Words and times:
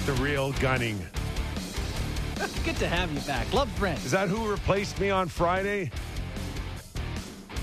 the 0.00 0.12
real 0.14 0.52
Gunning. 0.54 0.98
Good 2.64 2.76
to 2.76 2.88
have 2.88 3.10
you 3.12 3.20
back. 3.20 3.52
Love 3.52 3.70
Brent. 3.78 4.04
Is 4.04 4.10
that 4.10 4.28
who 4.28 4.50
replaced 4.50 5.00
me 5.00 5.10
on 5.10 5.28
Friday? 5.28 5.90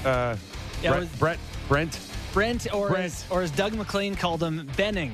Uh, 0.05 0.36
Yeah, 0.82 0.90
it 0.90 0.91
Brett, 0.91 1.00
was- 1.00 1.09
Brett, 1.20 1.40
Brent. 1.68 2.00
Brent, 2.34 2.73
or 2.73 2.90
Brent. 2.90 3.05
As, 3.05 3.26
or 3.30 3.41
as 3.44 3.52
Doug 3.52 3.73
MacLean 3.76 4.16
called 4.16 4.41
him, 4.41 4.68
Benning. 4.76 5.12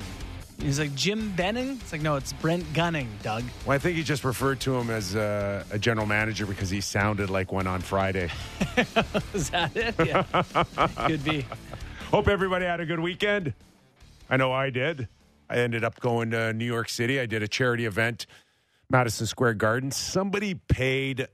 He's 0.58 0.78
like 0.78 0.94
Jim 0.94 1.32
Benning. 1.36 1.78
It's 1.80 1.92
like 1.92 2.02
no, 2.02 2.16
it's 2.16 2.32
Brent 2.34 2.70
Gunning. 2.74 3.08
Doug. 3.22 3.44
Well, 3.66 3.74
I 3.74 3.78
think 3.78 3.96
he 3.96 4.02
just 4.02 4.24
referred 4.24 4.60
to 4.60 4.74
him 4.76 4.90
as 4.90 5.16
uh, 5.16 5.64
a 5.70 5.78
general 5.78 6.06
manager 6.06 6.44
because 6.46 6.68
he 6.70 6.80
sounded 6.82 7.30
like 7.30 7.50
one 7.52 7.66
on 7.66 7.80
Friday. 7.80 8.30
Is 9.34 9.48
that 9.50 9.74
it? 9.74 9.94
Yeah, 10.06 10.22
could 11.06 11.24
be. 11.24 11.46
Hope 12.10 12.28
everybody 12.28 12.66
had 12.66 12.80
a 12.80 12.84
good 12.86 13.00
weekend. 13.00 13.54
I 14.28 14.36
know 14.36 14.52
I 14.52 14.68
did. 14.70 15.08
I 15.50 15.56
ended 15.56 15.82
up 15.82 15.98
going 15.98 16.30
to 16.30 16.52
New 16.52 16.64
York 16.64 16.88
City. 16.88 17.18
I 17.18 17.26
did 17.26 17.42
a 17.42 17.48
charity 17.48 17.84
event, 17.84 18.26
Madison 18.88 19.26
Square 19.26 19.54
Garden. 19.54 19.90
Somebody 19.90 20.54
paid 20.54 21.26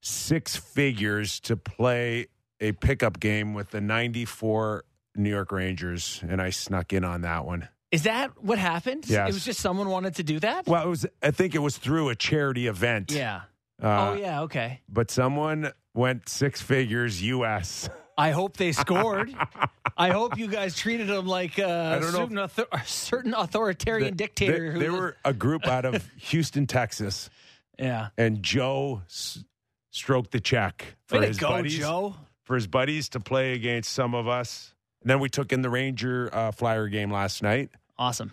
six 0.00 0.56
figures 0.56 1.38
to 1.40 1.56
play 1.56 2.28
a 2.60 2.72
pickup 2.72 3.20
game 3.20 3.52
with 3.52 3.70
the 3.70 3.80
94 3.80 4.84
New 5.16 5.28
York 5.28 5.52
Rangers, 5.52 6.24
and 6.26 6.40
I 6.40 6.48
snuck 6.48 6.94
in 6.94 7.04
on 7.04 7.20
that 7.20 7.44
one. 7.44 7.68
Is 7.90 8.04
that 8.04 8.42
what 8.42 8.58
happened? 8.58 9.04
Yes. 9.06 9.28
It 9.28 9.34
was 9.34 9.44
just 9.44 9.60
someone 9.60 9.90
wanted 9.90 10.14
to 10.14 10.22
do 10.22 10.40
that. 10.40 10.66
Well, 10.66 10.82
it 10.82 10.88
was. 10.88 11.06
I 11.22 11.30
think 11.30 11.54
it 11.54 11.58
was 11.58 11.76
through 11.76 12.08
a 12.08 12.14
charity 12.14 12.66
event. 12.66 13.12
Yeah. 13.12 13.42
Uh, 13.82 14.10
oh 14.10 14.14
yeah. 14.14 14.42
Okay. 14.42 14.80
But 14.88 15.10
someone 15.10 15.72
went 15.92 16.26
six 16.26 16.62
figures 16.62 17.20
U.S. 17.22 17.90
I 18.18 18.30
hope 18.30 18.56
they 18.56 18.72
scored. 18.72 19.34
I 19.96 20.10
hope 20.10 20.36
you 20.38 20.46
guys 20.48 20.76
treated 20.76 21.08
them 21.08 21.26
like 21.26 21.58
uh, 21.58 22.00
certain, 22.00 22.38
author- 22.38 22.66
a 22.72 22.84
certain 22.86 23.34
authoritarian 23.34 24.16
dictator. 24.16 24.68
They, 24.68 24.72
who 24.74 24.78
they 24.78 24.88
was- 24.90 25.00
were 25.00 25.16
a 25.24 25.32
group 25.32 25.66
out 25.66 25.84
of 25.84 26.08
Houston, 26.18 26.66
Texas. 26.66 27.30
yeah. 27.78 28.08
and 28.16 28.42
Joe 28.42 29.02
s- 29.06 29.44
stroked 29.90 30.30
the 30.32 30.40
check 30.40 30.96
for 31.06 31.18
Way 31.20 31.28
his 31.28 31.38
go, 31.38 31.48
buddies 31.50 31.78
Joe. 31.78 32.14
for 32.44 32.54
his 32.54 32.66
buddies 32.66 33.08
to 33.10 33.20
play 33.20 33.52
against 33.54 33.92
some 33.92 34.14
of 34.14 34.28
us. 34.28 34.74
And 35.02 35.10
then 35.10 35.20
we 35.20 35.28
took 35.28 35.52
in 35.52 35.62
the 35.62 35.70
Ranger 35.70 36.30
uh, 36.32 36.52
Flyer 36.52 36.88
game 36.88 37.10
last 37.10 37.42
night, 37.42 37.70
Awesome. 37.98 38.32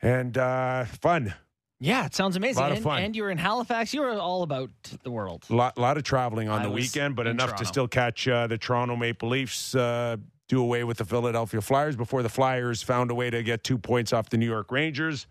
and 0.00 0.36
uh, 0.38 0.84
fun. 0.84 1.34
Yeah, 1.82 2.04
it 2.04 2.14
sounds 2.14 2.36
amazing. 2.36 2.60
Lot 2.60 2.72
of 2.72 2.76
and, 2.76 2.84
fun. 2.84 3.02
and 3.02 3.16
you 3.16 3.22
were 3.22 3.30
in 3.30 3.38
Halifax. 3.38 3.94
You 3.94 4.02
were 4.02 4.12
all 4.12 4.42
about 4.42 4.68
the 5.02 5.10
world. 5.10 5.46
A 5.48 5.54
lot, 5.54 5.78
lot 5.78 5.96
of 5.96 6.02
traveling 6.02 6.48
on 6.48 6.60
I 6.60 6.64
the 6.64 6.70
weekend, 6.70 7.16
but 7.16 7.26
enough 7.26 7.48
Toronto. 7.48 7.64
to 7.64 7.68
still 7.68 7.88
catch 7.88 8.28
uh, 8.28 8.46
the 8.46 8.58
Toronto 8.58 8.96
Maple 8.96 9.30
Leafs 9.30 9.74
uh, 9.74 10.16
do 10.46 10.60
away 10.60 10.84
with 10.84 10.98
the 10.98 11.06
Philadelphia 11.06 11.62
Flyers 11.62 11.96
before 11.96 12.22
the 12.22 12.28
Flyers 12.28 12.82
found 12.82 13.10
a 13.10 13.14
way 13.14 13.30
to 13.30 13.42
get 13.42 13.64
two 13.64 13.78
points 13.78 14.12
off 14.12 14.28
the 14.28 14.36
New 14.36 14.46
York 14.46 14.70
Rangers. 14.70 15.26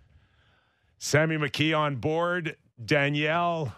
Sammy 0.98 1.38
McKee 1.38 1.78
on 1.78 1.98
board. 1.98 2.58
Danielle, 2.84 3.74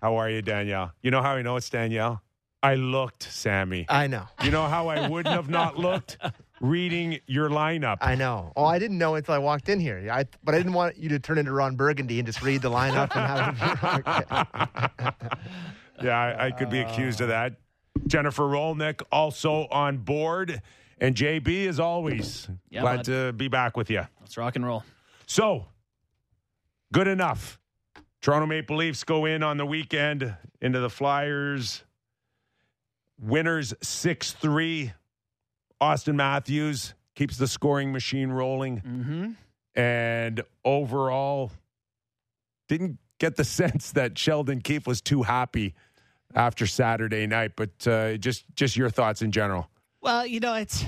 how 0.00 0.16
are 0.16 0.30
you, 0.30 0.40
Danielle? 0.40 0.92
You 1.02 1.10
know 1.10 1.20
how 1.20 1.32
I 1.32 1.42
know 1.42 1.56
it's 1.56 1.68
Danielle? 1.68 2.22
I 2.62 2.74
looked, 2.74 3.24
Sammy. 3.24 3.86
I 3.88 4.06
know. 4.06 4.26
You 4.44 4.50
know 4.50 4.66
how 4.66 4.88
I 4.88 5.08
wouldn't 5.08 5.34
have 5.34 5.48
not 5.48 5.78
looked 5.78 6.18
reading 6.60 7.18
your 7.26 7.48
lineup. 7.48 7.98
I 8.00 8.14
know. 8.14 8.52
Oh, 8.56 8.64
I 8.64 8.78
didn't 8.78 8.98
know 8.98 9.14
until 9.14 9.34
I 9.34 9.38
walked 9.38 9.68
in 9.68 9.78
here. 9.80 10.08
I, 10.12 10.24
but 10.44 10.54
I 10.54 10.58
didn't 10.58 10.72
want 10.72 10.96
you 10.96 11.08
to 11.10 11.18
turn 11.18 11.38
into 11.38 11.52
Ron 11.52 11.76
Burgundy 11.76 12.18
and 12.18 12.26
just 12.26 12.42
read 12.42 12.62
the 12.62 12.70
lineup 12.70 13.10
and 13.14 13.56
have 13.56 14.94
it. 14.98 15.14
Yeah, 16.02 16.16
I, 16.16 16.46
I 16.46 16.50
could 16.52 16.70
be 16.70 16.78
accused 16.78 17.20
of 17.20 17.26
that. 17.28 17.54
Jennifer 18.06 18.44
Rolnick 18.44 19.02
also 19.10 19.66
on 19.72 19.98
board. 19.98 20.62
And 21.00 21.14
JB, 21.16 21.66
as 21.66 21.80
always, 21.80 22.48
Yeah, 22.70 22.82
glad 22.82 22.96
bud. 22.98 23.04
to 23.06 23.32
be 23.32 23.48
back 23.48 23.76
with 23.76 23.90
you. 23.90 24.02
Let's 24.20 24.36
rock 24.36 24.54
and 24.56 24.64
roll. 24.64 24.84
So, 25.26 25.66
good 26.92 27.08
enough. 27.08 27.58
Toronto 28.20 28.46
Maple 28.46 28.76
Leafs 28.76 29.02
go 29.04 29.24
in 29.24 29.42
on 29.42 29.56
the 29.56 29.66
weekend 29.66 30.34
into 30.60 30.78
the 30.80 30.90
Flyers. 30.90 31.82
Winners 33.20 33.74
6 33.82 34.32
3. 34.32 34.92
Auston 35.80 36.14
Matthews 36.14 36.94
keeps 37.14 37.36
the 37.36 37.48
scoring 37.48 37.92
machine 37.92 38.30
rolling. 38.30 38.80
Mm-hmm. 38.80 39.80
And 39.80 40.42
overall, 40.64 41.52
didn't 42.68 42.98
get 43.18 43.36
the 43.36 43.44
sense 43.60 43.92
that 43.92 44.18
Sheldon 44.18 44.60
Keefe 44.60 44.86
was 44.86 45.00
too 45.00 45.22
happy 45.22 45.74
after 46.34 46.66
Saturday 46.66 47.26
night. 47.26 47.52
But 47.56 47.86
uh, 47.86 48.16
just 48.16 48.44
just 48.54 48.76
your 48.76 48.90
thoughts 48.90 49.22
in 49.22 49.32
general. 49.32 49.68
Well, 50.00 50.26
you 50.26 50.40
know, 50.40 50.54
it's. 50.54 50.84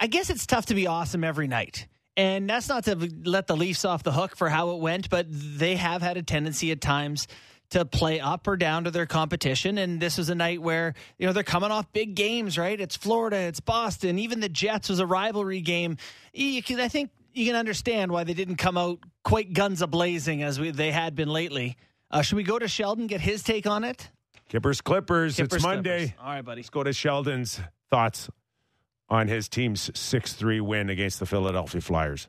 I 0.00 0.06
guess 0.06 0.30
it's 0.30 0.46
tough 0.46 0.66
to 0.66 0.74
be 0.74 0.86
awesome 0.86 1.24
every 1.24 1.48
night. 1.48 1.88
And 2.16 2.48
that's 2.48 2.68
not 2.68 2.84
to 2.84 2.96
let 3.24 3.46
the 3.48 3.56
Leafs 3.56 3.84
off 3.84 4.02
the 4.04 4.12
hook 4.12 4.36
for 4.36 4.48
how 4.48 4.70
it 4.70 4.80
went, 4.80 5.10
but 5.10 5.26
they 5.28 5.76
have 5.76 6.02
had 6.02 6.16
a 6.16 6.22
tendency 6.22 6.70
at 6.70 6.80
times 6.80 7.26
to 7.70 7.84
play 7.84 8.20
up 8.20 8.46
or 8.46 8.56
down 8.56 8.84
to 8.84 8.90
their 8.90 9.06
competition. 9.06 9.78
And 9.78 10.00
this 10.00 10.18
was 10.18 10.30
a 10.30 10.34
night 10.34 10.62
where, 10.62 10.94
you 11.18 11.26
know, 11.26 11.32
they're 11.32 11.42
coming 11.42 11.70
off 11.70 11.92
big 11.92 12.14
games, 12.14 12.56
right? 12.56 12.80
It's 12.80 12.96
Florida, 12.96 13.36
it's 13.36 13.60
Boston, 13.60 14.18
even 14.18 14.40
the 14.40 14.48
Jets 14.48 14.88
was 14.88 15.00
a 15.00 15.06
rivalry 15.06 15.60
game. 15.60 15.98
You 16.32 16.62
can, 16.62 16.80
I 16.80 16.88
think 16.88 17.10
you 17.32 17.46
can 17.46 17.56
understand 17.56 18.10
why 18.10 18.24
they 18.24 18.34
didn't 18.34 18.56
come 18.56 18.78
out 18.78 18.98
quite 19.22 19.52
guns 19.52 19.82
a 19.82 19.86
blazing 19.86 20.42
as 20.42 20.58
we, 20.58 20.70
they 20.70 20.90
had 20.90 21.14
been 21.14 21.28
lately. 21.28 21.76
Uh, 22.10 22.22
should 22.22 22.36
we 22.36 22.42
go 22.42 22.58
to 22.58 22.68
Sheldon, 22.68 23.06
get 23.06 23.20
his 23.20 23.42
take 23.42 23.66
on 23.66 23.84
it? 23.84 24.08
Kippers 24.48 24.80
Clippers. 24.80 25.36
Kippers, 25.36 25.56
it's 25.56 25.62
Monday. 25.62 25.98
Clippers. 25.98 26.18
All 26.20 26.32
right, 26.32 26.44
buddy. 26.44 26.60
Let's 26.60 26.70
go 26.70 26.82
to 26.82 26.92
Sheldon's 26.92 27.60
thoughts 27.90 28.30
on 29.10 29.28
his 29.28 29.48
team's 29.48 29.90
6 29.98 30.32
3 30.32 30.60
win 30.60 30.88
against 30.88 31.20
the 31.20 31.26
Philadelphia 31.26 31.80
Flyers. 31.80 32.28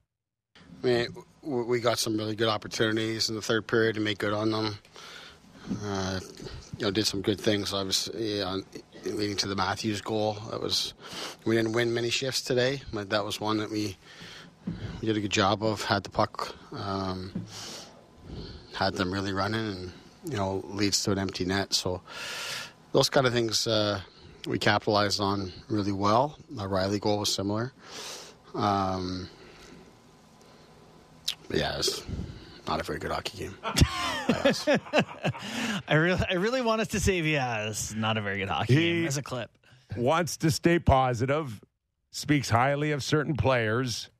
I 0.83 0.87
mean, 0.87 1.07
we 1.41 1.79
got 1.79 1.99
some 1.99 2.17
really 2.17 2.35
good 2.35 2.47
opportunities 2.47 3.29
in 3.29 3.35
the 3.35 3.41
third 3.41 3.67
period 3.67 3.95
to 3.95 4.01
make 4.01 4.17
good 4.17 4.33
on 4.33 4.51
them. 4.51 4.77
Uh, 5.83 6.19
you 6.77 6.85
know, 6.85 6.91
did 6.91 7.05
some 7.05 7.21
good 7.21 7.39
things, 7.39 7.73
obviously, 7.73 8.41
on, 8.41 8.63
leading 9.05 9.37
to 9.37 9.47
the 9.47 9.55
Matthews 9.55 10.01
goal. 10.01 10.37
That 10.49 10.61
was 10.61 10.93
we 11.45 11.55
didn't 11.55 11.73
win 11.73 11.93
many 11.93 12.09
shifts 12.09 12.41
today, 12.41 12.81
but 12.93 13.09
that 13.09 13.23
was 13.23 13.39
one 13.39 13.57
that 13.57 13.69
we, 13.69 13.97
we 15.01 15.07
did 15.07 15.17
a 15.17 15.21
good 15.21 15.31
job 15.31 15.63
of. 15.63 15.83
Had 15.83 16.03
the 16.03 16.09
puck, 16.09 16.55
um, 16.73 17.31
had 18.73 18.93
them 18.95 19.13
really 19.13 19.33
running, 19.33 19.59
and 19.59 19.91
you 20.25 20.37
know, 20.37 20.63
leads 20.67 21.03
to 21.03 21.11
an 21.11 21.19
empty 21.19 21.45
net. 21.45 21.73
So 21.73 22.01
those 22.91 23.09
kind 23.09 23.27
of 23.27 23.33
things 23.33 23.67
uh, 23.67 24.01
we 24.47 24.57
capitalized 24.57 25.19
on 25.19 25.51
really 25.67 25.91
well. 25.91 26.37
The 26.49 26.63
Rielly 26.63 26.99
goal 26.99 27.19
was 27.19 27.33
similar. 27.33 27.73
Um, 28.55 29.29
yeah, 31.51 31.81
not 32.69 32.79
a 32.79 32.83
very 32.83 32.99
good 32.99 33.09
hockey 33.11 33.37
game. 33.39 33.57
I 35.87 35.95
really, 35.95 36.21
I 36.29 36.33
really 36.35 36.61
want 36.61 36.81
us 36.81 36.87
to 36.89 36.99
save 36.99 37.25
yeah, 37.25 37.67
it's 37.67 37.95
not 37.95 38.15
a 38.17 38.21
very 38.21 38.37
good 38.37 38.49
hockey 38.49 38.75
He- 38.75 38.81
game 38.99 39.07
as 39.07 39.17
a 39.17 39.23
clip. 39.23 39.49
Wants 39.97 40.37
to 40.37 40.51
stay 40.51 40.77
positive, 40.77 41.59
speaks 42.11 42.47
highly 42.47 42.91
of 42.91 43.03
certain 43.03 43.35
players, 43.35 44.11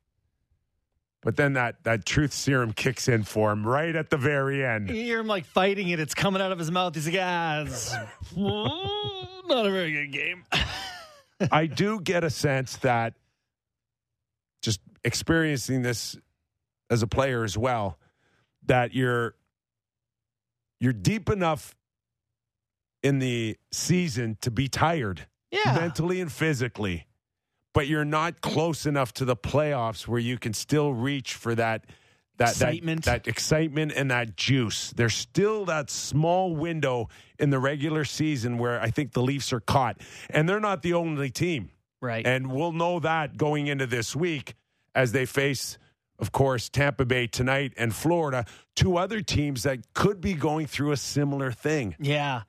but 1.22 1.36
then 1.36 1.52
that, 1.52 1.76
that 1.84 2.04
truth 2.04 2.32
serum 2.32 2.72
kicks 2.72 3.06
in 3.06 3.22
for 3.22 3.52
him 3.52 3.64
right 3.64 3.94
at 3.94 4.10
the 4.10 4.16
very 4.16 4.64
end. 4.66 4.88
You 4.88 4.96
hear 4.96 5.20
him 5.20 5.28
like 5.28 5.44
fighting 5.44 5.90
it. 5.90 6.00
It's 6.00 6.14
coming 6.14 6.42
out 6.42 6.50
of 6.50 6.58
his 6.58 6.72
mouth. 6.72 6.96
He's 6.96 7.06
like, 7.06 7.20
ah, 7.20 7.60
it's 7.60 7.94
not 8.36 9.64
a 9.66 9.70
very 9.70 9.92
good 9.92 10.10
game. 10.12 10.44
I 11.52 11.66
do 11.66 12.00
get 12.00 12.24
a 12.24 12.30
sense 12.30 12.76
that 12.78 13.14
just 14.60 14.80
experiencing 15.04 15.82
this 15.82 16.16
as 16.90 17.02
a 17.04 17.06
player 17.06 17.44
as 17.44 17.56
well, 17.56 17.96
that 18.66 18.94
you're 18.94 19.34
you're 20.80 20.92
deep 20.92 21.28
enough 21.28 21.74
in 23.02 23.18
the 23.18 23.56
season 23.70 24.36
to 24.42 24.50
be 24.50 24.68
tired 24.68 25.26
Yeah. 25.50 25.74
mentally 25.78 26.20
and 26.20 26.30
physically, 26.32 27.06
but 27.74 27.86
you're 27.86 28.04
not 28.04 28.40
close 28.40 28.86
enough 28.86 29.12
to 29.14 29.24
the 29.24 29.36
playoffs 29.36 30.06
where 30.08 30.20
you 30.20 30.38
can 30.38 30.52
still 30.54 30.92
reach 30.92 31.34
for 31.34 31.54
that 31.54 31.84
that 32.36 32.50
Excitement. 32.52 33.04
that, 33.04 33.24
that 33.24 33.28
excitement 33.30 33.92
and 33.94 34.10
that 34.10 34.34
juice. 34.34 34.92
There's 34.96 35.14
still 35.14 35.66
that 35.66 35.90
small 35.90 36.56
window 36.56 37.10
in 37.38 37.50
the 37.50 37.58
regular 37.58 38.06
season 38.06 38.56
where 38.56 38.80
I 38.80 38.90
think 38.90 39.12
the 39.12 39.20
Leafs 39.20 39.52
are 39.52 39.60
caught, 39.60 40.00
and 40.30 40.48
they're 40.48 40.58
not 40.60 40.80
the 40.80 40.94
only 40.94 41.28
team. 41.28 41.68
Right. 42.00 42.26
And 42.26 42.50
we'll 42.50 42.72
know 42.72 42.98
that 43.00 43.36
going 43.36 43.66
into 43.66 43.86
this 43.86 44.16
week 44.16 44.54
as 44.94 45.12
they 45.12 45.26
face, 45.26 45.76
of 46.20 46.32
course, 46.32 46.68
Tampa 46.68 47.04
Bay 47.04 47.26
tonight 47.26 47.72
and 47.76 47.94
Florida, 47.94 48.44
two 48.76 48.96
other 48.96 49.20
teams 49.22 49.62
that 49.64 49.78
could 49.94 50.20
be 50.20 50.34
going 50.34 50.66
through 50.66 50.92
a 50.92 50.96
similar 50.96 51.50
thing. 51.52 51.96
yeah. 51.98 52.42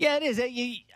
Yeah, 0.00 0.14
it 0.16 0.22
is. 0.22 0.38
Uh, 0.38 0.46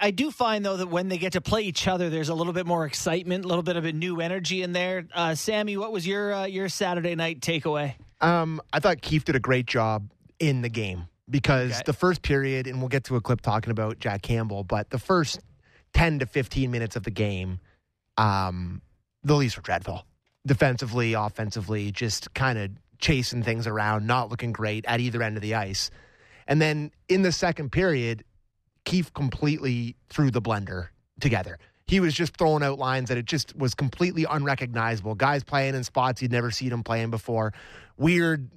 I 0.00 0.12
do 0.12 0.30
find 0.30 0.64
though 0.64 0.76
that 0.76 0.86
when 0.86 1.08
they 1.08 1.18
get 1.18 1.32
to 1.32 1.40
play 1.40 1.62
each 1.62 1.88
other, 1.88 2.08
there's 2.08 2.28
a 2.28 2.34
little 2.34 2.52
bit 2.52 2.66
more 2.66 2.86
excitement, 2.86 3.44
a 3.44 3.48
little 3.48 3.64
bit 3.64 3.74
of 3.74 3.84
a 3.84 3.90
new 3.92 4.20
energy 4.20 4.62
in 4.62 4.70
there. 4.70 5.08
Uh, 5.12 5.34
Sammy, 5.34 5.76
what 5.76 5.90
was 5.90 6.06
your 6.06 6.32
uh, 6.32 6.44
your 6.44 6.68
Saturday 6.68 7.16
night 7.16 7.40
takeaway? 7.40 7.94
Um, 8.20 8.60
I 8.72 8.78
thought 8.78 9.02
Keefe 9.02 9.24
did 9.24 9.34
a 9.34 9.40
great 9.40 9.66
job 9.66 10.08
in 10.38 10.62
the 10.62 10.68
game 10.68 11.08
because 11.28 11.72
Okay. 11.72 11.82
the 11.84 11.92
first 11.94 12.22
period, 12.22 12.68
and 12.68 12.78
we'll 12.78 12.88
get 12.90 13.02
to 13.06 13.16
a 13.16 13.20
clip 13.20 13.40
talking 13.40 13.72
about 13.72 13.98
Jack 13.98 14.22
Campbell, 14.22 14.62
but 14.62 14.90
the 14.90 15.00
first 15.00 15.40
10 15.94 16.20
to 16.20 16.26
15 16.26 16.70
minutes 16.70 16.94
of 16.94 17.02
the 17.02 17.10
game, 17.10 17.58
um, 18.18 18.82
the 19.24 19.34
Leafs 19.34 19.56
were 19.56 19.62
dreadful. 19.62 20.04
Defensively, 20.46 21.12
offensively, 21.14 21.92
just 21.92 22.34
kind 22.34 22.58
of 22.58 22.70
chasing 22.98 23.42
things 23.42 23.66
around, 23.66 24.06
not 24.06 24.30
looking 24.30 24.52
great 24.52 24.84
at 24.86 25.00
either 25.00 25.22
end 25.22 25.36
of 25.36 25.42
the 25.42 25.54
ice. 25.54 25.90
And 26.46 26.60
then 26.60 26.90
in 27.08 27.22
the 27.22 27.32
second 27.32 27.70
period, 27.70 28.24
Keefe 28.84 29.12
completely 29.14 29.96
threw 30.08 30.30
the 30.30 30.42
blender 30.42 30.88
together. 31.20 31.58
He 31.86 32.00
was 32.00 32.14
just 32.14 32.36
throwing 32.36 32.62
out 32.62 32.78
lines 32.78 33.08
that 33.08 33.18
it 33.18 33.26
just 33.26 33.56
was 33.56 33.74
completely 33.74 34.24
unrecognizable. 34.28 35.14
Guys 35.14 35.44
playing 35.44 35.74
in 35.74 35.84
spots 35.84 36.22
you'd 36.22 36.32
never 36.32 36.50
seen 36.50 36.70
them 36.70 36.82
playing 36.82 37.10
before. 37.10 37.52
Weird 37.96 38.50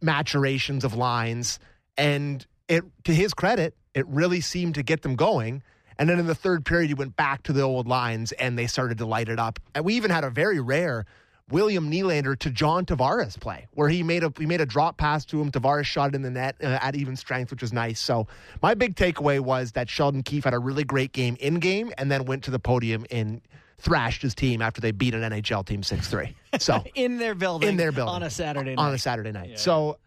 maturations 0.00 0.84
of 0.84 0.94
lines. 0.94 1.58
And 1.96 2.46
it 2.68 2.84
to 3.04 3.14
his 3.14 3.34
credit, 3.34 3.74
it 3.94 4.06
really 4.06 4.40
seemed 4.40 4.76
to 4.76 4.82
get 4.82 5.02
them 5.02 5.16
going. 5.16 5.62
And 5.98 6.08
then 6.08 6.18
in 6.18 6.26
the 6.26 6.34
third 6.34 6.64
period, 6.64 6.88
he 6.88 6.94
went 6.94 7.16
back 7.16 7.42
to 7.44 7.52
the 7.52 7.62
old 7.62 7.88
lines 7.88 8.32
and 8.32 8.58
they 8.58 8.66
started 8.66 8.98
to 8.98 9.06
light 9.06 9.28
it 9.28 9.38
up. 9.38 9.58
And 9.74 9.84
we 9.84 9.94
even 9.94 10.10
had 10.10 10.24
a 10.24 10.30
very 10.30 10.60
rare 10.60 11.06
William 11.50 11.90
Nylander 11.90 12.36
to 12.40 12.50
John 12.50 12.84
Tavares 12.84 13.38
play, 13.38 13.68
where 13.72 13.88
he 13.88 14.02
made 14.02 14.24
a 14.24 14.32
he 14.36 14.46
made 14.46 14.60
a 14.60 14.66
drop 14.66 14.96
pass 14.96 15.24
to 15.26 15.40
him. 15.40 15.52
Tavares 15.52 15.84
shot 15.84 16.08
it 16.08 16.16
in 16.16 16.22
the 16.22 16.30
net 16.30 16.56
uh, 16.60 16.78
at 16.82 16.96
even 16.96 17.14
strength, 17.14 17.52
which 17.52 17.62
was 17.62 17.72
nice. 17.72 18.00
So 18.00 18.26
my 18.62 18.74
big 18.74 18.96
takeaway 18.96 19.38
was 19.38 19.72
that 19.72 19.88
Sheldon 19.88 20.24
Keefe 20.24 20.44
had 20.44 20.54
a 20.54 20.58
really 20.58 20.82
great 20.82 21.12
game 21.12 21.36
in 21.38 21.60
game, 21.60 21.92
and 21.98 22.10
then 22.10 22.24
went 22.24 22.44
to 22.44 22.50
the 22.50 22.58
podium 22.58 23.06
and 23.12 23.40
thrashed 23.78 24.22
his 24.22 24.34
team 24.34 24.60
after 24.60 24.80
they 24.80 24.90
beat 24.90 25.14
an 25.14 25.20
NHL 25.20 25.64
team 25.64 25.84
six 25.84 26.08
three. 26.08 26.34
So 26.58 26.82
in 26.96 27.18
their 27.18 27.36
building, 27.36 27.68
in 27.68 27.76
their 27.76 27.92
building 27.92 28.14
on 28.14 28.22
a 28.24 28.30
Saturday 28.30 28.74
night. 28.74 28.82
on 28.82 28.94
a 28.94 28.98
Saturday 28.98 29.30
night. 29.30 29.60
So 29.60 29.98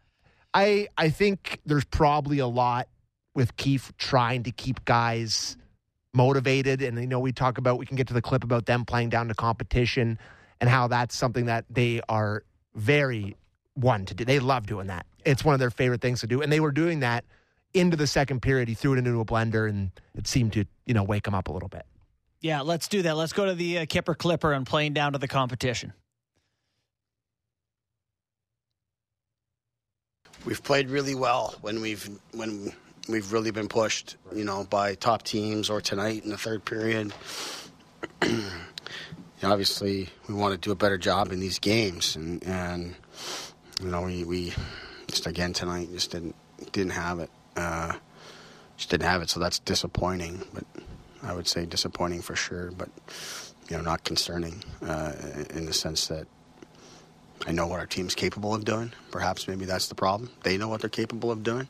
I 0.53 0.89
I 0.97 1.09
think 1.09 1.61
there's 1.65 1.85
probably 1.85 2.39
a 2.39 2.47
lot 2.47 2.89
with 3.33 3.55
Keefe 3.55 3.93
trying 3.97 4.43
to 4.43 4.51
keep 4.51 4.83
guys 4.83 5.55
motivated, 6.13 6.81
and 6.81 6.99
you 6.99 7.07
know 7.07 7.21
we 7.21 7.31
talk 7.31 7.57
about 7.57 7.77
we 7.77 7.85
can 7.85 7.95
get 7.95 8.07
to 8.07 8.13
the 8.13 8.21
clip 8.21 8.43
about 8.43 8.65
them 8.65 8.83
playing 8.83 9.07
down 9.07 9.29
to 9.29 9.33
competition 9.33 10.19
and 10.61 10.69
how 10.69 10.87
that's 10.87 11.15
something 11.15 11.45
that 11.45 11.65
they 11.69 12.01
are 12.09 12.43
very 12.75 13.35
one 13.73 14.05
to 14.05 14.13
do. 14.13 14.25
They 14.25 14.39
love 14.39 14.67
doing 14.67 14.87
that. 14.87 15.05
It's 15.25 15.43
one 15.43 15.53
of 15.53 15.59
their 15.59 15.71
favorite 15.71 16.01
things 16.01 16.21
to 16.21 16.27
do, 16.27 16.41
and 16.41 16.51
they 16.51 16.59
were 16.59 16.71
doing 16.71 17.01
that 17.01 17.25
into 17.73 17.97
the 17.97 18.07
second 18.07 18.41
period. 18.41 18.67
He 18.67 18.73
threw 18.73 18.93
it 18.93 18.99
into 18.99 19.19
a 19.19 19.25
blender, 19.25 19.69
and 19.69 19.91
it 20.15 20.27
seemed 20.27 20.53
to 20.53 20.65
you 20.85 20.93
know 20.93 21.03
wake 21.03 21.27
him 21.27 21.35
up 21.35 21.47
a 21.47 21.51
little 21.51 21.69
bit. 21.69 21.85
Yeah, 22.41 22.61
let's 22.61 22.87
do 22.87 23.01
that. 23.01 23.17
Let's 23.17 23.33
go 23.33 23.45
to 23.45 23.53
the 23.53 23.79
uh, 23.79 23.85
Kipper 23.87 24.15
Clipper 24.15 24.53
and 24.53 24.65
playing 24.65 24.93
down 24.93 25.13
to 25.13 25.19
the 25.19 25.27
competition. 25.27 25.93
we've 30.45 30.63
played 30.63 30.89
really 30.89 31.15
well 31.15 31.55
when 31.61 31.81
we've 31.81 32.09
when 32.33 32.73
we've 33.07 33.31
really 33.33 33.51
been 33.51 33.67
pushed, 33.67 34.17
you 34.35 34.43
know, 34.43 34.63
by 34.69 34.95
top 34.95 35.23
teams 35.23 35.69
or 35.69 35.81
tonight 35.81 36.23
in 36.23 36.29
the 36.29 36.37
third 36.37 36.65
period. 36.65 37.13
you 39.39 39.47
know, 39.47 39.53
obviously, 39.53 40.09
we 40.27 40.35
want 40.35 40.53
to 40.53 40.57
do 40.57 40.71
a 40.71 40.75
better 40.75 40.97
job 40.97 41.31
in 41.31 41.39
these 41.39 41.59
games, 41.59 42.15
and 42.15 42.43
and 42.43 42.95
you 43.81 43.87
know, 43.87 44.01
we, 44.01 44.23
we 44.25 44.53
just 45.07 45.27
again 45.27 45.53
tonight 45.53 45.89
just 45.91 46.11
didn't 46.11 46.35
didn't 46.71 46.91
have 46.91 47.19
it, 47.19 47.29
uh, 47.55 47.93
just 48.75 48.89
didn't 48.89 49.07
have 49.07 49.21
it. 49.21 49.29
So 49.29 49.39
that's 49.39 49.59
disappointing, 49.59 50.43
but 50.53 50.65
I 51.23 51.33
would 51.33 51.47
say 51.47 51.65
disappointing 51.65 52.21
for 52.21 52.35
sure, 52.35 52.71
but 52.71 52.89
you 53.69 53.77
know, 53.77 53.83
not 53.83 54.03
concerning 54.03 54.61
uh, 54.85 55.13
in 55.51 55.65
the 55.65 55.73
sense 55.73 56.07
that 56.07 56.27
I 57.47 57.53
know 57.53 57.67
what 57.67 57.79
our 57.79 57.85
team's 57.85 58.15
capable 58.15 58.53
of 58.53 58.65
doing. 58.65 58.91
Perhaps 59.11 59.47
maybe 59.47 59.63
that's 59.65 59.87
the 59.87 59.95
problem. 59.95 60.31
They 60.43 60.57
know 60.57 60.67
what 60.67 60.81
they're 60.81 60.89
capable 60.89 61.31
of 61.31 61.43
doing. 61.43 61.69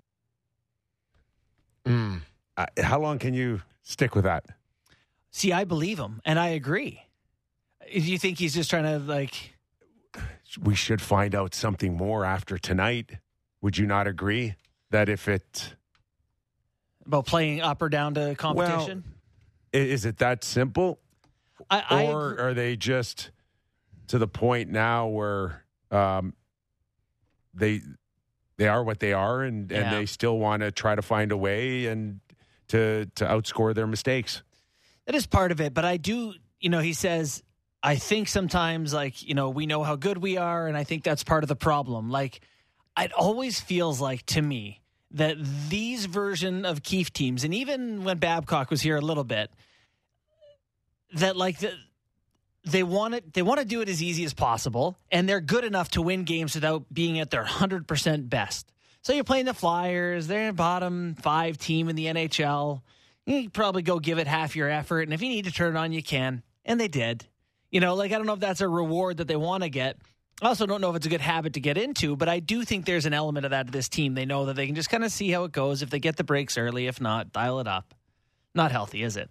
Uh, 2.57 2.65
how 2.81 2.99
long 2.99 3.19
can 3.19 3.33
you 3.33 3.61
stick 3.83 4.15
with 4.15 4.23
that? 4.23 4.45
See, 5.31 5.53
I 5.53 5.63
believe 5.63 5.99
him, 5.99 6.19
and 6.25 6.39
I 6.39 6.47
agree. 6.49 7.03
Do 7.91 7.99
you 7.99 8.17
think 8.19 8.37
he's 8.39 8.53
just 8.53 8.69
trying 8.69 8.83
to 8.83 8.99
like? 8.99 9.53
We 10.61 10.75
should 10.75 11.01
find 11.01 11.35
out 11.35 11.53
something 11.53 11.95
more 11.95 12.25
after 12.25 12.57
tonight. 12.57 13.11
Would 13.61 13.77
you 13.77 13.85
not 13.85 14.07
agree 14.07 14.55
that 14.91 15.09
if 15.09 15.27
it 15.27 15.75
About 17.05 17.25
playing 17.25 17.61
up 17.61 17.81
or 17.81 17.89
down 17.89 18.13
to 18.15 18.35
competition? 18.35 19.03
i- 19.73 19.77
is 19.77 20.05
it 20.05 20.17
that 20.17 20.43
simple, 20.43 20.99
I, 21.69 21.83
I 21.89 22.05
or 22.07 22.31
agree. 22.31 22.43
are 22.45 22.53
they 22.53 22.75
just 22.75 23.31
to 24.07 24.17
the 24.17 24.27
point 24.27 24.69
now 24.71 25.07
where 25.07 25.63
um, 25.91 26.33
they 27.53 27.81
they 28.57 28.67
are 28.67 28.83
what 28.83 28.99
they 28.99 29.13
are, 29.13 29.43
and, 29.43 29.69
Yeah. 29.71 29.77
and 29.81 29.95
they 29.95 30.05
still 30.05 30.37
want 30.39 30.61
to 30.61 30.71
try 30.71 30.95
to 30.95 31.01
find 31.01 31.31
a 31.31 31.37
way 31.37 31.85
and 31.85 32.19
to 32.69 33.05
to 33.15 33.25
outscore 33.25 33.73
their 33.75 33.87
mistakes? 33.87 34.41
That 35.05 35.15
is 35.15 35.25
part 35.27 35.51
of 35.51 35.61
it, 35.61 35.73
but 35.73 35.85
I 35.85 35.97
do, 35.97 36.33
you 36.59 36.69
know, 36.69 36.79
he 36.79 36.93
says, 36.93 37.43
I 37.81 37.95
think 37.95 38.27
sometimes, 38.27 38.93
like, 38.93 39.23
you 39.23 39.33
know, 39.33 39.49
we 39.49 39.65
know 39.65 39.83
how 39.83 39.95
good 39.95 40.17
we 40.17 40.37
are, 40.37 40.67
and 40.67 40.75
I 40.75 40.83
think 40.83 41.03
that's 41.03 41.23
part 41.23 41.43
of 41.43 41.47
the 41.47 41.55
problem. 41.55 42.09
Like, 42.09 42.41
it 42.97 43.13
always 43.13 43.59
feels 43.59 44.01
like 44.01 44.25
to 44.27 44.41
me 44.41 44.81
that 45.11 45.37
these 45.69 46.05
version 46.05 46.65
of 46.65 46.83
Keefe 46.83 47.13
teams, 47.13 47.43
and 47.43 47.53
even 47.53 48.03
when 48.03 48.17
Babcock 48.17 48.69
was 48.69 48.81
here 48.81 48.97
a 48.97 49.01
little 49.01 49.23
bit, 49.23 49.49
that 51.13 51.35
like 51.35 51.59
the, 51.59 51.73
they 52.65 52.83
want 52.83 53.15
it, 53.15 53.33
they 53.33 53.41
want 53.41 53.59
to 53.59 53.65
do 53.65 53.81
it 53.81 53.89
as 53.89 54.03
easy 54.03 54.23
as 54.25 54.33
possible, 54.33 54.97
and 55.11 55.27
they're 55.27 55.41
good 55.41 55.63
enough 55.63 55.89
to 55.91 56.01
win 56.01 56.25
games 56.25 56.55
without 56.55 56.93
being 56.93 57.19
at 57.19 57.31
their 57.31 57.43
hundred 57.43 57.87
percent 57.87 58.29
best. 58.29 58.71
So 59.01 59.13
you're 59.13 59.23
playing 59.23 59.45
the 59.45 59.53
Flyers, 59.53 60.27
they're 60.27 60.49
a 60.49 60.53
bottom 60.53 61.15
five 61.15 61.57
team 61.57 61.87
in 61.89 61.95
the 61.95 62.05
NHL. 62.07 62.81
You 63.25 63.49
probably 63.49 63.81
go 63.81 63.99
give 63.99 64.19
it 64.19 64.27
half 64.27 64.55
your 64.55 64.69
effort, 64.69 65.03
and 65.03 65.13
if 65.13 65.21
you 65.21 65.29
need 65.29 65.45
to 65.45 65.51
turn 65.51 65.75
it 65.75 65.79
on, 65.79 65.91
you 65.91 66.03
can. 66.03 66.43
And 66.65 66.79
they 66.79 66.87
did. 66.87 67.25
You 67.71 67.79
know, 67.79 67.95
like 67.95 68.11
I 68.11 68.17
don't 68.17 68.25
know 68.25 68.33
if 68.33 68.39
that's 68.39 68.61
a 68.61 68.67
reward 68.67 69.17
that 69.17 69.27
they 69.27 69.35
want 69.35 69.63
to 69.63 69.69
get. 69.69 69.97
I 70.41 70.47
also 70.47 70.65
don't 70.65 70.79
know 70.79 70.89
if 70.89 70.95
it's 70.95 71.05
a 71.05 71.09
good 71.09 71.21
habit 71.21 71.53
to 71.53 71.59
get 71.59 71.77
into, 71.77 72.15
but 72.15 72.29
I 72.29 72.39
do 72.39 72.63
think 72.63 72.85
there's 72.85 73.05
an 73.05 73.13
element 73.13 73.45
of 73.45 73.51
that 73.51 73.65
to 73.65 73.71
this 73.71 73.89
team. 73.89 74.13
They 74.13 74.25
know 74.25 74.45
that 74.45 74.55
they 74.55 74.65
can 74.65 74.75
just 74.75 74.89
kind 74.89 75.03
of 75.03 75.11
see 75.11 75.29
how 75.31 75.43
it 75.43 75.51
goes. 75.51 75.81
If 75.81 75.89
they 75.89 75.99
get 75.99 76.15
the 76.15 76.23
breaks 76.23 76.57
early, 76.57 76.87
if 76.87 77.01
not, 77.01 77.33
dial 77.33 77.59
it 77.59 77.67
up. 77.67 77.93
Not 78.55 78.71
healthy, 78.71 79.03
is 79.03 79.17
it? 79.17 79.29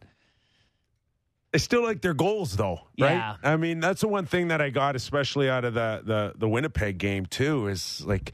They 1.52 1.58
still 1.58 1.82
like 1.82 2.02
their 2.02 2.12
goals, 2.12 2.56
though, 2.56 2.82
right? 3.00 3.12
Yeah. 3.12 3.37
I 3.43 3.56
mean, 3.56 3.81
that's 3.81 4.02
the 4.02 4.08
one 4.08 4.26
thing 4.26 4.49
that 4.49 4.61
I 4.61 4.69
got, 4.69 4.96
especially 4.96 5.49
out 5.49 5.64
of 5.64 5.73
the 5.73 6.02
the 6.05 6.32
the 6.37 6.49
Winnipeg 6.49 6.99
game 6.99 7.25
too, 7.25 7.69
is 7.69 8.05
like, 8.05 8.32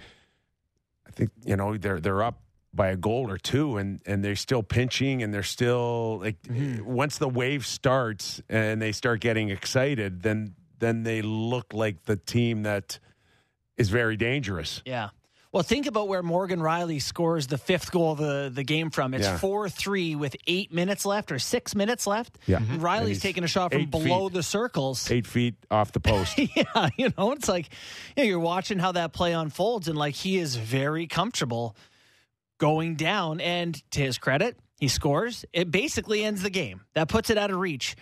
I 1.07 1.13
think 1.13 1.31
you 1.45 1.55
know 1.55 1.77
they're 1.77 2.01
they're 2.01 2.25
up 2.25 2.41
by 2.75 2.89
a 2.89 2.97
goal 2.97 3.31
or 3.31 3.39
two, 3.39 3.77
and 3.77 4.01
and 4.07 4.25
they're 4.25 4.37
still 4.37 4.63
pinching, 4.63 5.23
and 5.23 5.33
they're 5.33 5.43
still 5.43 6.19
like, 6.19 6.41
mm-hmm. 6.43 6.85
once 6.85 7.19
the 7.19 7.29
wave 7.29 7.67
starts 7.67 8.43
and 8.49 8.81
they 8.83 8.93
start 8.93 9.21
getting 9.21 9.51
excited, 9.51 10.23
then 10.23 10.55
then 10.79 11.03
they 11.03 11.23
look 11.23 11.73
like 11.73 12.05
the 12.05 12.17
team 12.17 12.65
that 12.65 12.99
is 13.77 13.89
very 13.89 14.17
dangerous. 14.17 14.83
Yeah. 14.85 15.11
Well, 15.55 15.63
think 15.63 15.87
about 15.87 16.09
where 16.09 16.21
Morgan 16.21 16.59
Rielly 16.59 17.01
scores 17.01 17.47
the 17.47 17.59
fifth 17.59 17.93
goal 17.93 18.11
of 18.11 18.19
the, 18.19 18.51
the 18.53 18.65
game 18.65 18.91
from. 18.91 19.15
It's 19.15 19.25
Yeah. 19.25 19.39
4 19.39 19.69
3 19.69 20.17
with 20.17 20.35
eight 20.49 20.73
minutes 20.73 21.07
left 21.07 21.31
or 21.31 21.39
six 21.39 21.77
minutes 21.77 22.09
left. 22.09 22.39
Yeah. 22.47 22.57
Mm-hmm. 22.57 22.65
Mm-hmm. 22.65 22.75
And 22.75 22.83
And 22.85 23.07
Rielly's 23.07 23.21
taking 23.21 23.45
a 23.45 23.47
shot 23.47 23.73
from 23.73 23.87
below 23.87 24.27
feet. 24.27 24.35
the 24.35 24.43
circles. 24.43 25.09
Eight 25.13 25.29
feet 25.29 25.55
off 25.71 25.93
the 25.93 26.01
post. 26.01 26.37
yeah, 26.57 26.89
you 26.97 27.13
know, 27.17 27.31
it's 27.31 27.49
like 27.49 27.69
you 28.17 28.25
know, 28.25 28.29
you're 28.29 28.41
watching 28.41 28.81
how 28.81 28.93
that 28.93 29.13
play 29.13 29.33
unfolds, 29.33 29.87
and 29.87 29.97
like 29.97 30.17
he 30.17 30.39
is 30.39 30.57
very 30.57 31.07
comfortable 31.07 31.77
going 32.65 32.95
down. 32.95 33.41
And 33.43 33.75
to 33.91 34.01
his 34.01 34.17
credit, 34.17 34.57
he 34.81 34.89
scores. 34.89 35.45
It 35.53 35.71
basically 35.71 36.25
ends 36.25 36.43
the 36.43 36.49
game. 36.51 36.81
That 36.95 37.09
puts 37.09 37.29
it 37.29 37.37
out 37.37 37.51
of 37.51 37.59
reach. 37.59 37.95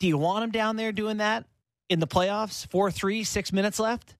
Do 0.00 0.08
you 0.08 0.18
want 0.18 0.42
him 0.42 0.50
down 0.50 0.74
there 0.76 0.90
doing 0.90 1.18
that 1.18 1.44
in 1.88 2.00
the 2.00 2.06
playoffs? 2.08 2.66
Four, 2.68 2.90
three, 2.90 3.22
six 3.22 3.52
minutes 3.52 3.78
left. 3.78 4.16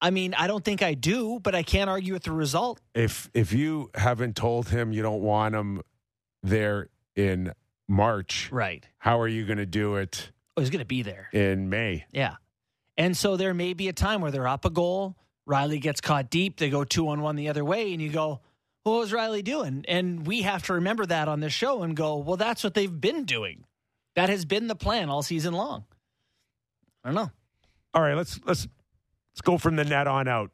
I 0.00 0.10
mean, 0.10 0.32
I 0.34 0.46
don't 0.46 0.64
think 0.64 0.80
I 0.82 0.94
do, 0.94 1.40
but 1.42 1.54
I 1.56 1.62
can't 1.64 1.90
argue 1.90 2.12
with 2.12 2.22
the 2.24 2.32
result. 2.32 2.80
if 2.94 3.28
if 3.34 3.52
you 3.52 3.90
haven't 3.96 4.36
told 4.36 4.68
him 4.68 4.92
you 4.92 5.02
don't 5.02 5.22
want 5.22 5.54
him 5.56 5.82
there 6.42 6.88
in 7.16 7.52
March, 7.88 8.48
Right. 8.52 8.86
how 8.98 9.18
are 9.20 9.28
you 9.28 9.44
going 9.46 9.58
to 9.58 9.66
do 9.66 9.96
it 9.96 10.30
Oh, 10.56 10.60
he's 10.60 10.70
going 10.70 10.80
to 10.80 10.84
be 10.86 11.02
there. 11.02 11.28
in 11.32 11.68
May? 11.68 12.04
Yeah. 12.12 12.36
And 12.96 13.16
so 13.16 13.36
there 13.36 13.54
may 13.54 13.72
be 13.74 13.88
a 13.88 13.92
time 13.92 14.20
where 14.20 14.30
they're 14.30 14.46
up 14.46 14.64
a 14.64 14.70
goal. 14.70 15.16
Rielly 15.48 15.80
gets 15.80 16.00
caught 16.00 16.30
deep. 16.30 16.58
They 16.58 16.70
go 16.70 16.84
two 16.84 17.08
on 17.08 17.20
one 17.22 17.34
the 17.36 17.48
other 17.48 17.64
way, 17.64 17.92
and 17.92 18.00
you 18.00 18.10
go, 18.10 18.40
what 18.84 19.00
was 19.00 19.12
Rielly 19.12 19.42
doing? 19.42 19.84
And 19.88 20.26
we 20.26 20.42
have 20.42 20.62
to 20.64 20.74
remember 20.74 21.04
that 21.06 21.26
on 21.26 21.40
this 21.40 21.52
show 21.52 21.82
and 21.82 21.96
go, 21.96 22.18
well, 22.18 22.36
that's 22.36 22.62
what 22.62 22.74
they've 22.74 23.00
been 23.00 23.24
doing. 23.24 23.64
That 24.14 24.28
has 24.28 24.44
been 24.44 24.68
the 24.68 24.76
plan 24.76 25.08
all 25.08 25.22
season 25.22 25.54
long. 25.54 25.84
I 27.02 27.08
don't 27.08 27.16
know. 27.16 27.30
All 27.92 28.02
right, 28.02 28.14
let's 28.14 28.40
let's 28.44 28.66
let's 29.32 29.40
go 29.42 29.58
from 29.58 29.76
the 29.76 29.84
net 29.84 30.06
on 30.06 30.28
out. 30.28 30.50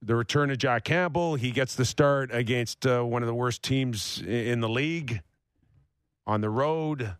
The 0.00 0.16
return 0.16 0.50
of 0.50 0.58
Jack 0.58 0.84
Campbell, 0.84 1.36
he 1.36 1.52
gets 1.52 1.76
the 1.76 1.84
start 1.84 2.30
against 2.32 2.86
uh, 2.86 3.02
one 3.02 3.22
of 3.22 3.28
the 3.28 3.34
worst 3.34 3.62
teams 3.62 4.20
in 4.20 4.60
the 4.60 4.68
league 4.68 5.20
on 6.26 6.40
the 6.40 6.50
road. 6.50 7.14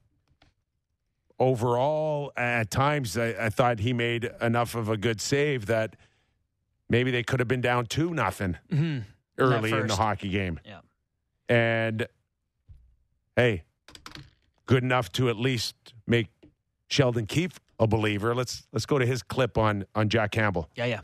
Overall, 1.38 2.32
at 2.36 2.70
times, 2.70 3.16
I, 3.16 3.34
I 3.38 3.48
thought 3.50 3.80
he 3.80 3.92
made 3.92 4.30
enough 4.40 4.74
of 4.74 4.88
a 4.88 4.96
good 4.96 5.20
save 5.20 5.66
that 5.66 5.96
maybe 6.88 7.10
they 7.10 7.22
could 7.22 7.40
have 7.40 7.48
been 7.48 7.60
down 7.60 7.86
two 7.86 8.14
nothing 8.14 8.56
Mm-hmm. 8.72 9.00
Early 9.38 9.72
in 9.72 9.86
the 9.86 9.96
hockey 9.96 10.28
game. 10.28 10.60
Yeah. 10.64 10.80
And 11.48 12.06
hey, 13.36 13.64
good 14.66 14.82
enough 14.82 15.10
to 15.12 15.28
at 15.28 15.36
least 15.36 15.74
make 16.06 16.28
Sheldon 16.88 17.26
Keefe 17.26 17.58
a 17.78 17.86
believer. 17.86 18.34
Let's 18.34 18.66
let's 18.72 18.86
go 18.86 18.98
to 18.98 19.06
his 19.06 19.22
clip 19.22 19.58
on 19.58 19.84
on 19.94 20.08
Jack 20.08 20.32
Campbell. 20.32 20.68
Yeah, 20.76 20.86
yeah. 20.86 21.00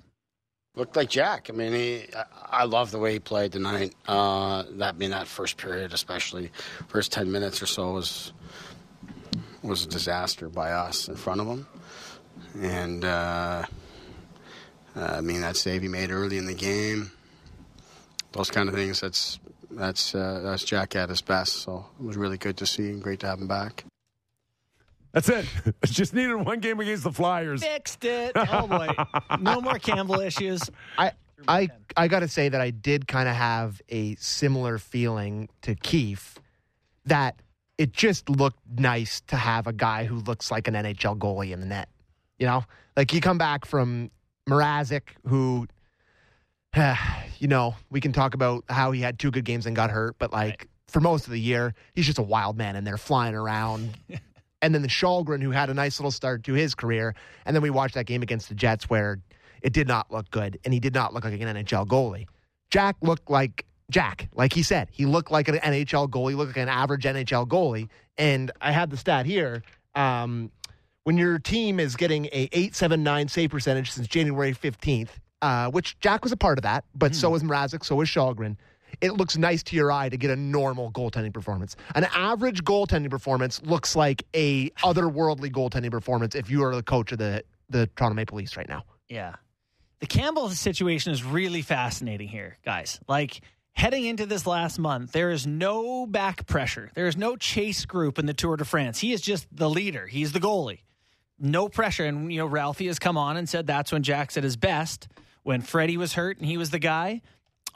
looked 0.78 0.96
like 0.96 1.10
Jack. 1.10 1.50
I 1.50 1.52
mean, 1.52 1.72
he, 1.72 2.04
I, 2.16 2.24
I 2.60 2.64
love 2.64 2.90
the 2.90 2.98
way 2.98 3.12
he 3.12 3.18
played 3.18 3.52
tonight. 3.52 3.94
Uh, 4.06 4.64
that 4.72 4.98
being 4.98 5.10
that 5.10 5.26
first 5.26 5.56
period, 5.56 5.92
especially 5.92 6.50
first 6.86 7.12
ten 7.12 7.30
minutes 7.30 7.62
or 7.62 7.66
so, 7.66 7.92
was 7.92 8.32
was 9.62 9.84
a 9.84 9.88
disaster 9.88 10.48
by 10.48 10.70
us 10.70 11.08
in 11.08 11.16
front 11.16 11.40
of 11.40 11.46
him. 11.46 11.66
And 12.60 13.04
uh, 13.04 13.64
I 14.94 15.20
mean, 15.20 15.40
that 15.42 15.56
save 15.56 15.82
he 15.82 15.88
made 15.88 16.10
early 16.10 16.38
in 16.38 16.46
the 16.46 16.54
game, 16.54 17.10
those 18.32 18.50
kind 18.50 18.68
of 18.68 18.74
things. 18.74 19.00
That's 19.00 19.38
that's 19.70 20.14
uh, 20.14 20.40
that's 20.42 20.64
Jack 20.64 20.96
at 20.96 21.08
his 21.08 21.20
best. 21.20 21.54
So 21.62 21.86
it 22.00 22.04
was 22.04 22.16
really 22.16 22.38
good 22.38 22.56
to 22.58 22.66
see 22.66 22.88
and 22.90 23.02
great 23.02 23.20
to 23.20 23.26
have 23.26 23.40
him 23.40 23.48
back. 23.48 23.84
That's 25.12 25.28
it. 25.28 25.46
Just 25.84 26.14
needed 26.14 26.34
one 26.34 26.60
game 26.60 26.80
against 26.80 27.04
the 27.04 27.12
Flyers. 27.12 27.62
Fixed 27.62 28.04
it. 28.04 28.32
Oh 28.36 28.66
boy, 28.66 28.88
no 29.40 29.60
more 29.60 29.78
Campbell 29.78 30.20
issues. 30.20 30.62
I 30.96 31.12
I 31.46 31.68
I 31.96 32.08
got 32.08 32.20
to 32.20 32.28
say 32.28 32.48
that 32.48 32.60
I 32.60 32.70
did 32.70 33.08
kind 33.08 33.28
of 33.28 33.34
have 33.34 33.80
a 33.88 34.14
similar 34.16 34.78
feeling 34.78 35.48
to 35.62 35.74
Keefe 35.74 36.38
that 37.06 37.40
it 37.78 37.92
just 37.92 38.28
looked 38.28 38.58
nice 38.76 39.20
to 39.28 39.36
have 39.36 39.66
a 39.66 39.72
guy 39.72 40.04
who 40.04 40.16
looks 40.16 40.50
like 40.50 40.68
an 40.68 40.74
NHL 40.74 41.16
goalie 41.18 41.52
in 41.52 41.60
the 41.60 41.66
net. 41.66 41.88
You 42.38 42.46
know, 42.46 42.64
like 42.96 43.12
you 43.12 43.20
come 43.20 43.38
back 43.38 43.64
from 43.64 44.10
Mrazek, 44.48 45.02
who, 45.26 45.66
you 47.38 47.48
know, 47.48 47.74
we 47.90 48.00
can 48.00 48.12
talk 48.12 48.34
about 48.34 48.64
how 48.68 48.90
he 48.92 49.00
had 49.00 49.18
two 49.18 49.30
good 49.30 49.44
games 49.44 49.66
and 49.66 49.74
got 49.76 49.90
hurt, 49.90 50.16
but 50.18 50.32
like 50.32 50.48
right. 50.48 50.68
for 50.88 51.00
most 51.00 51.26
of 51.26 51.32
the 51.32 51.40
year, 51.40 51.74
he's 51.94 52.06
just 52.06 52.18
a 52.18 52.22
wild 52.22 52.56
man 52.56 52.76
in 52.76 52.84
there 52.84 52.96
flying 52.96 53.34
around. 53.34 53.96
and 54.62 54.74
then 54.74 54.82
the 54.82 54.88
Källgren, 54.88 55.42
who 55.42 55.50
had 55.50 55.70
a 55.70 55.74
nice 55.74 55.98
little 55.98 56.10
start 56.10 56.44
to 56.44 56.54
his 56.54 56.74
career, 56.74 57.14
and 57.46 57.54
then 57.54 57.62
we 57.62 57.70
watched 57.70 57.94
that 57.94 58.06
game 58.06 58.22
against 58.22 58.48
the 58.48 58.54
Jets 58.54 58.90
where 58.90 59.18
it 59.62 59.72
did 59.72 59.88
not 59.88 60.10
look 60.10 60.30
good, 60.30 60.58
and 60.64 60.72
he 60.74 60.80
did 60.80 60.94
not 60.94 61.14
look 61.14 61.24
like 61.24 61.40
an 61.40 61.40
NHL 61.40 61.86
goalie. 61.86 62.26
Jack 62.70 62.96
looked 63.00 63.30
like 63.30 63.64
Jack, 63.90 64.28
like 64.34 64.52
he 64.52 64.62
said, 64.62 64.88
he 64.92 65.06
looked 65.06 65.30
like 65.30 65.48
an 65.48 65.56
NHL 65.56 66.08
goalie, 66.10 66.36
looked 66.36 66.50
like 66.50 66.62
an 66.62 66.68
average 66.68 67.04
NHL 67.04 67.48
goalie. 67.48 67.88
And 68.18 68.50
I 68.60 68.72
had 68.72 68.90
the 68.90 68.96
stat 68.96 69.24
here. 69.24 69.62
Um, 69.94 70.50
when 71.04 71.16
your 71.16 71.38
team 71.38 71.80
is 71.80 71.96
getting 71.96 72.26
a 72.26 72.48
879 72.52 73.28
save 73.28 73.50
percentage 73.50 73.90
since 73.90 74.06
January 74.06 74.52
15th, 74.52 75.08
uh, 75.42 75.70
which 75.70 75.98
Jack 76.00 76.22
was 76.22 76.32
a 76.32 76.36
part 76.36 76.58
of 76.58 76.62
that, 76.62 76.84
but 76.94 77.12
mm. 77.12 77.14
so 77.14 77.30
was 77.30 77.42
Mrazek, 77.42 77.84
so 77.84 77.96
was 77.96 78.08
Källgren. 78.08 78.56
It 79.00 79.12
looks 79.12 79.36
nice 79.36 79.62
to 79.64 79.76
your 79.76 79.92
eye 79.92 80.08
to 80.08 80.16
get 80.16 80.30
a 80.30 80.36
normal 80.36 80.90
goaltending 80.90 81.32
performance. 81.32 81.76
An 81.94 82.04
average 82.14 82.64
goaltending 82.64 83.10
performance 83.10 83.62
looks 83.62 83.94
like 83.94 84.24
a 84.34 84.70
otherworldly 84.82 85.52
goaltending 85.52 85.90
performance 85.90 86.34
if 86.34 86.50
you 86.50 86.64
are 86.64 86.74
the 86.74 86.82
coach 86.82 87.12
of 87.12 87.18
the 87.18 87.44
the 87.70 87.86
Toronto 87.96 88.14
Maple 88.14 88.38
Leafs 88.38 88.56
right 88.56 88.68
now. 88.68 88.84
Yeah. 89.08 89.34
The 90.00 90.06
Campbell 90.06 90.48
situation 90.50 91.12
is 91.12 91.22
really 91.24 91.60
fascinating 91.62 92.28
here, 92.28 92.56
guys. 92.64 92.98
Like 93.08 93.40
heading 93.72 94.04
into 94.04 94.26
this 94.26 94.46
last 94.46 94.78
month, 94.78 95.12
there 95.12 95.30
is 95.30 95.46
no 95.46 96.06
back 96.06 96.46
pressure. 96.46 96.90
There 96.94 97.08
is 97.08 97.16
no 97.16 97.36
chase 97.36 97.84
group 97.84 98.18
in 98.18 98.26
the 98.26 98.34
Tour 98.34 98.56
de 98.56 98.64
France. 98.64 98.98
He 98.98 99.12
is 99.12 99.20
just 99.20 99.46
the 99.52 99.68
leader. 99.68 100.06
He's 100.06 100.32
the 100.32 100.40
goalie. 100.40 100.80
No 101.38 101.68
pressure. 101.68 102.04
And, 102.04 102.32
you 102.32 102.38
know, 102.38 102.46
Ralphie 102.46 102.86
has 102.86 102.98
come 102.98 103.16
on 103.16 103.36
and 103.36 103.48
said 103.48 103.66
that's 103.66 103.92
when 103.92 104.02
Jack's 104.02 104.36
at 104.36 104.44
his 104.44 104.56
best. 104.56 105.08
When 105.48 105.62
Freddie 105.62 105.96
was 105.96 106.12
hurt 106.12 106.36
and 106.36 106.44
he 106.44 106.58
was 106.58 106.68
the 106.68 106.78
guy, 106.78 107.22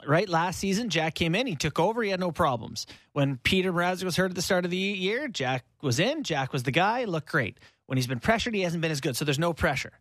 right? 0.05 0.29
Last 0.29 0.59
season, 0.59 0.89
Jack 0.89 1.15
came 1.15 1.33
in, 1.33 1.47
he 1.47 1.55
took 1.55 1.79
over, 1.79 2.03
he 2.03 2.11
had 2.11 2.19
no 2.19 2.31
problems. 2.31 2.85
When 3.13 3.37
Peter 3.37 3.73
Mrazek 3.73 4.03
was 4.03 4.15
hurt 4.15 4.29
at 4.29 4.35
the 4.35 4.43
start 4.43 4.63
of 4.63 4.69
the 4.69 4.77
year, 4.77 5.27
Jack 5.27 5.65
was 5.81 5.99
in, 5.99 6.21
Jack 6.21 6.53
was 6.53 6.61
the 6.61 6.71
guy, 6.71 7.05
looked 7.05 7.31
great. 7.31 7.57
When 7.87 7.97
he's 7.97 8.05
been 8.05 8.19
pressured, 8.19 8.53
he 8.53 8.61
hasn't 8.61 8.83
been 8.83 8.91
as 8.91 9.01
good. 9.01 9.17
So 9.17 9.25
there's 9.25 9.39
no 9.39 9.53
pressure. 9.53 9.93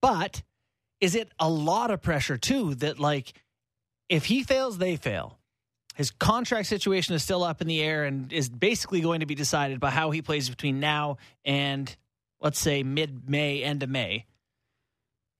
But 0.00 0.44
is 1.00 1.16
it 1.16 1.32
a 1.40 1.50
lot 1.50 1.90
of 1.90 2.02
pressure 2.02 2.38
too 2.38 2.76
that 2.76 3.00
like 3.00 3.32
if 4.08 4.26
he 4.26 4.44
fails, 4.44 4.78
they 4.78 4.94
fail. 4.94 5.40
His 5.96 6.12
contract 6.12 6.68
situation 6.68 7.16
is 7.16 7.24
still 7.24 7.42
up 7.42 7.60
in 7.60 7.66
the 7.66 7.82
air 7.82 8.04
and 8.04 8.32
is 8.32 8.48
basically 8.48 9.00
going 9.00 9.18
to 9.18 9.26
be 9.26 9.34
decided 9.34 9.80
by 9.80 9.90
how 9.90 10.12
he 10.12 10.22
plays 10.22 10.48
between 10.48 10.78
now 10.78 11.16
and 11.44 11.96
let's 12.40 12.60
say 12.60 12.84
mid 12.84 13.28
May, 13.28 13.64
end 13.64 13.82
of 13.82 13.90
May. 13.90 14.26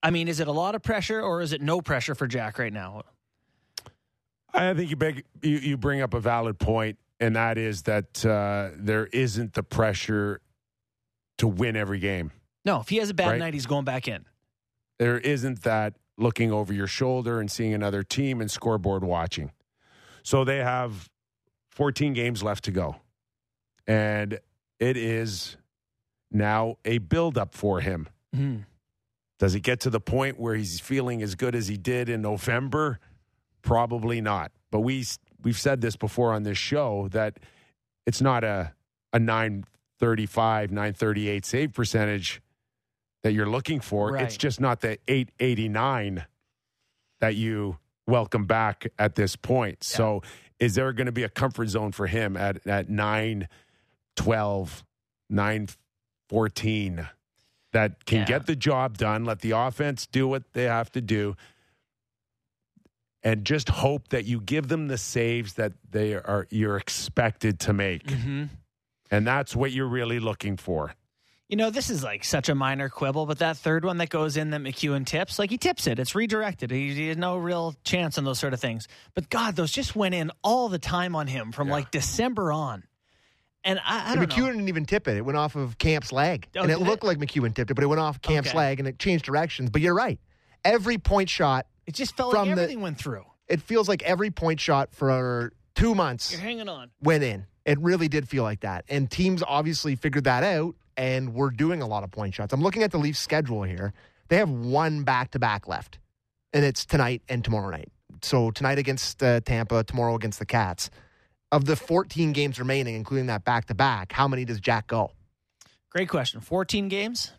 I 0.02 0.10
mean, 0.10 0.28
is 0.28 0.40
it 0.40 0.48
a 0.48 0.52
lot 0.52 0.74
of 0.74 0.82
pressure 0.82 1.20
or 1.20 1.40
is 1.40 1.52
it 1.52 1.60
no 1.60 1.80
pressure 1.80 2.14
for 2.14 2.26
Jack 2.26 2.58
right 2.58 2.72
now? 2.72 3.02
I 4.52 4.74
think 4.74 4.90
you, 4.90 4.96
beg, 4.96 5.24
you, 5.40 5.58
you 5.58 5.76
bring 5.76 6.02
up 6.02 6.12
a 6.12 6.20
valid 6.20 6.58
point, 6.58 6.98
and 7.20 7.36
that 7.36 7.56
is 7.56 7.82
that 7.82 8.24
uh, 8.24 8.70
there 8.76 9.06
isn't 9.06 9.54
the 9.54 9.62
pressure 9.62 10.40
to 11.38 11.48
win 11.48 11.76
every 11.76 11.98
game. 11.98 12.32
No, 12.64 12.80
if 12.80 12.88
he 12.88 12.96
has 12.96 13.10
a 13.10 13.14
bad 13.14 13.30
right? 13.30 13.38
night, 13.38 13.54
he's 13.54 13.66
going 13.66 13.84
back 13.84 14.08
in. 14.08 14.26
There 14.98 15.18
isn't 15.18 15.62
that 15.62 15.94
looking 16.18 16.52
over 16.52 16.72
your 16.72 16.86
shoulder 16.86 17.40
and 17.40 17.50
seeing 17.50 17.74
another 17.74 18.02
team 18.02 18.40
and 18.40 18.50
scoreboard 18.50 19.02
watching. 19.02 19.52
So 20.22 20.44
they 20.44 20.58
have 20.58 21.08
14 21.70 22.12
games 22.12 22.42
left 22.42 22.64
to 22.64 22.70
go. 22.70 22.96
And 23.86 24.38
it 24.78 24.96
is 24.96 25.56
now 26.30 26.76
a 26.84 26.98
buildup 26.98 27.54
for 27.54 27.80
him. 27.80 28.08
Mm. 28.36 28.64
Does 29.42 29.56
it 29.56 29.64
get 29.64 29.80
to 29.80 29.90
the 29.90 29.98
point 29.98 30.38
where 30.38 30.54
he's 30.54 30.78
feeling 30.78 31.20
as 31.20 31.34
good 31.34 31.56
as 31.56 31.66
he 31.66 31.76
did 31.76 32.08
in 32.08 32.22
November? 32.22 33.00
Probably 33.62 34.20
not. 34.20 34.52
But 34.70 34.82
we 34.82 35.04
we've 35.42 35.58
said 35.58 35.80
this 35.80 35.96
before 35.96 36.32
on 36.32 36.44
this 36.44 36.56
show 36.56 37.08
that 37.10 37.40
it's 38.06 38.20
not 38.20 38.44
a 38.44 38.72
a 39.12 39.18
935, 39.18 40.70
938 40.70 41.44
save 41.44 41.72
percentage 41.72 42.40
that 43.24 43.32
you're 43.32 43.48
looking 43.48 43.80
for. 43.80 44.12
Right. 44.12 44.22
It's 44.22 44.36
just 44.36 44.60
not 44.60 44.80
the 44.80 44.98
889 45.08 46.24
that 47.18 47.34
you 47.34 47.78
welcome 48.06 48.46
back 48.46 48.86
at 48.96 49.16
this 49.16 49.34
point. 49.34 49.78
Yeah. 49.80 49.96
So 49.96 50.22
is 50.60 50.76
there 50.76 50.92
going 50.92 51.06
to 51.06 51.10
be 51.10 51.24
a 51.24 51.28
comfort 51.28 51.68
zone 51.68 51.90
for 51.90 52.06
him 52.06 52.36
at, 52.36 52.64
at 52.64 52.88
9, 52.88 53.48
12, 54.14 54.84
9, 55.30 55.68
14 56.28 57.08
that 57.72 58.04
can 58.04 58.20
yeah. 58.20 58.24
get 58.24 58.46
the 58.46 58.56
job 58.56 58.98
done, 58.98 59.24
let 59.24 59.40
the 59.40 59.52
offense 59.52 60.06
do 60.06 60.28
what 60.28 60.52
they 60.52 60.64
have 60.64 60.90
to 60.92 61.00
do, 61.00 61.36
and 63.22 63.44
just 63.44 63.68
hope 63.68 64.08
that 64.08 64.24
you 64.24 64.40
give 64.40 64.68
them 64.68 64.88
the 64.88 64.98
saves 64.98 65.54
that 65.54 65.72
they 65.90 66.14
are 66.14 66.46
you're 66.50 66.76
expected 66.76 67.60
to 67.60 67.72
make. 67.72 68.04
Mm-hmm. 68.04 68.44
And 69.10 69.26
that's 69.26 69.54
what 69.54 69.72
you're 69.72 69.86
really 69.86 70.20
looking 70.20 70.56
for. 70.56 70.94
You 71.48 71.56
know, 71.56 71.68
this 71.68 71.90
is 71.90 72.02
like 72.02 72.24
such 72.24 72.48
a 72.48 72.54
minor 72.54 72.88
quibble, 72.88 73.26
but 73.26 73.40
that 73.40 73.58
third 73.58 73.84
one 73.84 73.98
that 73.98 74.08
goes 74.08 74.38
in 74.38 74.50
that 74.50 74.62
MacEwen 74.62 75.04
tips, 75.04 75.38
like 75.38 75.50
he 75.50 75.58
tips 75.58 75.86
it, 75.86 75.98
it's 75.98 76.14
redirected. 76.14 76.70
He, 76.70 76.94
he 76.94 77.08
had 77.08 77.18
no 77.18 77.36
real 77.36 77.74
chance 77.84 78.16
on 78.16 78.24
those 78.24 78.38
sort 78.38 78.54
of 78.54 78.60
things. 78.60 78.88
But 79.14 79.28
God, 79.28 79.54
those 79.54 79.70
just 79.70 79.94
went 79.94 80.14
in 80.14 80.30
all 80.42 80.70
the 80.70 80.78
time 80.78 81.14
on 81.14 81.26
him 81.26 81.52
from 81.52 81.68
yeah. 81.68 81.74
like 81.74 81.90
December 81.90 82.52
on. 82.52 82.84
And 83.64 83.80
I, 83.84 84.12
I 84.12 84.14
don't 84.16 84.28
MacEwen 84.28 84.38
know. 84.38 84.46
didn't 84.52 84.68
even 84.68 84.84
tip 84.86 85.06
it. 85.06 85.16
It 85.16 85.24
went 85.24 85.38
off 85.38 85.54
of 85.54 85.78
Kampf's 85.78 86.12
leg. 86.12 86.48
Oh, 86.56 86.62
and 86.62 86.70
it 86.70 86.78
looked 86.78 87.04
it? 87.04 87.06
like 87.06 87.18
MacEwen 87.18 87.54
tipped 87.54 87.70
it, 87.70 87.74
but 87.74 87.84
it 87.84 87.86
went 87.86 88.00
off 88.00 88.20
Kampf's 88.20 88.50
okay. 88.50 88.58
leg 88.58 88.78
and 88.80 88.88
it 88.88 88.98
changed 88.98 89.24
directions. 89.24 89.70
But 89.70 89.82
you're 89.82 89.94
right. 89.94 90.18
Every 90.64 90.98
point 90.98 91.30
shot. 91.30 91.66
It 91.86 91.94
just 91.94 92.16
felt 92.16 92.34
like 92.34 92.48
everything 92.48 92.78
the, 92.78 92.82
went 92.82 92.98
through. 92.98 93.24
It 93.48 93.60
feels 93.60 93.88
like 93.88 94.02
every 94.02 94.30
point 94.30 94.60
shot 94.60 94.94
for 94.94 95.52
two 95.74 95.94
months. 95.94 96.32
You're 96.32 96.40
hanging 96.40 96.68
on. 96.68 96.90
Went 97.02 97.24
in. 97.24 97.46
It 97.64 97.78
really 97.80 98.08
did 98.08 98.28
feel 98.28 98.42
like 98.42 98.60
that. 98.60 98.84
And 98.88 99.10
teams 99.10 99.42
obviously 99.46 99.94
figured 99.94 100.24
that 100.24 100.42
out 100.42 100.74
and 100.96 101.34
we're 101.34 101.50
doing 101.50 101.82
a 101.82 101.86
lot 101.86 102.04
of 102.04 102.10
point 102.10 102.34
shots. 102.34 102.52
I'm 102.52 102.62
looking 102.62 102.82
at 102.82 102.90
the 102.90 102.98
Leafs 102.98 103.18
schedule 103.18 103.62
here. 103.62 103.92
They 104.28 104.36
have 104.36 104.50
one 104.50 105.04
back 105.04 105.30
to 105.32 105.38
back 105.38 105.68
left, 105.68 105.98
and 106.52 106.64
it's 106.64 106.84
tonight 106.84 107.22
and 107.28 107.44
tomorrow 107.44 107.70
night. 107.70 107.90
So 108.22 108.50
tonight 108.50 108.78
against 108.78 109.22
uh, 109.22 109.40
Tampa, 109.40 109.84
tomorrow 109.84 110.14
against 110.14 110.38
the 110.38 110.46
Cats. 110.46 110.90
Of 111.52 111.66
the 111.66 111.76
14 111.76 112.32
games 112.32 112.58
remaining, 112.58 112.94
including 112.94 113.26
that 113.26 113.44
back 113.44 113.66
to 113.66 113.74
back, 113.74 114.10
how 114.10 114.26
many 114.26 114.44
does 114.44 114.58
Jack 114.58 114.86
go? 114.86 115.12
Great 115.90 116.08
question. 116.08 116.40
14 116.40 116.88
games? 116.88 117.32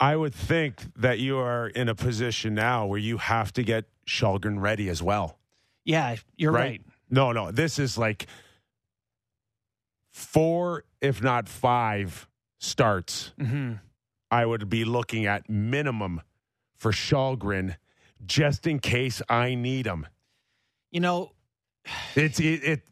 I 0.00 0.16
would 0.16 0.34
think 0.34 0.82
that 0.96 1.20
you 1.20 1.38
are 1.38 1.68
in 1.68 1.88
a 1.88 1.94
position 1.94 2.54
now 2.54 2.86
where 2.86 2.98
you 2.98 3.18
have 3.18 3.52
to 3.52 3.62
get 3.62 3.84
Källgren 4.06 4.60
ready 4.60 4.88
as 4.88 5.00
well. 5.00 5.38
Yeah, 5.84 6.16
you're 6.36 6.50
right. 6.50 6.60
right. 6.60 6.82
No, 7.08 7.30
no. 7.32 7.52
This 7.52 7.78
is 7.78 7.96
like 7.96 8.26
four, 10.10 10.84
if 11.00 11.22
not 11.22 11.48
five 11.48 12.28
starts, 12.58 13.32
mm-hmm. 13.38 13.74
I 14.30 14.44
would 14.44 14.68
be 14.68 14.84
looking 14.84 15.26
at 15.26 15.48
minimum 15.48 16.22
for 16.76 16.90
Källgren 16.90 17.76
just 18.26 18.66
in 18.66 18.80
case 18.80 19.22
I 19.28 19.54
need 19.54 19.86
him. 19.86 20.06
You 20.90 21.00
know, 21.00 21.30
it's 22.14 22.40
it, 22.40 22.64
it 22.64 22.82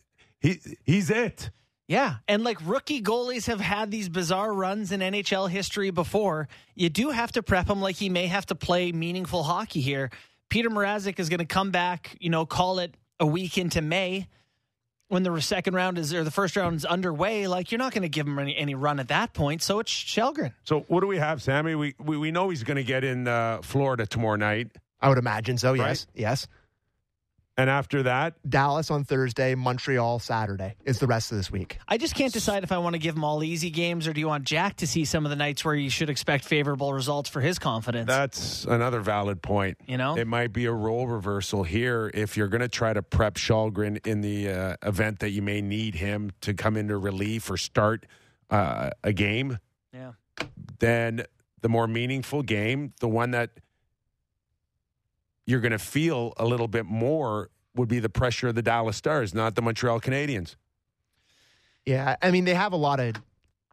he 0.40 0.61
he's 0.84 1.11
it. 1.11 1.50
Yeah, 1.88 2.16
and 2.28 2.44
like 2.44 2.58
rookie 2.64 3.02
goalies 3.02 3.46
have 3.46 3.61
had 3.61 3.90
these 3.90 4.08
bizarre 4.08 4.52
runs 4.52 4.92
in 4.92 5.00
NHL 5.00 5.50
history 5.50 5.90
before. 5.90 6.49
You 6.75 6.88
do 6.88 7.11
have 7.11 7.32
to 7.32 7.42
prep 7.42 7.68
him 7.68 7.80
like 7.80 7.96
he 7.96 8.08
may 8.08 8.28
have 8.28 8.46
to 8.46 8.54
play 8.54 8.92
meaningful 8.92 9.42
hockey 9.42 9.80
here. 9.80 10.11
Peter 10.49 10.70
Mrazek 10.70 11.18
is 11.18 11.28
going 11.28 11.40
to 11.40 11.44
come 11.46 11.70
back, 11.70 12.16
you 12.20 12.30
know, 12.30 12.46
call 12.46 12.78
it 12.78 12.94
a 13.18 13.26
week 13.26 13.58
into 13.58 13.82
May 13.82 14.28
when 15.12 15.22
the 15.22 15.40
second 15.42 15.75
round 15.75 15.99
is 15.99 16.14
or 16.14 16.25
the 16.25 16.30
first 16.30 16.56
round 16.56 16.76
is 16.76 16.87
underway, 16.87 17.46
like 17.46 17.70
you're 17.70 17.78
not 17.78 17.92
going 17.92 18.02
to 18.02 18.08
give 18.08 18.26
him 18.26 18.38
any, 18.38 18.56
any 18.56 18.75
run 18.75 18.99
at 18.99 19.08
that 19.08 19.34
point. 19.34 19.62
So 19.62 19.78
it's 19.78 19.92
Källgren. 19.92 20.54
So 20.64 20.87
what 20.88 21.00
do 21.00 21.06
we 21.06 21.18
have, 21.18 21.42
Sammy? 21.42 21.75
We 21.75 21.94
we, 21.99 22.16
we 22.16 22.30
know 22.30 22.49
he's 22.49 22.64
going 22.64 22.78
to 22.78 22.84
get 22.84 23.04
in 23.04 23.28
uh, 23.28 23.61
Florida 23.62 24.06
tomorrow 24.06 24.37
night. 24.37 24.70
I 25.02 25.11
would 25.11 25.18
imagine 25.18 25.58
so. 25.58 25.75
Yes, 25.75 26.06
yes. 26.14 26.49
And 27.59 27.68
after 27.68 28.04
that, 28.04 28.35
Dallas 28.49 28.90
on 28.90 29.04
Thursday, 29.04 29.54
Montreal 29.54 30.18
Saturday 30.21 30.75
is 30.87 30.99
the 31.00 31.06
rest 31.06 31.32
of 31.32 31.37
this 31.37 31.50
week. 31.50 31.78
I 31.87 31.99
just 31.99 32.14
can't 32.14 32.32
decide 32.32 32.64
if 32.64 32.73
I 32.73 32.78
want 32.78 32.94
to 32.94 32.99
give 32.99 33.14
him 33.14 33.25
all 33.25 33.44
easy 33.44 33.68
games 33.68 34.09
or 34.09 34.14
do 34.14 34.21
you 34.21 34.28
want 34.28 34.44
Jack 34.44 34.76
to 34.76 34.87
see 34.87 35.04
some 35.04 35.26
of 35.26 35.30
the 35.30 35.37
nights 35.37 35.62
where 35.62 35.75
you 35.75 35.90
should 35.90 36.09
expect 36.09 36.44
favorable 36.44 36.94
results 36.94 37.28
for 37.28 37.40
his 37.40 37.59
confidence? 37.59 38.06
that's 38.06 38.64
another 38.64 39.00
valid 39.00 39.42
point. 39.42 39.76
You 39.87 39.99
know? 39.99 40.16
it 40.16 40.26
might 40.26 40.52
be 40.52 40.64
a 40.64 40.73
role 40.73 41.06
reversal 41.06 41.62
here 41.62 42.11
if 42.14 42.37
you're 42.37 42.49
going 42.49 42.62
to 42.62 42.68
try 42.68 42.92
to 42.92 43.02
prep 43.02 43.35
Källgren 43.35 44.04
in 44.06 44.23
the 44.23 44.49
uh, 44.49 44.76
event 44.82 45.18
that 45.18 45.30
you 45.30 45.42
may 45.42 45.61
need 45.61 45.94
him 45.94 46.32
to 46.40 46.54
come 46.54 46.76
into 46.76 46.97
relief 46.97 47.50
or 47.50 47.59
start 47.59 48.06
uh, 48.50 48.90
a 49.04 49.12
game. 49.12 49.59
yeah. 49.92 50.12
then 50.78 51.25
the 51.61 51.68
more 51.68 51.87
meaningful 51.87 52.42
game, 52.42 52.92
the 53.00 53.09
one 53.09 53.30
that 53.32 53.50
you're 55.46 55.61
going 55.61 55.72
to 55.72 55.78
feel 55.78 56.32
a 56.37 56.44
little 56.44 56.68
bit 56.68 56.87
more 56.87 57.50
would 57.75 57.88
be 57.88 57.99
the 57.99 58.08
pressure 58.08 58.49
of 58.49 58.54
the 58.54 58.62
Dallas 58.62 58.96
Stars, 58.96 59.34
not 59.34 59.54
the 59.54 59.62
Montreal 59.62 60.00
Canadiens. 60.00 60.56
Yeah, 61.87 62.16
I 62.22 62.30
mean 62.30 62.44
they 62.44 62.54
have 62.54 62.72
a 62.72 62.76
lot 62.76 63.00
of 63.00 63.14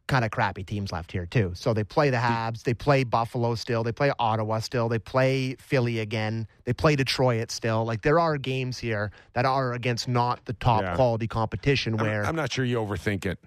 kind 0.08 0.24
of 0.24 0.32
crappy 0.32 0.64
teams 0.64 0.90
left 0.90 1.12
here 1.12 1.26
too. 1.26 1.52
So 1.54 1.72
they 1.72 1.84
play 1.84 2.10
the 2.10 2.16
Habs, 2.16 2.64
they 2.64 2.74
play 2.74 3.04
Buffalo 3.04 3.54
still, 3.54 3.84
they 3.84 3.92
play 3.92 4.10
Ottawa 4.18 4.58
still, 4.58 4.88
they 4.88 4.98
play 4.98 5.54
Philly 5.60 6.00
again, 6.00 6.48
they 6.64 6.72
play 6.72 6.96
Detroit 6.96 7.52
still. 7.52 7.84
Like 7.84 8.02
there 8.02 8.18
are 8.18 8.36
games 8.36 8.78
here 8.78 9.12
that 9.34 9.44
are 9.44 9.72
against 9.74 10.08
not 10.08 10.44
the 10.46 10.54
top 10.54 10.82
Yeah. 10.82 10.96
quality 10.96 11.28
competition 11.28 11.94
I'm- 11.94 12.04
where 12.04 12.26
I'm 12.26 12.34
not 12.34 12.50
sure 12.52 12.64
you 12.64 12.78
overthink 12.78 13.24
it. 13.26 13.38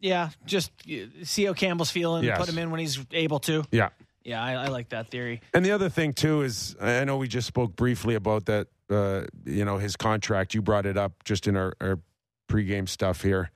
Yeah, 0.00 0.28
just 0.44 0.70
uh, 0.88 1.06
see 1.24 1.46
how 1.46 1.54
Campbell's 1.54 1.90
feeling, 1.90 2.22
Yes. 2.22 2.38
put 2.38 2.48
him 2.48 2.58
in 2.58 2.70
when 2.70 2.78
he's 2.78 3.04
able 3.10 3.40
to. 3.40 3.64
Yeah. 3.72 3.88
Yeah, 4.26 4.42
I, 4.42 4.54
I 4.54 4.66
like 4.66 4.88
that 4.88 5.08
theory. 5.08 5.40
And 5.54 5.64
the 5.64 5.70
other 5.70 5.88
thing 5.88 6.12
too 6.12 6.42
is 6.42 6.74
I 6.80 7.04
know 7.04 7.16
we 7.16 7.28
just 7.28 7.46
spoke 7.46 7.76
briefly 7.76 8.16
about 8.16 8.46
that. 8.46 8.66
Uh, 8.90 9.22
you 9.44 9.64
know 9.64 9.78
his 9.78 9.96
contract. 9.96 10.52
You 10.52 10.62
brought 10.62 10.84
it 10.84 10.96
up 10.96 11.24
just 11.24 11.46
in 11.46 11.56
our, 11.56 11.74
our 11.80 12.00
pregame 12.48 12.88
stuff 12.88 13.22
here. 13.22 13.50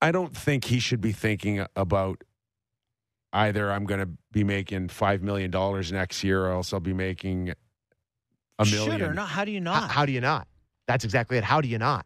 I 0.00 0.12
don't 0.12 0.36
think 0.36 0.64
he 0.64 0.78
should 0.78 1.00
be 1.00 1.12
thinking 1.12 1.64
about 1.74 2.22
either. 3.32 3.72
I'm 3.72 3.84
going 3.84 4.00
to 4.00 4.08
be 4.30 4.44
making 4.44 4.88
five 4.88 5.22
million 5.22 5.50
dollars 5.50 5.90
next 5.90 6.22
year, 6.22 6.44
or 6.44 6.50
else 6.52 6.72
I'll 6.74 6.80
be 6.80 6.92
making 6.92 7.54
a 8.58 8.64
million. 8.64 8.90
Should 8.92 9.02
or 9.02 9.14
not? 9.14 9.28
How 9.28 9.44
do 9.46 9.50
you 9.52 9.58
H- 9.58 9.64
not? 9.64 9.90
how 9.90 10.04
do 10.04 10.12
you 10.12 10.20
not? 10.20 10.48
That's 10.86 11.04
exactly 11.04 11.38
it. 11.38 11.44
How 11.44 11.62
do 11.62 11.68
you 11.68 11.78
not? 11.78 12.04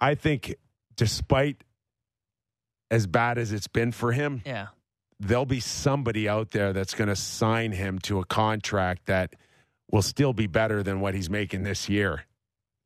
I 0.00 0.14
think, 0.14 0.54
despite 0.96 1.64
as 2.90 3.06
bad 3.06 3.36
as 3.38 3.52
it's 3.52 3.68
been 3.68 3.92
for 3.92 4.12
him, 4.12 4.42
yeah. 4.44 4.66
There'll 5.20 5.46
be 5.46 5.60
somebody 5.60 6.28
out 6.28 6.50
there 6.50 6.72
that's 6.72 6.94
going 6.94 7.08
to 7.08 7.16
sign 7.16 7.72
him 7.72 7.98
to 8.00 8.18
a 8.20 8.24
contract 8.24 9.06
that 9.06 9.34
will 9.90 10.02
still 10.02 10.32
be 10.32 10.46
better 10.46 10.82
than 10.82 11.00
what 11.00 11.14
he's 11.14 11.30
making 11.30 11.62
this 11.62 11.88
year. 11.88 12.24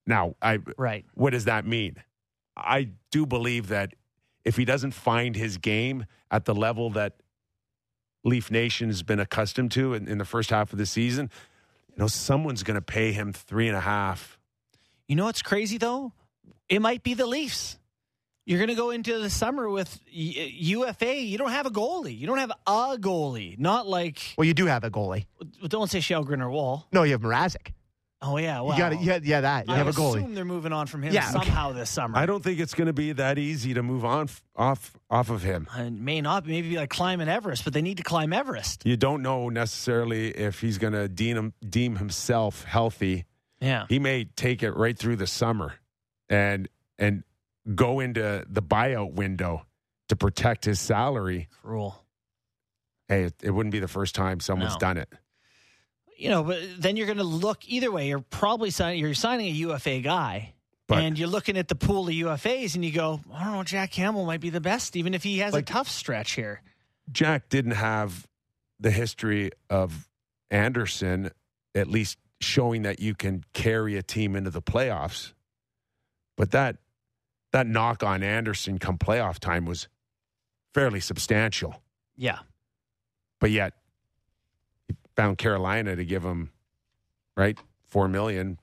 Now, 0.06 0.34
I 0.40 0.58
Right. 0.76 1.04
what 1.14 1.30
does 1.30 1.46
that 1.46 1.66
mean? 1.66 1.96
I 2.56 2.90
do 3.10 3.26
believe 3.26 3.68
that 3.68 3.94
if 4.44 4.56
he 4.56 4.64
doesn't 4.64 4.92
find 4.92 5.34
his 5.34 5.56
game 5.58 6.06
at 6.30 6.44
the 6.44 6.54
level 6.54 6.90
that 6.90 7.14
Leaf 8.24 8.50
Nation 8.50 8.88
has 8.88 9.02
been 9.02 9.20
accustomed 9.20 9.72
to 9.72 9.94
in, 9.94 10.06
in 10.06 10.18
the 10.18 10.24
first 10.24 10.50
half 10.50 10.72
of 10.72 10.78
the 10.78 10.86
season, 10.86 11.30
you 11.88 11.96
know, 11.98 12.06
someone's 12.06 12.62
going 12.62 12.74
to 12.76 12.82
pay 12.82 13.12
him 13.12 13.32
three 13.32 13.66
and 13.66 13.76
a 13.76 13.80
half. 13.80 14.38
You 15.08 15.16
know 15.16 15.24
what's 15.24 15.42
crazy 15.42 15.78
though? 15.78 16.12
It 16.68 16.80
might 16.80 17.02
be 17.02 17.14
the 17.14 17.26
Leafs. 17.26 17.78
You're 18.46 18.58
going 18.58 18.68
to 18.68 18.74
go 18.74 18.90
into 18.90 19.18
the 19.18 19.30
summer 19.30 19.68
with 19.68 20.00
UFA. 20.10 21.16
You 21.22 21.38
don't 21.38 21.50
have 21.50 21.66
a 21.66 21.70
goalie. 21.70 22.18
You 22.18 22.26
don't 22.26 22.38
have 22.38 22.50
a 22.66 22.96
goalie. 22.98 23.58
Not 23.58 23.86
like 23.86 24.34
Well, 24.36 24.46
you 24.46 24.54
do 24.54 24.66
have 24.66 24.82
a 24.84 24.90
goalie. 24.90 25.26
don't 25.68 25.90
say 25.90 25.98
Källgren 26.00 26.40
or 26.42 26.50
Wall. 26.50 26.86
No, 26.92 27.02
you 27.02 27.12
have 27.12 27.20
Mrazek. 27.20 27.72
Oh 28.22 28.36
yeah, 28.36 28.60
well, 28.60 28.74
You 28.74 28.78
got 28.78 29.02
yeah, 29.02 29.18
yeah, 29.22 29.40
that. 29.40 29.66
You 29.66 29.72
I 29.72 29.78
have 29.78 29.88
a 29.88 29.92
goalie. 29.92 30.18
assume 30.18 30.34
they're 30.34 30.44
moving 30.44 30.72
on 30.74 30.86
from 30.86 31.02
him 31.02 31.14
Yeah, 31.14 31.22
okay. 31.22 31.32
somehow 31.38 31.72
this 31.72 31.88
summer. 31.88 32.18
I 32.18 32.26
don't 32.26 32.44
think 32.44 32.60
it's 32.60 32.74
going 32.74 32.88
to 32.88 32.92
be 32.92 33.12
that 33.12 33.38
easy 33.38 33.72
to 33.72 33.82
move 33.82 34.04
on 34.04 34.24
f- 34.24 34.42
off 34.54 34.92
off 35.08 35.30
of 35.30 35.42
him. 35.42 35.66
Uh, 35.74 35.84
it 35.84 35.92
may 35.92 36.20
not 36.20 36.46
maybe 36.46 36.68
be 36.70 36.76
like 36.76 36.90
climbing 36.90 37.28
Everest, 37.28 37.64
but 37.64 37.72
they 37.72 37.80
need 37.80 37.96
to 37.96 38.02
climb 38.02 38.34
Everest. 38.34 38.84
You 38.84 38.98
don't 38.98 39.22
know 39.22 39.48
necessarily 39.48 40.28
if 40.36 40.60
he's 40.60 40.76
going 40.76 40.92
to 40.92 41.08
deem, 41.08 41.36
him, 41.38 41.52
deem 41.66 41.96
himself 41.96 42.64
healthy. 42.64 43.24
Yeah. 43.58 43.86
He 43.88 43.98
may 43.98 44.24
take 44.24 44.62
it 44.62 44.72
right 44.72 44.98
through 44.98 45.16
the 45.16 45.26
summer 45.26 45.74
and 46.28 46.68
and 46.98 47.22
go 47.74 48.00
into 48.00 48.44
the 48.48 48.62
buyout 48.62 49.12
window 49.14 49.66
to 50.08 50.16
protect 50.16 50.64
his 50.64 50.80
salary. 50.80 51.48
Cruel. 51.62 52.04
Hey, 53.08 53.24
it, 53.24 53.34
it 53.42 53.50
wouldn't 53.50 53.72
be 53.72 53.80
the 53.80 53.88
first 53.88 54.14
time 54.14 54.40
someone's 54.40 54.74
No. 54.74 54.78
done 54.78 54.96
it. 54.96 55.08
You 56.16 56.28
know, 56.28 56.42
but 56.42 56.58
then 56.78 56.96
you're 56.96 57.06
going 57.06 57.18
to 57.18 57.24
look 57.24 57.66
either 57.66 57.90
way. 57.90 58.08
You're 58.08 58.20
probably 58.20 58.70
signing. 58.70 59.00
You're 59.00 59.14
signing 59.14 59.46
a 59.46 59.50
UFA 59.50 60.00
guy, 60.00 60.52
But- 60.86 60.98
and 61.02 61.18
you're 61.18 61.28
looking 61.28 61.56
at 61.56 61.68
the 61.68 61.74
pool 61.74 62.08
of 62.08 62.14
UFAs, 62.14 62.74
and 62.74 62.84
you 62.84 62.92
go, 62.92 63.20
I 63.32 63.44
don't 63.44 63.52
know, 63.54 63.62
Jack 63.64 63.90
Campbell 63.92 64.26
might 64.26 64.40
be 64.40 64.50
the 64.50 64.60
best, 64.60 64.96
even 64.96 65.14
if 65.14 65.22
he 65.22 65.38
has 65.38 65.52
Like- 65.54 65.68
a 65.68 65.72
tough 65.72 65.88
stretch 65.88 66.32
here. 66.32 66.60
Jack 67.10 67.48
didn't 67.48 67.72
have 67.72 68.26
the 68.78 68.90
history 68.90 69.50
of 69.70 70.08
Andersen, 70.50 71.30
at 71.74 71.86
least 71.88 72.18
showing 72.40 72.82
that 72.82 73.00
you 73.00 73.14
can 73.14 73.44
carry 73.52 73.96
a 73.96 74.02
team 74.02 74.36
into 74.36 74.50
the 74.50 74.62
playoffs. 74.62 75.32
But 76.36 76.50
that 76.52 76.76
that 77.52 77.66
knock 77.66 78.02
on 78.02 78.22
Andersen 78.22 78.78
come 78.78 78.98
playoff 78.98 79.38
time 79.38 79.64
was 79.64 79.88
fairly 80.74 81.00
substantial. 81.00 81.82
Yeah. 82.16 82.38
But 83.40 83.50
yet 83.50 83.72
he 84.88 84.94
found 85.16 85.38
Carolina 85.38 85.96
to 85.96 86.04
give 86.04 86.24
him 86.24 86.50
right 87.36 87.58
four 87.88 88.06
million, 88.08 88.58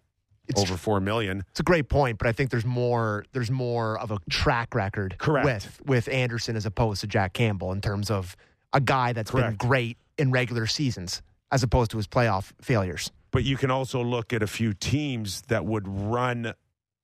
It's, 0.48 0.62
over 0.62 0.78
four 0.78 1.00
million. 1.00 1.44
it's 1.52 1.60
a 1.60 1.64
great 1.64 1.90
point, 1.90 2.18
but 2.18 2.28
I 2.28 2.32
think 2.32 2.50
there's 2.52 2.66
more 2.66 3.26
there's 3.34 3.52
more 3.52 4.00
of 4.00 4.12
a 4.12 4.20
track 4.30 4.74
record 4.76 5.16
Correct. 5.18 5.46
with 5.46 5.82
with 5.86 6.08
Andersen 6.10 6.56
as 6.56 6.66
opposed 6.66 7.02
to 7.02 7.08
Jack 7.08 7.34
Campbell 7.34 7.72
in 7.72 7.82
terms 7.82 8.10
of 8.12 8.36
a 8.74 8.80
guy 8.80 9.14
that's 9.14 9.32
Correct. 9.32 9.58
been 9.60 9.68
great 9.68 9.98
in 10.18 10.32
regular 10.32 10.68
seasons 10.68 11.22
as 11.52 11.64
opposed 11.64 11.92
to 11.92 11.98
his 11.98 12.08
playoff 12.08 12.52
failures. 12.62 13.12
But 13.32 13.44
you 13.44 13.58
can 13.58 13.72
also 13.72 14.04
look 14.04 14.32
at 14.34 14.42
a 14.44 14.48
few 14.48 14.74
teams 14.74 15.42
that 15.48 15.66
would 15.66 15.88
run 15.88 16.54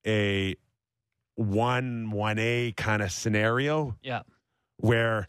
a 0.06 0.54
one 1.36 2.10
one 2.10 2.38
A 2.38 2.72
kind 2.76 3.02
of 3.02 3.10
scenario 3.10 3.96
Yeah. 4.02 4.22
where 4.78 5.28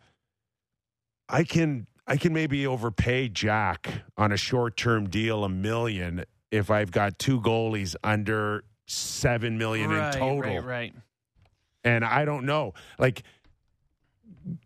I 1.27 1.43
can 1.43 1.87
I 2.07 2.17
can 2.17 2.33
maybe 2.33 2.67
overpay 2.67 3.29
Jack 3.29 4.03
on 4.17 4.31
a 4.31 4.37
short 4.37 4.77
term 4.77 5.09
deal 5.09 5.43
a 5.43 5.49
million 5.49 6.25
if 6.51 6.69
I've 6.69 6.91
got 6.91 7.17
two 7.17 7.41
goalies 7.41 7.95
under 8.03 8.63
seven 8.85 9.57
million 9.57 9.89
right, 9.89 10.13
in 10.13 10.19
total. 10.19 10.55
Right, 10.57 10.63
right. 10.63 10.93
And 11.83 12.05
I 12.05 12.25
don't 12.25 12.45
know. 12.45 12.73
Like 12.99 13.23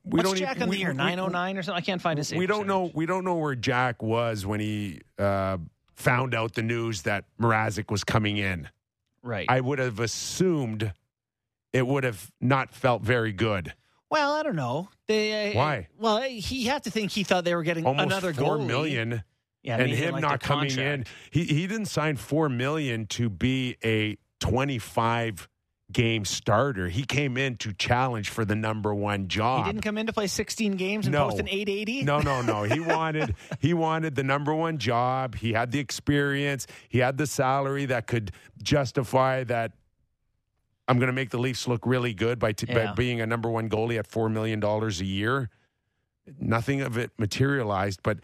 we 0.03 0.17
What's 0.17 0.23
don't 0.29 0.37
Jack 0.37 0.57
even, 0.57 0.63
on 0.63 0.69
the 0.69 0.77
year? 0.77 0.93
909 0.93 1.57
or 1.57 1.63
something? 1.63 1.77
I 1.81 1.85
can't 1.85 2.01
find 2.01 2.17
his 2.17 2.33
we 2.33 2.47
don't 2.47 2.67
know 2.67 2.91
we 2.93 3.05
don't 3.05 3.23
know 3.23 3.35
where 3.35 3.55
Jack 3.55 4.03
was 4.03 4.45
when 4.45 4.59
he 4.59 4.99
uh, 5.17 5.57
found 5.95 6.35
out 6.35 6.53
the 6.55 6.63
news 6.63 7.03
that 7.03 7.25
Mrazek 7.39 7.89
was 7.89 8.03
coming 8.03 8.37
in. 8.37 8.67
Right. 9.23 9.45
I 9.49 9.61
would 9.61 9.79
have 9.79 9.99
assumed 9.99 10.93
it 11.73 11.85
would 11.85 12.03
have 12.03 12.31
not 12.41 12.73
felt 12.73 13.01
very 13.01 13.31
good. 13.33 13.73
well, 14.09 14.33
I 14.33 14.43
don't 14.43 14.55
know. 14.55 14.89
They, 15.07 15.51
uh, 15.51 15.57
Why? 15.57 15.87
Well, 15.97 16.21
he 16.21 16.65
had 16.65 16.83
to 16.85 16.91
think 16.91 17.11
he 17.11 17.23
thought 17.23 17.43
they 17.45 17.55
were 17.55 17.63
getting 17.63 17.85
Almost 17.85 18.05
another 18.07 18.33
four 18.33 18.57
goalie. 18.57 18.67
million, 18.67 19.23
Yeah, 19.63 19.77
and 19.77 19.91
him 19.91 20.13
liked 20.13 20.21
not 20.21 20.39
coming 20.39 20.77
in. 20.77 21.05
He 21.31 21.43
he 21.45 21.67
didn't 21.67 21.85
sign 21.87 22.15
four 22.15 22.49
million 22.49 23.05
to 23.07 23.29
be 23.29 23.77
a 23.83 24.17
twenty-five 24.39 25.47
game 25.91 26.23
starter. 26.23 26.87
He 26.87 27.03
came 27.03 27.35
in 27.35 27.57
to 27.57 27.73
challenge 27.73 28.29
for 28.29 28.45
the 28.45 28.55
number 28.55 28.93
one 28.93 29.27
job. 29.27 29.65
He 29.65 29.71
didn't 29.71 29.81
come 29.83 29.97
in 29.97 30.05
to 30.05 30.13
play 30.13 30.27
16 30.27 30.73
games 30.73 31.07
and 31.07 31.13
No. 31.13 31.25
post 31.29 31.39
an 31.39 31.47
880. 31.49 32.03
No, 32.03 32.19
no, 32.19 32.43
no. 32.43 32.61
He 32.61 32.79
wanted 32.95 33.33
he 33.59 33.73
wanted 33.73 34.13
the 34.13 34.21
number 34.23 34.53
one 34.53 34.77
job. 34.77 35.33
He 35.35 35.53
had 35.53 35.71
the 35.71 35.79
experience. 35.79 36.67
He 36.89 36.99
had 36.99 37.17
the 37.17 37.25
salary 37.25 37.85
that 37.87 38.05
could 38.05 38.31
justify 38.61 39.43
that. 39.45 39.71
I'm 40.89 40.97
going 40.99 41.07
to 41.07 41.13
make 41.13 41.29
the 41.29 41.37
Leafs 41.37 41.67
look 41.67 41.85
really 41.85 42.13
good 42.13 42.39
by, 42.39 42.51
t- 42.51 42.65
by 42.65 42.93
being 42.93 43.21
a 43.21 43.25
number 43.27 43.49
one 43.49 43.69
goalie 43.69 43.97
at 43.99 44.07
four 44.07 44.27
million 44.29 44.59
dollars 44.59 44.99
a 45.01 45.05
year. 45.05 45.49
Nothing 46.39 46.81
of 46.81 46.97
it 46.97 47.11
materialized, 47.17 48.01
but 48.03 48.19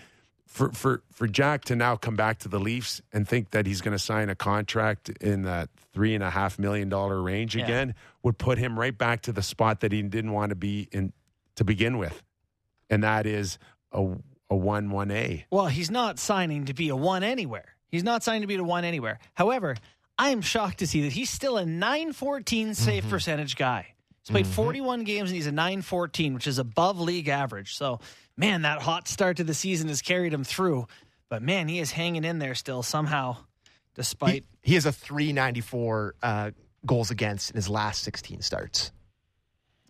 for 0.46 0.72
for 0.72 1.02
for 1.12 1.28
Jack 1.28 1.66
to 1.66 1.76
now 1.76 1.96
come 1.96 2.16
back 2.16 2.38
to 2.40 2.48
the 2.50 2.60
Leafs 2.60 3.02
and 3.14 3.28
think 3.28 3.50
that 3.52 3.66
he's 3.66 3.82
going 3.82 3.94
to 3.94 4.00
sign 4.00 4.30
a 4.30 4.36
contract 4.36 5.10
in 5.22 5.42
that 5.44 5.70
three 5.94 6.14
and 6.14 6.24
a 6.24 6.30
half 6.30 6.60
million 6.60 6.88
dollar 6.90 7.22
range 7.22 7.56
Yeah. 7.56 7.64
again 7.64 7.96
would 8.22 8.38
put 8.38 8.58
him 8.58 8.78
right 8.80 8.96
back 8.96 9.22
to 9.24 9.32
the 9.32 9.42
spot 9.42 9.80
that 9.80 9.92
he 9.92 10.02
didn't 10.04 10.32
want 10.34 10.50
to 10.52 10.56
be 10.56 10.88
in 10.92 11.14
to 11.56 11.64
begin 11.64 11.98
with, 11.98 12.22
and 12.90 13.04
that 13.04 13.26
is 13.26 13.58
a 13.92 14.08
a 14.50 14.56
one 14.56 14.92
one 14.92 15.10
A. 15.10 15.46
Well, 15.50 15.66
he's 15.68 15.90
not 15.90 16.20
signing 16.20 16.66
to 16.66 16.74
be 16.76 16.90
a 16.90 16.96
one 16.96 17.24
anywhere. 17.24 17.76
He's 17.88 18.04
not 18.04 18.22
signing 18.24 18.42
to 18.42 18.48
be 18.48 18.56
a 18.56 18.64
one 18.64 18.84
anywhere. 18.84 19.18
However, 19.34 19.76
I 20.18 20.30
am 20.30 20.42
shocked 20.42 20.80
to 20.80 20.88
see 20.88 21.02
that 21.02 21.12
he's 21.12 21.30
still 21.30 21.58
a 21.58 21.66
914 21.66 22.74
save 22.74 23.04
Mm-hmm. 23.04 23.10
percentage 23.12 23.56
guy. 23.56 23.88
He's 24.24 24.32
played 24.32 24.48
41 24.48 25.04
games 25.04 25.30
and 25.30 25.36
he's 25.36 25.46
a 25.48 25.52
914, 25.52 26.34
which 26.34 26.48
is 26.48 26.58
above 26.58 27.00
league 27.00 27.28
average. 27.28 27.76
So, 27.76 28.00
man, 28.38 28.64
that 28.64 28.82
hot 28.82 29.08
start 29.08 29.38
to 29.38 29.44
the 29.44 29.54
season 29.54 29.88
has 29.90 30.02
carried 30.02 30.34
him 30.34 30.44
through. 30.44 30.88
But 31.30 31.42
man, 31.44 31.68
he 31.68 31.80
is 31.80 31.92
hanging 31.92 32.24
in 32.24 32.40
there 32.40 32.56
still 32.56 32.82
somehow, 32.82 33.38
despite. 33.94 34.46
He, 34.64 34.70
he 34.70 34.74
has 34.76 34.86
a 34.86 34.92
394 34.92 36.16
uh, 36.24 36.52
goals 36.86 37.12
against 37.12 37.52
in 37.52 37.56
his 37.56 37.70
last 37.70 38.04
16 38.04 38.42
starts. 38.42 38.92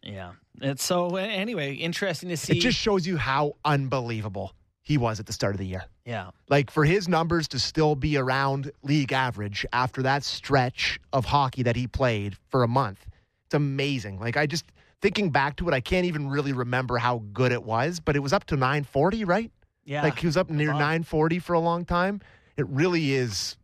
yeah. 0.03 0.31
It's 0.61 0.83
so 0.85 1.17
anyway, 1.17 1.73
interesting 1.73 2.29
to 2.29 2.37
see. 2.37 2.57
It 2.57 2.61
just 2.61 2.77
shows 2.77 3.05
you 3.05 3.17
how 3.17 3.57
unbelievable 3.65 4.53
he 4.85 4.99
was 4.99 5.19
at 5.19 5.25
the 5.25 5.33
start 5.33 5.55
of 5.55 5.59
the 5.59 5.65
year. 5.65 5.83
yeah. 6.05 6.29
Like 6.47 6.69
for 6.69 6.85
his 6.85 7.07
numbers 7.09 7.47
to 7.49 7.59
still 7.59 7.95
be 7.95 8.17
around 8.17 8.71
league 8.83 9.11
average 9.11 9.65
after 9.73 10.03
that 10.03 10.23
stretch 10.23 10.99
of 11.11 11.25
hockey 11.25 11.63
that 11.63 11.75
he 11.75 11.87
played 11.87 12.37
for 12.49 12.61
a 12.61 12.67
month, 12.67 13.07
it's 13.47 13.55
amazing. 13.55 14.19
Like 14.19 14.37
I 14.37 14.45
just 14.45 14.65
thinking 15.01 15.31
back 15.31 15.55
to 15.57 15.67
it, 15.67 15.73
I 15.73 15.81
can't 15.81 16.05
even 16.05 16.29
really 16.29 16.53
remember 16.53 16.97
how 16.97 17.23
good 17.33 17.51
it 17.51 17.63
was, 17.63 17.99
but 17.99 18.15
it 18.15 18.19
was 18.19 18.31
up 18.31 18.45
to 18.45 18.55
940, 18.55 19.25
right? 19.25 19.51
Yeah. 19.85 20.03
Like 20.03 20.19
he 20.19 20.27
was 20.27 20.37
up 20.37 20.51
near 20.51 20.71
940 20.71 21.39
for 21.39 21.53
a 21.53 21.59
long 21.59 21.83
time. 21.83 22.21
It 22.55 22.67
really 22.69 23.13
is. 23.13 23.57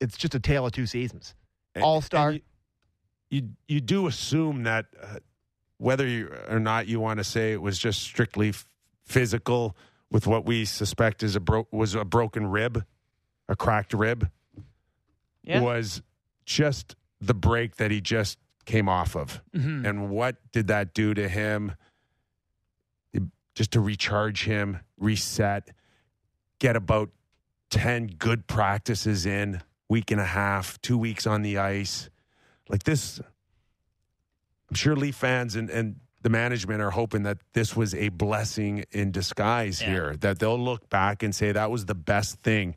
It's 0.00 0.16
just 0.16 0.36
a 0.36 0.40
tale 0.40 0.64
of 0.64 0.72
two 0.72 0.86
seasons. 0.86 1.34
All 1.82 2.00
star. 2.00 2.32
You, 2.32 2.40
you 3.30 3.48
you 3.66 3.80
do 3.80 4.06
assume 4.06 4.62
that 4.62 4.86
uh, 5.02 5.16
whether 5.78 6.06
you 6.06 6.32
or 6.48 6.60
not 6.60 6.86
you 6.86 7.00
want 7.00 7.18
to 7.18 7.24
say 7.24 7.52
it 7.52 7.60
was 7.60 7.78
just 7.78 8.00
strictly 8.00 8.50
f- 8.50 8.64
physical 9.04 9.76
with 10.10 10.26
what 10.26 10.44
we 10.46 10.64
suspect 10.64 11.22
is 11.22 11.36
a 11.36 11.40
bro- 11.40 11.68
was 11.70 11.94
a 11.94 12.04
broken 12.04 12.46
rib, 12.46 12.84
a 13.48 13.56
cracked 13.56 13.92
rib, 13.92 14.30
yeah. 15.42 15.60
was 15.60 16.02
just 16.44 16.96
the 17.20 17.34
break 17.34 17.76
that 17.76 17.90
he 17.90 18.00
just 18.00 18.38
came 18.64 18.88
off 18.88 19.16
of. 19.16 19.42
Mhm. 19.54 19.86
And 19.86 20.10
what 20.10 20.36
did 20.52 20.66
that 20.68 20.94
do 20.94 21.14
to 21.14 21.28
him? 21.28 21.72
It- 23.12 23.22
just 23.54 23.72
to 23.72 23.80
recharge 23.80 24.44
him, 24.44 24.80
reset, 24.98 25.70
get 26.58 26.76
about 26.76 27.10
10 27.70 28.06
good 28.06 28.46
practices 28.46 29.26
in, 29.26 29.62
week 29.88 30.10
and 30.10 30.20
a 30.20 30.24
half, 30.26 30.80
two 30.80 30.96
weeks 30.98 31.26
on 31.26 31.42
the 31.42 31.58
ice. 31.58 32.08
Like 32.68 32.82
this, 32.84 33.20
I'm 34.68 34.74
sure 34.74 34.94
Leaf 34.96 35.16
fans 35.16 35.56
and, 35.56 35.70
and 35.70 35.96
the 36.22 36.30
management 36.30 36.82
are 36.82 36.90
hoping 36.90 37.22
that 37.24 37.38
this 37.52 37.76
was 37.76 37.94
a 37.94 38.08
blessing 38.08 38.84
in 38.90 39.10
disguise 39.12 39.80
Yeah. 39.80 39.88
here, 39.88 40.16
that 40.20 40.38
they'll 40.38 40.58
look 40.58 40.88
back 40.90 41.22
and 41.22 41.34
say 41.34 41.52
that 41.52 41.70
was 41.70 41.86
the 41.86 41.94
best 41.94 42.40
thing 42.42 42.76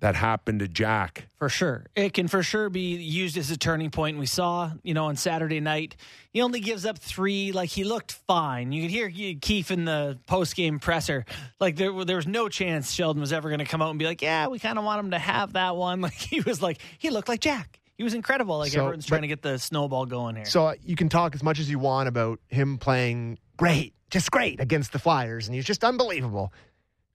that 0.00 0.14
happened 0.14 0.60
to 0.60 0.68
Jack. 0.68 1.26
For 1.38 1.48
sure. 1.48 1.86
It 1.96 2.12
can 2.12 2.28
for 2.28 2.42
sure 2.42 2.68
be 2.68 2.96
used 2.96 3.38
as 3.38 3.50
a 3.50 3.56
turning 3.56 3.90
point. 3.90 4.18
We 4.18 4.26
saw, 4.26 4.72
you 4.82 4.92
know, 4.92 5.06
on 5.06 5.16
Saturday 5.16 5.58
night, 5.58 5.96
he 6.30 6.42
only 6.42 6.60
gives 6.60 6.84
up 6.84 6.98
three. 6.98 7.50
Like, 7.52 7.70
he 7.70 7.82
looked 7.82 8.12
fine. 8.12 8.72
You 8.72 8.82
could 8.82 8.90
hear 8.90 9.10
Keefe 9.40 9.70
in 9.70 9.86
the 9.86 10.18
post 10.26 10.54
game 10.54 10.78
presser. 10.80 11.24
Like, 11.60 11.76
there, 11.76 12.04
there 12.04 12.16
was 12.16 12.26
no 12.26 12.50
chance 12.50 12.92
Sheldon 12.92 13.22
was 13.22 13.32
ever 13.32 13.48
going 13.48 13.60
to 13.60 13.64
come 13.64 13.80
out 13.80 13.88
and 13.88 13.98
be 13.98 14.04
like, 14.04 14.20
yeah, 14.20 14.48
we 14.48 14.58
kind 14.58 14.78
of 14.78 14.84
want 14.84 15.00
him 15.00 15.10
to 15.12 15.18
have 15.18 15.54
that 15.54 15.76
one. 15.76 16.00
Like, 16.02 16.12
he 16.12 16.40
was 16.42 16.60
like, 16.60 16.78
he 16.98 17.08
looked 17.08 17.28
like 17.28 17.40
Jack. 17.40 17.80
He 17.96 18.04
was 18.04 18.14
incredible. 18.14 18.58
Like, 18.58 18.72
So, 18.72 18.80
everyone's 18.80 19.06
but- 19.06 19.08
trying 19.08 19.22
to 19.22 19.28
get 19.28 19.42
the 19.42 19.58
snowball 19.58 20.06
going 20.06 20.36
here. 20.36 20.44
So 20.44 20.74
you 20.82 20.96
can 20.96 21.08
talk 21.08 21.34
as 21.34 21.42
much 21.42 21.58
as 21.58 21.70
you 21.70 21.78
want 21.78 22.08
about 22.08 22.40
him 22.48 22.78
playing 22.78 23.38
great, 23.56 23.94
just 24.10 24.30
great 24.30 24.60
against 24.60 24.92
the 24.92 24.98
Flyers, 24.98 25.46
and 25.46 25.54
he's 25.54 25.64
just 25.64 25.82
unbelievable. 25.82 26.52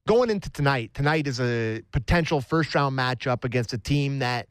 Going 0.08 0.32
into 0.32 0.50
tonight, 0.50 0.92
tonight 0.96 1.28
is 1.28 1.40
a 1.40 1.82
potential 1.92 2.42
first 2.42 2.74
round 2.74 2.98
matchup 2.98 3.44
against 3.44 3.72
a 3.74 3.78
team 3.78 4.20
that 4.20 4.48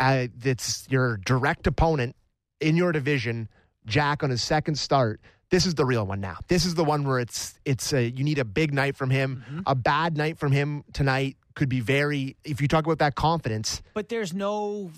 uh, 0.00 0.28
that's 0.38 0.86
your 0.90 1.18
direct 1.18 1.66
opponent 1.66 2.16
in 2.60 2.76
your 2.76 2.92
division. 2.92 3.48
Jack 3.84 4.22
on 4.22 4.30
his 4.30 4.42
second 4.42 4.76
start. 4.76 5.20
This 5.50 5.66
is 5.66 5.74
the 5.74 5.84
real 5.84 6.06
one 6.06 6.20
now. 6.20 6.38
This 6.48 6.64
is 6.64 6.74
the 6.74 6.84
one 6.84 7.04
where 7.04 7.18
it's 7.18 7.60
it's 7.66 7.92
a, 7.92 8.08
you 8.10 8.24
need 8.24 8.38
a 8.38 8.44
big 8.44 8.72
night 8.72 8.96
from 8.96 9.10
him. 9.10 9.62
A 9.66 9.74
bad 9.74 10.16
night 10.16 10.38
from 10.38 10.50
him 10.50 10.82
tonight 10.94 11.36
could 11.54 11.68
be 11.68 11.80
very. 11.80 12.36
If 12.44 12.60
you 12.60 12.68
talk 12.68 12.84
about 12.84 12.98
that 12.98 13.14
confidence, 13.14 13.82
but 13.94 14.08
there's 14.08 14.32
no, 14.34 14.90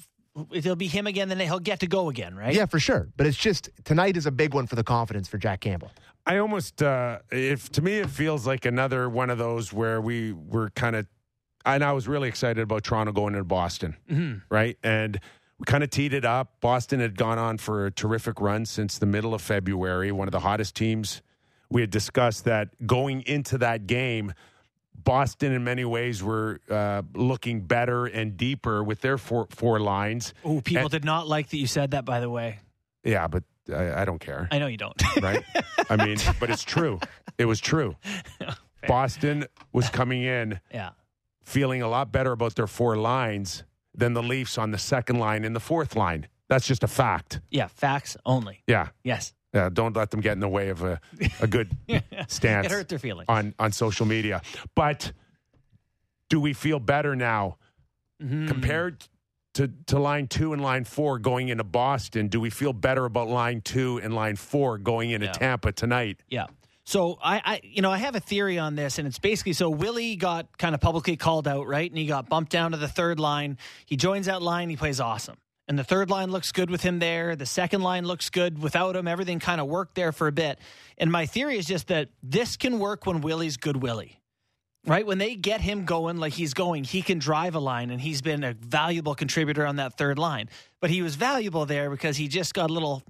it'll 0.52 0.76
be 0.76 0.86
him 0.86 1.06
again, 1.06 1.28
then 1.28 1.38
he'll 1.40 1.58
get 1.60 1.80
to 1.80 1.86
go 1.86 2.08
again, 2.08 2.34
right? 2.36 2.54
yeah, 2.54 2.66
for 2.66 2.78
sure. 2.78 3.08
But 3.16 3.26
it's 3.26 3.36
just 3.36 3.70
tonight 3.84 4.16
is 4.16 4.26
a 4.26 4.32
big 4.32 4.54
one 4.54 4.66
for 4.66 4.76
the 4.76 4.84
confidence 4.84 5.28
for 5.28 5.38
Jack 5.38 5.60
Campbell. 5.60 5.90
I 6.26 6.38
almost, 6.38 6.82
uh, 6.82 7.18
if 7.30 7.70
to 7.72 7.82
me, 7.82 7.98
it 7.98 8.08
feels 8.10 8.46
like 8.46 8.64
another 8.64 9.08
one 9.10 9.28
of 9.30 9.38
those 9.38 9.72
where 9.72 10.00
we 10.00 10.32
were 10.32 10.70
kind 10.70 10.96
of, 10.96 11.06
and 11.66 11.84
I 11.84 11.92
was 11.92 12.08
really 12.08 12.28
excited 12.28 12.62
about 12.62 12.82
Toronto 12.84 13.12
going 13.12 13.34
into 13.34 13.44
Boston, 13.44 13.96
Mhm. 14.10 14.42
right? 14.50 14.78
And 14.82 15.20
we 15.58 15.64
kind 15.66 15.84
of 15.84 15.90
teed 15.90 16.12
it 16.14 16.24
up. 16.24 16.60
Boston 16.60 17.00
had 17.00 17.16
gone 17.16 17.38
on 17.38 17.58
for 17.58 17.86
a 17.86 17.90
terrific 17.90 18.40
run 18.40 18.64
since 18.66 18.98
the 18.98 19.06
middle 19.06 19.34
of 19.34 19.42
February, 19.42 20.10
one 20.12 20.26
of 20.28 20.32
the 20.32 20.40
hottest 20.40 20.74
teams. 20.74 21.20
We 21.70 21.80
had 21.80 21.90
discussed 21.90 22.44
that 22.44 22.70
going 22.86 23.22
into 23.22 23.58
that 23.58 23.86
game, 23.86 24.32
Boston 25.04 25.52
in 25.52 25.62
many 25.64 25.84
ways 25.84 26.22
were 26.22 26.60
uh, 26.70 27.02
looking 27.14 27.60
better 27.60 28.06
and 28.06 28.36
deeper 28.36 28.82
with 28.82 29.00
their 29.00 29.18
four, 29.18 29.46
four 29.50 29.78
lines. 29.78 30.34
Oh, 30.44 30.60
people 30.60 30.84
And- 30.84 30.90
did 30.90 31.04
not 31.04 31.28
like 31.28 31.50
that 31.50 31.58
you 31.58 31.66
said 31.66 31.92
that, 31.92 32.04
by 32.04 32.20
the 32.20 32.30
way. 32.30 32.58
Yeah, 33.04 33.28
but 33.28 33.44
I, 33.72 34.02
I 34.02 34.04
don't 34.04 34.18
care. 34.18 34.48
I 34.50 34.58
know 34.58 34.66
you 34.66 34.78
don't. 34.78 35.00
right? 35.22 35.44
I 35.90 35.96
mean, 36.04 36.16
but 36.40 36.50
it's 36.50 36.64
true. 36.64 37.00
It 37.38 37.44
was 37.44 37.60
true. 37.60 37.96
Boston 38.86 39.46
was 39.72 39.88
coming 39.88 40.22
in 40.22 40.60
yeah. 40.72 40.90
feeling 41.42 41.82
a 41.82 41.88
lot 41.88 42.12
better 42.12 42.32
about 42.32 42.54
their 42.54 42.66
four 42.66 42.96
lines 42.96 43.64
than 43.94 44.12
the 44.12 44.22
Leafs 44.22 44.58
on 44.58 44.70
the 44.70 44.78
second 44.78 45.18
line 45.18 45.44
and 45.44 45.54
the 45.54 45.60
fourth 45.60 45.96
line. 45.96 46.28
That's 46.48 46.66
just 46.66 46.82
a 46.84 46.88
fact. 46.88 47.40
Yeah. 47.50 47.68
Facts 47.68 48.16
only. 48.26 48.62
Yeah. 48.66 48.88
Yes. 49.02 49.32
Yeah, 49.54 49.68
don't 49.72 49.94
let 49.96 50.10
them 50.10 50.20
get 50.20 50.32
in 50.32 50.40
the 50.40 50.48
way 50.48 50.68
of 50.68 50.82
a, 50.82 51.00
a 51.40 51.46
good 51.46 51.70
stance 52.28 52.66
It 52.66 52.72
hurt 52.72 52.88
their 52.88 52.98
feelings. 52.98 53.26
on, 53.28 53.54
on 53.58 53.70
social 53.72 54.04
media. 54.04 54.42
But 54.74 55.12
do 56.28 56.40
we 56.40 56.52
feel 56.52 56.78
better 56.80 57.14
now 57.16 57.56
Mhm. 58.22 58.46
compared 58.48 59.04
to, 59.54 59.68
to 59.86 59.98
line 59.98 60.26
two 60.28 60.52
and 60.52 60.62
line 60.62 60.84
four 60.84 61.18
going 61.18 61.48
into 61.48 61.64
Boston? 61.64 62.28
Do 62.28 62.40
we 62.40 62.48
feel 62.50 62.72
better 62.72 63.04
about 63.04 63.28
line 63.28 63.60
two 63.60 63.98
and 64.02 64.14
line 64.14 64.36
four 64.36 64.78
going 64.78 65.10
into 65.10 65.26
Yeah. 65.26 65.32
Tampa 65.32 65.72
tonight? 65.72 66.20
Yeah. 66.28 66.46
So 66.84 67.18
I, 67.22 67.40
I, 67.44 67.60
you 67.64 67.80
know, 67.82 67.90
I 67.90 67.96
have 67.98 68.14
a 68.14 68.20
theory 68.20 68.58
on 68.58 68.74
this, 68.76 68.98
and 68.98 69.08
it's 69.08 69.18
basically 69.18 69.52
so 69.54 69.70
Willie 69.70 70.16
got 70.16 70.58
kind 70.58 70.74
of 70.74 70.80
publicly 70.80 71.16
called 71.16 71.48
out, 71.48 71.66
right, 71.66 71.90
and 71.90 71.96
he 71.98 72.06
got 72.06 72.28
bumped 72.28 72.52
down 72.52 72.72
to 72.72 72.76
the 72.76 72.88
third 72.88 73.18
line. 73.18 73.56
He 73.86 73.96
joins 73.96 74.26
that 74.26 74.42
line, 74.42 74.68
he 74.68 74.76
plays 74.76 75.00
awesome, 75.00 75.36
and 75.68 75.78
the 75.78 75.84
third 75.84 76.10
line 76.10 76.30
looks 76.30 76.52
good 76.52 76.70
with 76.70 76.82
him 76.82 76.98
there. 76.98 77.36
The 77.36 77.46
second 77.46 77.80
line 77.82 78.04
looks 78.04 78.30
good 78.30 78.60
without 78.62 78.96
him. 78.96 79.08
Everything 79.08 79.38
kind 79.40 79.60
of 79.60 79.66
worked 79.66 79.94
there 79.94 80.12
for 80.12 80.26
a 80.28 80.32
bit. 80.32 80.58
And 80.98 81.10
my 81.10 81.26
theory 81.26 81.56
is 81.58 81.66
just 81.66 81.88
that 81.88 82.08
this 82.22 82.56
can 82.56 82.78
work 82.78 83.06
when 83.06 83.20
Willie's 83.22 83.56
good 83.56 83.78
Willie. 83.78 84.20
Right 84.86 85.06
when 85.06 85.16
they 85.16 85.34
get 85.34 85.62
him 85.62 85.86
going 85.86 86.18
like 86.18 86.34
he's 86.34 86.52
going, 86.52 86.84
he 86.84 87.00
can 87.00 87.18
drive 87.18 87.54
a 87.54 87.58
line, 87.58 87.90
and 87.90 87.98
he's 87.98 88.20
been 88.20 88.44
a 88.44 88.52
valuable 88.52 89.14
contributor 89.14 89.64
on 89.64 89.76
that 89.76 89.96
third 89.96 90.18
line. 90.18 90.50
But 90.80 90.90
he 90.90 91.00
was 91.00 91.14
valuable 91.14 91.64
there 91.64 91.88
because 91.88 92.18
he 92.18 92.28
just 92.28 92.52
got 92.52 92.68
a 92.68 92.72
little, 92.74 93.02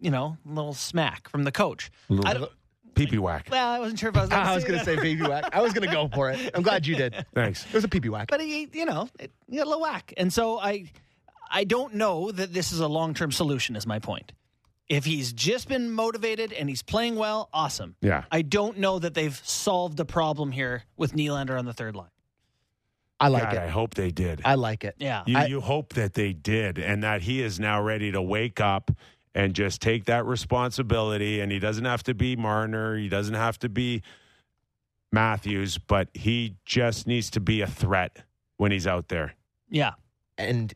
you 0.00 0.12
know, 0.12 0.36
a 0.48 0.48
little 0.48 0.74
smack 0.74 1.28
from 1.28 1.42
the 1.42 1.50
coach. 1.50 1.90
I 2.24 2.34
don't, 2.34 2.52
Pee 2.94 3.06
pee 3.08 3.18
whack. 3.18 3.48
well, 3.50 3.68
I 3.68 3.80
wasn't 3.80 3.98
sure 3.98 4.10
if 4.10 4.16
I 4.16 4.20
was. 4.22 4.30
I 4.32 4.54
was 4.54 4.62
going 4.64 4.78
to 4.78 4.84
say 4.84 4.94
baby 4.94 5.22
whack. 5.22 5.50
I 5.52 5.60
was 5.60 5.72
going 5.72 5.88
to 5.88 5.92
go 5.92 6.08
for 6.14 6.30
it. 6.30 6.50
I'm 6.54 6.62
glad 6.62 6.86
you 6.86 6.94
did. 6.94 7.26
Thanks. 7.34 7.66
It 7.68 7.74
was 7.74 7.82
a 7.84 7.88
pee 7.88 7.98
pee 8.00 8.08
whack. 8.08 8.28
but 8.28 8.40
he, 8.40 8.68
you 8.72 8.84
know, 8.86 9.08
it, 9.18 9.32
he 9.50 9.58
a 9.58 9.64
little 9.64 9.82
whack, 9.82 10.14
and 10.16 10.32
so 10.32 10.58
I, 10.60 10.84
I 11.50 11.64
don't 11.64 11.94
know 11.94 12.30
that 12.32 12.52
this 12.52 12.72
is 12.72 12.80
a 12.80 12.88
long 12.88 13.14
term 13.14 13.32
solution. 13.32 13.76
Is 13.76 13.86
my 13.86 13.98
point. 13.98 14.32
If 14.88 15.04
he's 15.04 15.32
just 15.32 15.68
been 15.68 15.90
motivated 15.90 16.52
and 16.52 16.68
he's 16.68 16.82
playing 16.82 17.16
well, 17.16 17.48
awesome. 17.52 17.96
Yeah. 18.00 18.22
I 18.30 18.42
don't 18.42 18.78
know 18.78 19.00
that 19.00 19.14
they've 19.14 19.36
solved 19.44 19.96
the 19.96 20.04
problem 20.04 20.52
here 20.52 20.84
with 20.96 21.12
Nylander 21.14 21.58
on 21.58 21.64
the 21.64 21.72
third 21.72 21.96
line. 21.96 22.10
I 23.18 23.28
like 23.28 23.44
God, 23.44 23.54
it. 23.54 23.58
I 23.60 23.68
hope 23.68 23.94
they 23.94 24.10
did. 24.12 24.42
I 24.44 24.54
like 24.54 24.84
it. 24.84 24.94
Yeah, 24.98 25.24
You, 25.26 25.38
I- 25.38 25.46
you 25.46 25.60
hope 25.60 25.94
that 25.94 26.14
they 26.14 26.32
did, 26.34 26.78
and 26.78 27.02
that 27.02 27.22
he 27.22 27.42
is 27.42 27.58
now 27.58 27.82
ready 27.82 28.12
to 28.12 28.22
wake 28.22 28.60
up 28.60 28.90
and 29.34 29.54
just 29.54 29.80
take 29.82 30.04
that 30.04 30.24
responsibility. 30.24 31.40
And 31.40 31.50
he 31.50 31.58
doesn't 31.58 31.84
have 31.84 32.02
to 32.04 32.14
be 32.14 32.36
Marner, 32.36 32.96
he 32.96 33.08
doesn't 33.08 33.34
have 33.34 33.58
to 33.60 33.68
be 33.68 34.02
Matthews, 35.12 35.78
but 35.78 36.08
he 36.14 36.56
just 36.64 37.06
needs 37.06 37.30
to 37.30 37.40
be 37.40 37.60
a 37.62 37.66
threat 37.66 38.22
when 38.56 38.70
he's 38.72 38.86
out 38.86 39.08
there. 39.08 39.34
yeah, 39.68 39.92
And 40.38 40.72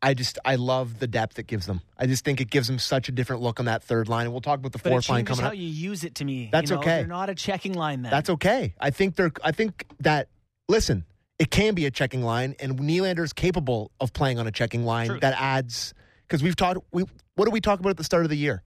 I 0.00 0.14
just, 0.14 0.38
I 0.44 0.54
love 0.54 1.00
the 1.00 1.08
depth 1.08 1.38
it 1.38 1.46
gives 1.48 1.66
them. 1.66 1.80
I 1.98 2.06
just 2.06 2.24
think 2.24 2.40
it 2.40 2.50
gives 2.50 2.68
them 2.68 2.78
such 2.78 3.08
a 3.08 3.12
different 3.12 3.42
look 3.42 3.58
on 3.58 3.66
that 3.66 3.82
third 3.82 4.08
line. 4.08 4.24
And 4.26 4.32
we'll 4.32 4.40
talk 4.40 4.58
about 4.60 4.72
the 4.72 4.78
but 4.78 4.90
fourth 4.90 5.08
line 5.08 5.24
coming 5.24 5.42
how 5.42 5.48
up. 5.50 5.56
you 5.56 5.66
use 5.66 6.04
it. 6.04 6.14
To 6.16 6.24
me, 6.24 6.48
That's 6.52 6.70
you 6.70 6.76
know, 6.76 6.80
okay. 6.82 6.98
They're 6.98 7.06
not 7.08 7.28
a 7.30 7.34
checking 7.34 7.74
line. 7.74 8.02
Then 8.02 8.10
That's 8.12 8.30
okay. 8.30 8.74
I 8.80 8.90
think 8.90 9.16
they're, 9.16 9.32
I 9.42 9.50
think 9.50 9.84
that, 10.00 10.28
listen, 10.68 11.04
it 11.40 11.50
can 11.50 11.74
be 11.74 11.84
a 11.86 11.90
checking 11.90 12.22
line, 12.22 12.54
and 12.60 12.78
Nylander 12.78 13.24
is 13.24 13.32
capable 13.32 13.90
of 14.00 14.12
playing 14.12 14.38
on 14.38 14.46
a 14.46 14.52
checking 14.52 14.84
line 14.84 15.08
True. 15.08 15.20
that 15.20 15.34
adds, 15.36 15.94
because 16.26 16.42
we've 16.42 16.56
talked, 16.56 16.78
we, 16.92 17.04
what 17.34 17.44
did 17.46 17.52
we 17.52 17.60
talk 17.60 17.80
about 17.80 17.90
at 17.90 17.96
the 17.96 18.04
start 18.04 18.24
of 18.24 18.30
the 18.30 18.36
year? 18.36 18.62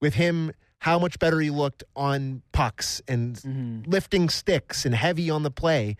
With 0.00 0.14
him, 0.14 0.52
how 0.78 0.98
much 0.98 1.18
better 1.20 1.38
he 1.40 1.50
looked 1.50 1.84
on 1.94 2.42
pucks 2.50 3.00
and 3.06 3.36
Mhm. 3.36 3.86
lifting 3.86 4.28
sticks 4.28 4.84
and 4.84 4.94
heavy 4.96 5.30
on 5.30 5.44
the 5.44 5.50
play. 5.50 5.96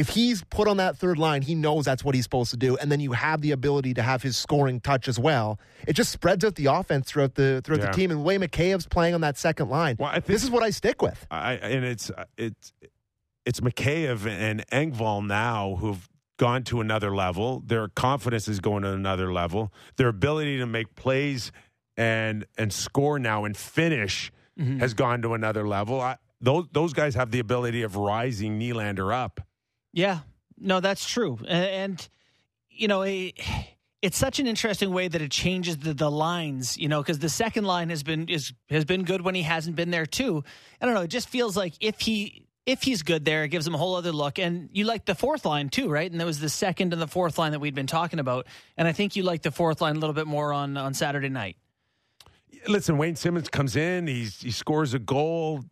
If 0.00 0.08
he's 0.08 0.42
put 0.44 0.66
on 0.66 0.78
that 0.78 0.96
third 0.96 1.18
line, 1.18 1.42
he 1.42 1.54
knows 1.54 1.84
that's 1.84 2.02
what 2.02 2.14
he's 2.14 2.24
supposed 2.24 2.50
to 2.52 2.56
do, 2.56 2.76
and 2.78 2.90
then 2.90 3.00
you 3.00 3.12
have 3.12 3.42
the 3.42 3.50
ability 3.50 3.92
to 3.94 4.02
have 4.02 4.22
his 4.22 4.34
scoring 4.34 4.80
touch 4.80 5.08
as 5.08 5.18
well. 5.18 5.60
It 5.86 5.92
just 5.92 6.10
spreads 6.10 6.42
out 6.42 6.54
the 6.54 6.66
offense 6.66 7.10
throughout 7.10 7.34
the 7.34 7.60
throughout 7.62 7.80
Yeah. 7.80 7.86
the 7.88 7.92
team. 7.92 8.10
And 8.10 8.20
the 8.20 8.24
way 8.24 8.38
Mikheyev's 8.38 8.86
playing 8.86 9.12
on 9.14 9.20
that 9.20 9.36
second 9.36 9.68
line, 9.68 9.96
Well, 9.98 10.08
I 10.08 10.14
think 10.14 10.26
this 10.26 10.42
is 10.42 10.50
what 10.50 10.62
I 10.62 10.70
stick 10.70 11.02
with. 11.02 11.26
I 11.30 11.52
and 11.54 11.84
it's 11.84 12.10
it's 12.38 12.72
it's 13.44 13.60
Mikheyev 13.60 14.26
and 14.26 14.66
Engvall 14.70 15.26
now 15.26 15.76
who've 15.76 16.08
gone 16.38 16.62
to 16.64 16.80
another 16.80 17.14
level. 17.14 17.62
Their 17.66 17.88
confidence 17.88 18.48
is 18.48 18.60
going 18.60 18.82
to 18.84 18.92
another 18.92 19.30
level. 19.30 19.70
Their 19.96 20.08
ability 20.08 20.56
to 20.58 20.66
make 20.66 20.94
plays 20.94 21.52
and 21.98 22.46
and 22.56 22.72
score 22.72 23.18
now 23.18 23.44
and 23.44 23.54
finish 23.54 24.32
mm-hmm. 24.58 24.78
has 24.78 24.94
gone 24.94 25.20
to 25.20 25.34
another 25.34 25.68
level. 25.68 26.00
I, 26.00 26.16
those 26.40 26.64
those 26.72 26.94
guys 26.94 27.14
have 27.16 27.30
the 27.30 27.40
ability 27.40 27.82
of 27.82 27.96
rising 27.96 28.58
Nylander 28.58 29.12
up. 29.14 29.40
Yeah, 29.92 30.20
no, 30.58 30.80
that's 30.80 31.08
true. 31.08 31.38
And, 31.48 32.06
you 32.68 32.88
know, 32.88 33.02
a, 33.02 33.32
it's 34.02 34.16
such 34.16 34.38
an 34.38 34.46
interesting 34.46 34.92
way 34.92 35.08
that 35.08 35.20
it 35.20 35.30
changes 35.30 35.78
the, 35.78 35.92
the 35.92 36.10
lines, 36.10 36.78
you 36.78 36.88
know, 36.88 37.02
because 37.02 37.18
the 37.18 37.28
second 37.28 37.64
line 37.64 37.90
has 37.90 38.02
been 38.02 38.28
is 38.28 38.52
has 38.70 38.84
been 38.84 39.04
good 39.04 39.20
when 39.20 39.34
he 39.34 39.42
hasn't 39.42 39.76
been 39.76 39.90
there 39.90 40.06
too. 40.06 40.42
I 40.80 40.86
don't 40.86 40.94
know. 40.94 41.02
It 41.02 41.08
just 41.08 41.28
feels 41.28 41.56
like 41.56 41.74
if 41.80 42.00
he 42.00 42.46
if 42.66 42.82
he's 42.82 43.02
good 43.02 43.24
there, 43.24 43.44
it 43.44 43.48
gives 43.48 43.66
him 43.66 43.74
a 43.74 43.78
whole 43.78 43.96
other 43.96 44.12
look. 44.12 44.38
And 44.38 44.70
you 44.72 44.84
like 44.84 45.04
the 45.04 45.14
fourth 45.14 45.44
line 45.44 45.68
too, 45.68 45.90
right? 45.90 46.10
And 46.10 46.20
that 46.20 46.26
was 46.26 46.40
the 46.40 46.48
second 46.48 46.92
and 46.92 47.02
the 47.02 47.08
fourth 47.08 47.38
line 47.38 47.52
that 47.52 47.58
we'd 47.58 47.74
been 47.74 47.86
talking 47.86 48.18
about. 48.20 48.46
And 48.76 48.88
I 48.88 48.92
think 48.92 49.16
you 49.16 49.22
like 49.22 49.42
the 49.42 49.50
fourth 49.50 49.80
line 49.80 49.96
a 49.96 49.98
little 49.98 50.14
bit 50.14 50.26
more 50.26 50.52
on 50.52 50.76
on 50.76 50.94
Saturday 50.94 51.28
night. 51.28 51.56
listen, 52.66 52.96
Wayne 52.96 53.16
Simmonds 53.16 53.50
comes 53.50 53.76
in, 53.76 54.06
he's 54.06 54.40
he 54.40 54.50
scores 54.50 54.94
a 54.94 54.98
goal. 54.98 55.62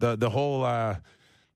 The 0.00 0.16
the 0.16 0.30
whole 0.30 0.64
uh, 0.64 0.96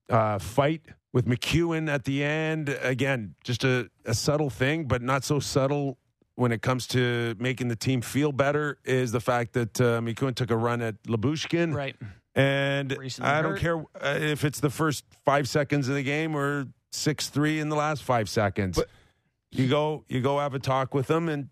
uh, 0.08 0.38
fight 0.38 0.82
with 1.16 1.24
MacEwen 1.24 1.88
at 1.88 2.04
the 2.04 2.22
end, 2.22 2.68
again, 2.82 3.34
just 3.42 3.64
a, 3.64 3.88
a 4.04 4.12
subtle 4.12 4.50
thing, 4.50 4.84
but 4.84 5.00
not 5.00 5.24
so 5.24 5.40
subtle 5.40 5.96
when 6.34 6.52
it 6.52 6.60
comes 6.60 6.86
to 6.88 7.34
making 7.38 7.68
the 7.68 7.74
team 7.74 8.02
feel 8.02 8.32
better. 8.32 8.76
Is 8.84 9.12
the 9.12 9.20
fact 9.20 9.54
that 9.54 9.80
uh, 9.80 10.00
MacEwen 10.02 10.34
took 10.34 10.50
a 10.50 10.56
run 10.56 10.82
at 10.82 11.02
Lyubushkin, 11.04 11.74
Right. 11.74 11.96
And 12.34 12.94
Recently 12.98 13.30
I 13.30 13.40
don't 13.40 13.52
hurt. 13.52 13.60
care 13.60 13.78
uh, 13.78 14.18
if 14.20 14.44
it's 14.44 14.60
the 14.60 14.68
first 14.68 15.06
five 15.24 15.48
seconds 15.48 15.88
of 15.88 15.94
the 15.94 16.02
game 16.02 16.36
or 16.36 16.66
six 16.92 17.30
three 17.30 17.60
in 17.60 17.70
the 17.70 17.76
last 17.76 18.02
five 18.02 18.28
seconds. 18.28 18.76
But- 18.76 18.88
you 19.52 19.68
go, 19.68 20.04
you 20.10 20.20
go 20.20 20.38
have 20.38 20.52
a 20.52 20.58
talk 20.58 20.92
with 20.92 21.10
him, 21.10 21.30
and 21.30 21.48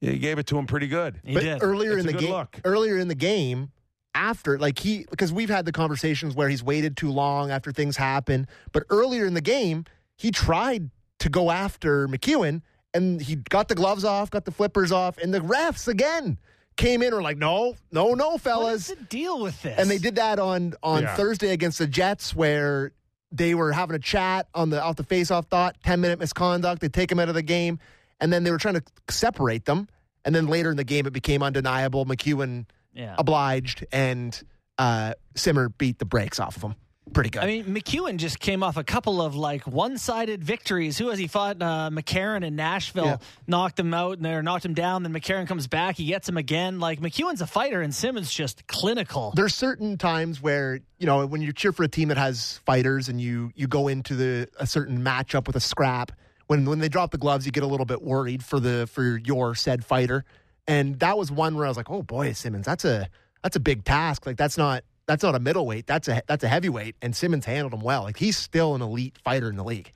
you 0.00 0.16
gave 0.18 0.40
it 0.40 0.48
to 0.48 0.58
him 0.58 0.66
pretty 0.66 0.88
good. 0.88 1.20
He 1.22 1.34
but 1.34 1.44
did. 1.44 1.62
earlier 1.62 1.98
It's 1.98 2.08
in 2.08 2.16
the 2.16 2.20
game, 2.20 2.30
look. 2.32 2.60
earlier 2.64 2.98
in 2.98 3.06
the 3.06 3.14
game, 3.14 3.70
after 4.14 4.58
like 4.58 4.78
he 4.78 5.06
because 5.10 5.32
we've 5.32 5.50
had 5.50 5.64
the 5.64 5.72
conversations 5.72 6.34
where 6.34 6.48
he's 6.48 6.62
waited 6.62 6.96
too 6.96 7.10
long 7.10 7.50
after 7.50 7.72
things 7.72 7.96
happen, 7.96 8.46
but 8.72 8.84
earlier 8.90 9.26
in 9.26 9.34
the 9.34 9.40
game 9.40 9.84
he 10.16 10.30
tried 10.30 10.90
to 11.18 11.28
go 11.28 11.50
after 11.50 12.06
MacEwen 12.08 12.62
and 12.92 13.20
he 13.20 13.36
got 13.36 13.68
the 13.68 13.74
gloves 13.74 14.04
off, 14.04 14.30
got 14.30 14.44
the 14.44 14.52
flippers 14.52 14.92
off, 14.92 15.18
and 15.18 15.34
the 15.34 15.40
refs 15.40 15.88
again 15.88 16.38
came 16.76 17.02
in 17.02 17.08
and 17.08 17.16
were 17.16 17.22
like, 17.22 17.38
no, 17.38 17.74
no, 17.92 18.14
no, 18.14 18.36
fellas. 18.38 18.90
is 18.90 18.96
the 18.96 19.04
deal 19.04 19.40
with 19.40 19.60
this? 19.62 19.78
And 19.78 19.90
they 19.90 19.98
did 19.98 20.16
that 20.16 20.38
on 20.38 20.74
on 20.82 21.02
Yeah. 21.02 21.14
Thursday 21.16 21.50
against 21.50 21.78
the 21.78 21.86
Jets, 21.86 22.34
where 22.34 22.92
they 23.32 23.54
were 23.54 23.72
having 23.72 23.96
a 23.96 24.00
chat 24.00 24.48
on 24.54 24.70
the 24.70 24.80
off 24.82 24.94
the 24.96 25.02
face 25.04 25.30
off 25.32 25.46
thought, 25.46 25.76
ten 25.84 26.00
minute 26.00 26.18
misconduct. 26.20 26.80
They 26.80 26.88
take 26.88 27.10
him 27.10 27.18
out 27.18 27.28
of 27.28 27.34
the 27.34 27.42
game, 27.42 27.78
and 28.20 28.32
then 28.32 28.44
they 28.44 28.50
were 28.52 28.58
trying 28.58 28.74
to 28.74 28.82
separate 29.08 29.64
them. 29.64 29.88
And 30.24 30.34
then 30.34 30.46
later 30.46 30.70
in 30.70 30.76
the 30.76 30.84
game, 30.84 31.06
it 31.06 31.12
became 31.12 31.42
undeniable. 31.42 32.06
MacEwen 32.06 32.66
Yeah. 32.94 33.14
obliged, 33.18 33.84
and 33.92 34.40
uh, 34.78 35.14
Simmer 35.34 35.68
beat 35.68 35.98
the 35.98 36.04
brakes 36.04 36.38
off 36.40 36.56
of 36.56 36.62
him. 36.62 36.74
Pretty 37.12 37.28
good. 37.28 37.42
I 37.42 37.46
mean, 37.46 37.66
MacEwen 37.66 38.16
just 38.16 38.40
came 38.40 38.62
off 38.62 38.78
a 38.78 38.82
couple 38.82 39.20
of 39.20 39.36
like 39.36 39.66
one-sided 39.66 40.42
victories. 40.42 40.96
Who 40.96 41.10
has 41.10 41.18
he 41.18 41.26
fought? 41.26 41.60
Uh, 41.60 41.90
McCarron 41.92 42.42
in 42.44 42.56
Nashville 42.56 43.04
Yeah. 43.04 43.16
knocked 43.46 43.78
him 43.78 43.92
out, 43.92 44.16
and 44.16 44.24
they 44.24 44.40
knocked 44.40 44.64
him 44.64 44.72
down. 44.72 45.02
Then 45.02 45.12
McCarron 45.12 45.46
comes 45.46 45.66
back, 45.66 45.96
he 45.96 46.06
gets 46.06 46.26
him 46.28 46.38
again. 46.38 46.80
Like 46.80 47.00
MacEwen's 47.00 47.42
a 47.42 47.46
fighter, 47.46 47.82
and 47.82 47.94
Simmonds 47.94 48.32
just 48.32 48.66
clinical. 48.68 49.32
there's 49.36 49.54
certain 49.54 49.98
times 49.98 50.40
where 50.40 50.80
you 50.98 51.06
know 51.06 51.26
when 51.26 51.42
you 51.42 51.52
cheer 51.52 51.72
for 51.72 51.82
a 51.82 51.88
team 51.88 52.08
that 52.08 52.16
has 52.16 52.58
fighters 52.64 53.10
and 53.10 53.20
you 53.20 53.52
you 53.54 53.66
go 53.68 53.88
into 53.88 54.14
the 54.16 54.48
a 54.58 54.66
certain 54.66 55.02
matchup 55.04 55.46
with 55.46 55.56
a 55.56 55.60
scrap 55.60 56.10
when 56.46 56.64
when 56.64 56.78
they 56.78 56.88
drop 56.88 57.10
the 57.10 57.18
gloves 57.18 57.44
you 57.44 57.52
get 57.52 57.62
a 57.62 57.66
little 57.66 57.86
bit 57.86 58.00
worried 58.02 58.42
for 58.42 58.58
the 58.58 58.86
for 58.90 59.18
your 59.24 59.54
said 59.54 59.84
fighter 59.84 60.24
and 60.66 60.98
that 61.00 61.18
was 61.18 61.30
one 61.30 61.56
where 61.56 61.66
I 61.66 61.68
was 61.68 61.76
like 61.76 61.90
oh 61.90 62.02
boy 62.02 62.32
Simmonds 62.32 62.66
that's 62.66 62.84
a 62.84 63.08
that's 63.42 63.56
a 63.56 63.60
big 63.60 63.84
task 63.84 64.26
like 64.26 64.36
that's 64.36 64.56
not 64.56 64.84
that's 65.06 65.22
not 65.22 65.34
a 65.34 65.40
middleweight 65.40 65.86
that's 65.86 66.08
a 66.08 66.22
that's 66.26 66.44
a 66.44 66.48
heavyweight 66.48 66.96
and 67.02 67.14
Simmonds 67.14 67.46
handled 67.46 67.74
him 67.74 67.80
well 67.80 68.02
like 68.04 68.16
he's 68.16 68.36
still 68.36 68.74
an 68.74 68.82
elite 68.82 69.18
fighter 69.24 69.48
in 69.48 69.56
the 69.56 69.64
league 69.64 69.92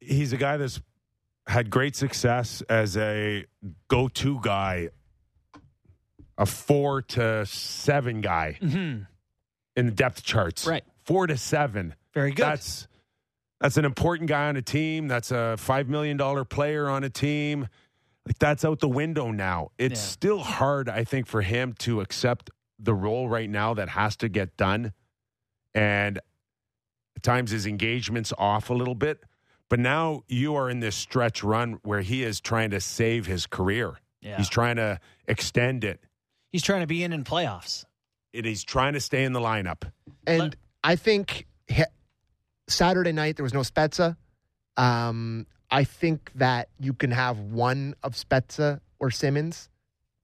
he's 0.00 0.32
a 0.32 0.36
guy 0.36 0.56
that's 0.56 0.80
had 1.46 1.70
great 1.70 1.94
success 1.94 2.62
as 2.68 2.96
a 2.96 3.44
go-to 3.88 4.40
guy, 4.42 4.88
a 6.36 6.46
four 6.46 7.02
to 7.02 7.46
seven 7.46 8.20
guy 8.20 8.58
hmm 8.60 9.02
in 9.76 9.84
the 9.86 9.92
depth 9.92 10.22
charts. 10.22 10.66
Right. 10.66 10.82
four 11.04 11.26
to 11.26 11.36
seven. 11.36 11.94
Very 12.14 12.32
good. 12.32 12.44
That's 12.46 12.88
that's 13.60 13.76
an 13.76 13.84
important 13.84 14.28
guy 14.28 14.48
on 14.48 14.56
a 14.56 14.62
team. 14.62 15.06
That's 15.06 15.30
a 15.30 15.56
five 15.58 15.88
million 15.88 16.16
dollar 16.16 16.44
player 16.44 16.88
on 16.88 17.04
a 17.04 17.10
team. 17.10 17.68
Like 18.26 18.38
that's 18.38 18.64
out 18.64 18.80
the 18.80 18.88
window 18.88 19.30
now. 19.30 19.68
It's 19.78 20.00
Yeah. 20.00 20.06
still 20.06 20.38
hard, 20.40 20.88
I 20.88 21.04
think, 21.04 21.26
for 21.28 21.42
him 21.42 21.74
to 21.80 22.00
accept 22.00 22.50
the 22.78 22.92
role 22.94 23.28
right 23.28 23.48
now 23.48 23.74
that 23.74 23.88
has 23.90 24.16
to 24.16 24.28
get 24.28 24.56
done. 24.56 24.92
And 25.74 26.18
at 27.16 27.22
times 27.22 27.52
his 27.52 27.66
engagement's 27.66 28.32
off 28.36 28.68
a 28.68 28.74
little 28.74 28.94
bit. 28.96 29.22
But 29.68 29.78
now 29.80 30.22
you 30.28 30.54
are 30.56 30.68
in 30.70 30.80
this 30.80 30.96
stretch 30.96 31.42
run 31.42 31.78
where 31.82 32.00
he 32.02 32.22
is 32.22 32.40
trying 32.40 32.70
to 32.70 32.80
save 32.80 33.26
his 33.26 33.46
career. 33.46 33.96
yeah. 34.20 34.36
He's 34.38 34.48
trying 34.48 34.76
to 34.76 34.98
extend 35.28 35.84
it. 35.84 36.00
He's 36.50 36.62
trying 36.62 36.80
to 36.80 36.86
be 36.86 37.04
in 37.04 37.12
in 37.12 37.22
playoffs. 37.24 37.84
And 38.34 38.44
he's 38.44 38.64
trying 38.64 38.94
to 38.94 39.00
stay 39.00 39.24
in 39.24 39.32
the 39.32 39.40
lineup. 39.40 39.90
And 40.26 40.38
Let- 40.40 40.56
I 40.82 40.96
think 40.96 41.46
he- 41.68 41.84
Saturday 42.68 43.12
night 43.12 43.36
there 43.36 43.44
was 43.44 43.54
no 43.54 43.60
Spezza. 43.60 44.16
Um, 44.76 45.46
I 45.70 45.84
think 45.84 46.30
that 46.36 46.68
you 46.78 46.92
can 46.92 47.10
have 47.10 47.38
one 47.38 47.94
of 48.02 48.12
Spezza 48.14 48.80
or 48.98 49.10
Simmonds, 49.10 49.68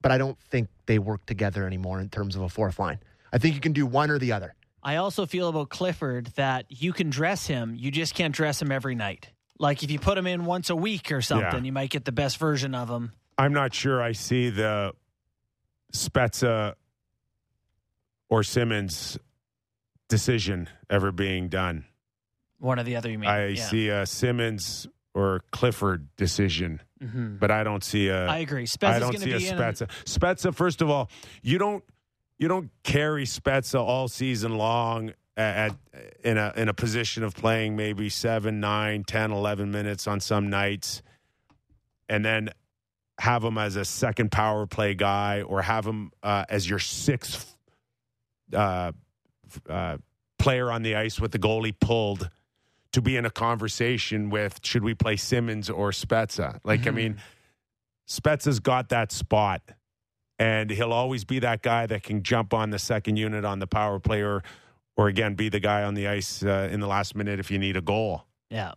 but 0.01 0.11
I 0.11 0.17
don't 0.17 0.39
think 0.39 0.69
they 0.85 0.99
work 0.99 1.25
together 1.25 1.65
anymore 1.65 1.99
in 1.99 2.09
terms 2.09 2.35
of 2.35 2.41
a 2.41 2.49
fourth 2.49 2.79
line. 2.79 2.99
I 3.31 3.37
think 3.37 3.55
you 3.55 3.61
can 3.61 3.73
do 3.73 3.85
one 3.85 4.09
or 4.09 4.19
the 4.19 4.31
other. 4.31 4.55
I 4.81 4.97
also 4.97 5.25
feel 5.25 5.47
about 5.49 5.69
Clifford 5.69 6.27
that 6.35 6.65
you 6.69 6.93
can 6.93 7.09
dress 7.09 7.47
him, 7.47 7.75
you 7.75 7.89
just 7.91 8.15
can't 8.15 8.33
dress 8.35 8.61
him 8.61 8.71
every 8.71 8.95
night. 8.95 9.29
Like 9.59 9.83
if 9.83 9.91
you 9.91 9.99
put 9.99 10.17
him 10.17 10.27
in 10.27 10.45
once 10.45 10.69
a 10.69 10.75
week 10.75 11.11
or 11.11 11.21
something, 11.21 11.59
Yeah. 11.59 11.65
you 11.65 11.71
might 11.71 11.89
get 11.89 12.05
the 12.05 12.11
best 12.11 12.37
version 12.37 12.75
of 12.75 12.89
him. 12.89 13.13
I'm 13.37 13.53
not 13.53 13.73
sure 13.73 14.01
I 14.01 14.11
see 14.11 14.49
the 14.49 14.93
Spezza 15.93 16.73
or 18.29 18.43
Simmonds 18.43 19.17
decision 20.09 20.69
ever 20.89 21.11
being 21.11 21.49
done. 21.49 21.85
One 22.59 22.79
or 22.79 22.83
the 22.83 22.95
other, 22.95 23.09
you 23.09 23.19
mean? 23.19 23.29
I 23.29 23.47
Yeah. 23.49 23.63
see 23.63 23.89
a 23.89 24.05
Simmonds 24.05 24.87
or 25.13 25.41
Clifford 25.51 26.07
decision, 26.15 26.81
Mhm. 27.01 27.39
but 27.39 27.51
I 27.51 27.63
don't 27.63 27.83
see 27.83 28.07
a. 28.07 28.25
I 28.27 28.39
agree. 28.39 28.65
I 28.81 28.99
don't 28.99 29.17
see 29.19 29.31
a. 29.31 29.39
Spezza. 29.39 29.87
Spezza, 30.05 30.53
first 30.55 30.81
of 30.81 30.89
all, 30.89 31.09
you 31.41 31.57
don't 31.57 31.83
you 32.39 32.47
don't 32.47 32.69
carry 32.83 33.25
Spezza 33.25 33.79
all 33.79 34.07
season 34.07 34.57
long 34.57 35.11
at, 35.37 35.71
at 35.71 35.75
in 36.23 36.37
a 36.37 36.53
in 36.55 36.67
a 36.69 36.73
position 36.73 37.23
of 37.23 37.35
playing 37.35 37.75
maybe 37.75 38.09
7, 38.09 38.59
9, 38.59 39.03
10, 39.03 39.31
11 39.31 39.71
minutes 39.71 40.07
on 40.07 40.19
some 40.19 40.49
nights 40.49 41.01
and 42.09 42.25
then 42.25 42.49
have 43.19 43.43
him 43.43 43.57
as 43.57 43.75
a 43.75 43.85
second 43.85 44.31
power 44.31 44.65
play 44.65 44.95
guy 44.95 45.41
or 45.43 45.61
have 45.61 45.85
him 45.85 46.11
uh, 46.23 46.43
as 46.49 46.67
your 46.67 46.79
sixth 46.79 47.55
uh, 48.51 48.91
uh, 49.69 49.97
player 50.39 50.71
on 50.71 50.81
the 50.81 50.95
ice 50.95 51.19
with 51.21 51.31
the 51.31 51.39
goalie 51.39 51.73
pulled 51.79 52.29
to 52.93 53.01
be 53.01 53.17
in 53.17 53.25
a 53.25 53.29
conversation 53.29 54.29
with 54.29 54.59
should 54.63 54.83
we 54.83 54.93
play 54.93 55.17
Simmonds 55.17 55.69
or 55.69 55.91
Spezza? 55.91 56.59
Like, 56.63 56.87
I 56.87 56.91
mean, 56.91 57.17
Spezza's 58.07 58.59
got 58.59 58.89
that 58.89 59.11
spot, 59.11 59.61
and 60.39 60.69
he'll 60.69 60.93
always 60.93 61.25
be 61.25 61.39
that 61.39 61.61
guy 61.61 61.85
that 61.87 62.03
can 62.03 62.23
jump 62.23 62.53
on 62.53 62.69
the 62.69 62.79
second 62.79 63.17
unit 63.17 63.45
on 63.45 63.59
the 63.59 63.67
power 63.67 63.99
play 63.99 64.21
or, 64.21 64.43
or 64.95 65.07
again, 65.07 65.35
be 65.35 65.49
the 65.49 65.59
guy 65.59 65.83
on 65.83 65.95
the 65.95 66.07
ice 66.07 66.43
uh, 66.43 66.69
in 66.71 66.79
the 66.79 66.87
last 66.87 67.15
minute 67.15 67.39
if 67.39 67.51
you 67.51 67.59
need 67.59 67.75
a 67.75 67.81
goal. 67.81 68.25
Yeah. 68.49 68.73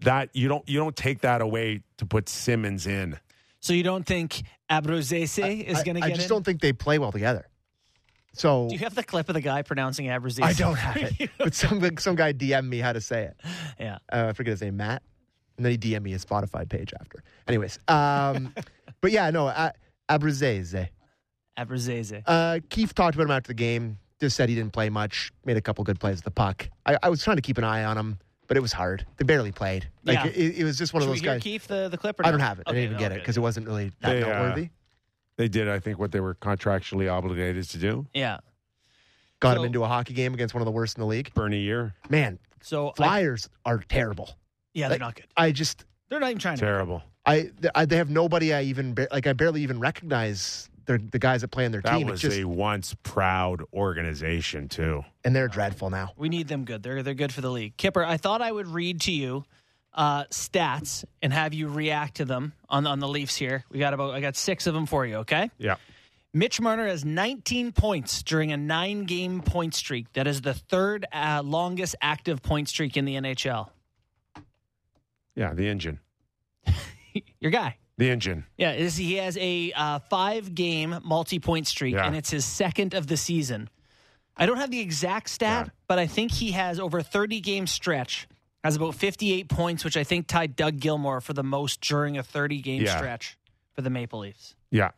That 0.00 0.30
you 0.34 0.48
don't 0.48 0.68
you 0.68 0.78
don't 0.78 0.96
take 0.96 1.20
that 1.20 1.40
away 1.40 1.82
to 1.98 2.06
put 2.06 2.28
Simmonds 2.28 2.86
in. 2.86 3.18
So 3.60 3.72
you 3.72 3.84
don't 3.84 4.04
think 4.04 4.42
Abruzzese 4.70 5.64
is 5.64 5.82
going 5.84 5.94
to 5.94 6.00
get? 6.00 6.10
I 6.10 6.10
just 6.10 6.22
in? 6.22 6.28
don't 6.28 6.44
think 6.44 6.60
they 6.60 6.72
play 6.72 6.98
well 6.98 7.12
together. 7.12 7.46
So 8.34 8.68
Do 8.68 8.74
you 8.74 8.80
have 8.80 8.94
the 8.94 9.02
clip 9.04 9.28
of 9.28 9.34
the 9.34 9.40
guy 9.40 9.62
pronouncing 9.62 10.06
Abruzzese? 10.06 10.42
I 10.42 10.52
don't 10.52 10.76
have 10.76 10.96
it. 11.18 11.30
but 11.38 11.54
some 11.54 11.80
some 11.98 12.14
guy 12.16 12.32
DM'd 12.32 12.68
me 12.68 12.78
how 12.78 12.92
to 12.92 13.00
say 13.00 13.24
it. 13.24 13.36
yeah. 13.78 13.98
uh, 14.12 14.26
I 14.28 14.32
forget 14.32 14.52
his 14.52 14.60
name, 14.62 14.76
Matt. 14.76 15.02
And 15.56 15.64
then 15.64 15.70
he 15.72 15.78
DM'd 15.78 16.02
me 16.02 16.10
his 16.10 16.24
Spotify 16.24 16.68
page 16.68 16.92
after. 17.00 17.22
Anyways, 17.46 17.78
um, 17.88 18.52
but 19.00 19.12
yeah, 19.12 19.30
no, 19.30 19.46
uh, 19.48 19.70
Abruzzese. 20.08 20.88
Abruzese. 21.58 22.22
Uh, 22.26 22.58
Keefe 22.68 22.94
talked 22.94 23.14
about 23.14 23.24
him 23.24 23.30
after 23.30 23.48
the 23.48 23.54
game. 23.54 23.98
Just 24.20 24.36
said 24.36 24.48
he 24.48 24.54
didn't 24.54 24.72
play 24.72 24.90
much. 24.90 25.32
Made 25.44 25.56
a 25.56 25.60
couple 25.60 25.84
good 25.84 26.00
plays 26.00 26.16
with 26.16 26.24
the 26.24 26.30
puck. 26.30 26.68
I, 26.86 26.96
I 27.02 27.08
was 27.08 27.22
trying 27.22 27.36
to 27.36 27.42
keep 27.42 27.58
an 27.58 27.64
eye 27.64 27.84
on 27.84 27.96
him, 27.96 28.18
but 28.48 28.56
it 28.56 28.60
was 28.60 28.72
hard. 28.72 29.06
They 29.16 29.24
barely 29.24 29.52
played. 29.52 29.88
Like 30.04 30.16
Yeah. 30.16 30.26
it, 30.26 30.58
it 30.58 30.64
was 30.64 30.76
just 30.78 30.92
one 30.92 31.02
Should 31.02 31.08
of 31.08 31.12
we 31.12 31.18
those 31.18 31.22
hear 31.24 31.34
guys. 31.34 31.42
Keefe 31.42 31.66
the, 31.68 31.88
the 31.88 31.98
clip 31.98 32.18
or 32.18 32.26
I 32.26 32.30
don't 32.30 32.40
no? 32.40 32.44
have 32.46 32.58
it. 32.58 32.64
I 32.66 32.72
didn't 32.72 32.84
even 32.84 32.92
no, 32.94 32.98
get 33.00 33.12
it 33.12 33.20
because 33.20 33.36
it 33.36 33.40
wasn't 33.40 33.66
really 33.68 33.92
that 34.00 34.12
They, 34.12 34.22
uh, 34.22 34.26
noteworthy. 34.26 34.70
They 35.36 35.48
did, 35.48 35.68
I 35.68 35.78
think, 35.80 35.98
what 35.98 36.12
they 36.12 36.20
were 36.20 36.34
contractually 36.34 37.10
obligated 37.10 37.68
to 37.70 37.78
do. 37.78 38.06
Yeah. 38.14 38.38
got 39.40 39.54
So- 39.56 39.60
him 39.60 39.66
into 39.66 39.82
a 39.84 39.88
hockey 39.88 40.14
game 40.14 40.32
against 40.32 40.54
one 40.54 40.62
of 40.62 40.66
the 40.66 40.70
worst 40.72 40.96
in 40.96 41.00
the 41.02 41.06
league. 41.06 41.32
Bernie 41.34 41.58
year. 41.60 41.94
Man, 42.08 42.38
So 42.62 42.90
I, 42.90 42.92
Flyers 42.94 43.48
are 43.66 43.78
terrible. 43.78 44.30
yeah, 44.72 44.88
they're 44.88 44.94
like- 44.94 45.00
not 45.00 45.14
good. 45.16 45.26
I 45.36 45.52
just 45.52 45.84
They're 46.08 46.20
not 46.20 46.30
even 46.30 46.38
trying 46.38 46.56
to. 46.56 46.60
Terrible. 46.64 47.02
I, 47.26 47.40
th- 47.42 47.72
I 47.74 47.84
they 47.84 47.96
have 47.96 48.08
nobody 48.10 48.54
I 48.54 48.62
even 48.62 48.94
ba- 48.94 49.08
like 49.10 49.26
I 49.26 49.32
barely 49.32 49.62
even 49.62 49.80
recognize 49.80 50.68
their, 50.86 50.98
the 50.98 51.18
guys 51.18 51.40
that 51.40 51.48
play 51.48 51.64
on 51.66 51.72
their 51.72 51.80
That 51.82 51.96
team. 51.98 52.06
was 52.06 52.22
It's 52.24 52.34
just, 52.34 52.44
a 52.44 52.48
once 52.48 52.94
proud 53.02 53.62
organization 53.72 54.68
too. 54.68 55.04
and 55.24 55.34
they're 55.34 55.48
dreadful 55.48 55.90
now. 55.90 56.12
We 56.16 56.28
need 56.28 56.48
them 56.48 56.64
good. 56.64 56.82
They're 56.82 57.02
they're 57.02 57.14
good 57.14 57.32
for 57.32 57.40
the 57.40 57.50
league. 57.50 57.76
Kyper, 57.76 58.04
I 58.06 58.16
thought 58.18 58.40
I 58.42 58.52
would 58.52 58.66
read 58.68 59.00
to 59.02 59.12
you 59.12 59.44
uh, 59.94 60.24
stats 60.24 61.04
and 61.22 61.32
have 61.32 61.54
you 61.54 61.68
react 61.68 62.16
to 62.16 62.24
them 62.24 62.52
on 62.68 62.86
on 62.86 62.98
the 62.98 63.08
Leafs 63.08 63.36
here. 63.36 63.64
We 63.70 63.78
got 63.78 63.94
about 63.94 64.14
I 64.14 64.20
got 64.20 64.36
six 64.36 64.66
of 64.66 64.74
them 64.74 64.86
for 64.86 65.06
you. 65.06 65.16
Okay. 65.18 65.50
Yeah. 65.58 65.76
Mitch 66.36 66.60
Marner 66.60 66.88
has 66.88 67.04
19 67.04 67.70
points 67.70 68.22
during 68.24 68.50
a 68.50 68.56
nine 68.56 69.04
game 69.04 69.40
point 69.40 69.72
streak. 69.72 70.12
That 70.14 70.26
is 70.26 70.40
the 70.40 70.52
third 70.54 71.06
uh, 71.12 71.42
longest 71.44 71.94
active 72.02 72.42
point 72.42 72.68
streak 72.68 72.96
in 72.96 73.04
the 73.04 73.14
NHL. 73.14 73.68
Yeah, 75.36 75.54
the 75.54 75.68
engine. 75.68 76.00
Your 77.40 77.50
guy. 77.50 77.76
The 77.96 78.10
engine. 78.10 78.44
Yeah, 78.58 78.72
is 78.72 78.96
he 78.96 79.14
has 79.14 79.36
a 79.38 79.72
uh, 79.76 80.00
five 80.10 80.54
game 80.54 80.98
multi 81.04 81.38
point 81.38 81.68
streak, 81.68 81.94
Yeah. 81.94 82.06
and 82.06 82.16
it's 82.16 82.30
his 82.30 82.44
second 82.44 82.94
of 82.94 83.06
the 83.06 83.16
season. 83.16 83.68
I 84.36 84.46
don't 84.46 84.56
have 84.56 84.72
the 84.72 84.80
exact 84.80 85.30
stat, 85.30 85.66
Yeah. 85.66 85.72
but 85.86 86.00
I 86.00 86.08
think 86.08 86.32
he 86.32 86.50
has 86.52 86.80
over 86.80 87.00
30 87.02 87.38
game 87.40 87.68
stretch, 87.68 88.26
has 88.64 88.74
about 88.76 88.94
58 88.94 89.48
points, 89.48 89.84
which 89.84 89.96
I 89.96 90.02
think 90.04 90.26
tied 90.26 90.56
Doug 90.56 90.80
Gilmour 90.80 91.20
for 91.22 91.34
the 91.34 91.42
most 91.44 91.80
during 91.82 92.18
a 92.18 92.22
30 92.22 92.60
game 92.62 92.82
Yeah. 92.82 92.96
stretch 92.96 93.36
for 93.74 93.82
the 93.82 93.90
Maple 93.90 94.20
Leafs. 94.20 94.56
Yeah. 94.70 94.90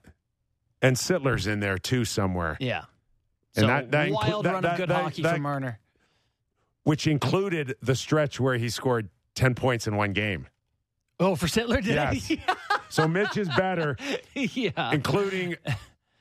And 0.81 0.97
Sittler's 0.97 1.47
in 1.47 1.61
there 1.61 1.77
too 1.79 2.05
somewhere, 2.05 2.57
Yeah. 2.61 2.85
And 3.57 3.63
So 3.63 3.67
that- 3.67 3.91
that 3.91 4.11
wild 4.11 4.45
that- 4.45 4.53
run 4.53 4.63
that- 4.63 4.73
of 4.73 4.77
good 4.79 4.89
that- 4.91 5.03
hockey 5.03 5.23
that- 5.23 5.33
from 5.35 5.43
Marner. 5.43 5.81
which 6.85 7.07
included 7.07 7.75
the 7.83 7.97
stretch 7.97 8.39
where 8.39 8.57
he 8.57 8.69
scored 8.69 9.09
10 9.35 9.55
points 9.55 9.87
in 9.87 9.97
one 9.97 10.13
game. 10.13 10.47
Oh, 11.19 11.35
for 11.35 11.47
Sittler, 11.47 11.83
did 11.83 11.95
Yes. 11.95 12.31
So 12.91 13.09
Mitch 13.09 13.37
is 13.37 13.49
better, 13.49 13.97
yeah. 14.35 14.93
including 14.93 15.57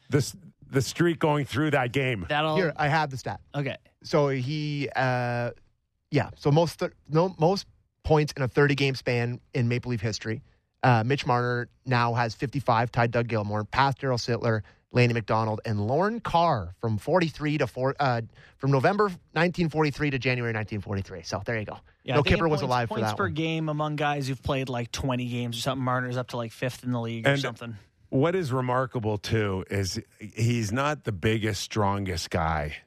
the, 0.10 0.34
the 0.72 0.82
streak 0.82 1.20
going 1.20 1.46
through 1.46 1.72
that 1.72 1.92
game. 1.92 2.26
That'll. 2.28 2.56
Here, 2.56 2.74
I 2.76 2.88
have 2.88 3.12
the 3.12 3.18
stat. 3.18 3.40
Okay. 3.54 3.78
So 4.04 4.30
he, 4.30 4.90
uh, 4.96 5.52
yeah. 6.12 6.30
So 6.36 6.52
most 6.52 6.80
th- 6.80 6.92
no 7.10 7.36
most 7.38 7.66
points 8.04 8.34
in 8.38 8.44
a 8.44 8.48
30 8.48 8.76
game 8.76 8.96
span 8.96 9.40
in 9.54 9.68
Maple 9.68 9.92
Leaf 9.92 10.02
history. 10.02 10.42
Uh, 10.84 11.04
Mitch 11.04 11.26
Marner 11.26 11.68
now 11.86 12.14
has 12.14 12.36
55, 12.36 12.92
tied 12.92 13.10
Doug 13.12 13.28
Gilmour, 13.28 13.64
past 13.72 14.00
Darryl 14.00 14.20
Sittler, 14.20 14.62
Lanny 14.92 15.14
McDonald, 15.14 15.60
and 15.66 15.88
Lorne 15.88 16.20
Carr 16.20 16.76
from 16.80 17.00
43 17.00 17.58
to 17.58 17.66
four, 17.68 17.96
uh, 18.00 18.22
from 18.58 18.70
November 18.72 19.06
1943 19.06 20.12
to 20.12 20.20
January 20.20 20.54
1943. 20.54 21.24
So 21.24 21.42
there 21.44 21.58
you 21.58 21.66
go. 21.66 21.80
Yeah, 22.04 22.16
no 22.16 22.22
think 22.22 22.38
in 22.38 22.40
Kyper 22.44 22.50
was 22.50 22.60
points- 22.60 22.64
alive 22.64 22.88
for 22.90 22.96
Points 22.96 23.10
that 23.10 23.18
per 23.18 23.24
one. 23.24 23.34
game 23.34 23.68
among 23.70 23.96
guys 23.96 24.28
who've 24.28 24.42
played 24.42 24.70
like 24.70 24.92
20 24.92 25.28
games 25.28 25.58
or 25.58 25.62
something. 25.62 25.84
Marner's 25.84 26.18
up 26.18 26.28
to 26.30 26.38
like 26.38 26.52
fifth 26.52 26.84
in 26.84 26.92
the 26.92 27.02
league 27.02 27.28
or 27.28 27.36
something. 27.38 27.76
What 28.10 28.36
is 28.36 28.54
remarkable 28.54 29.18
too 29.18 29.66
is 29.72 30.00
he's 30.20 30.72
not 30.72 31.04
the 31.04 31.12
biggest, 31.12 31.62
strongest 31.62 32.30
guy, 32.30 32.78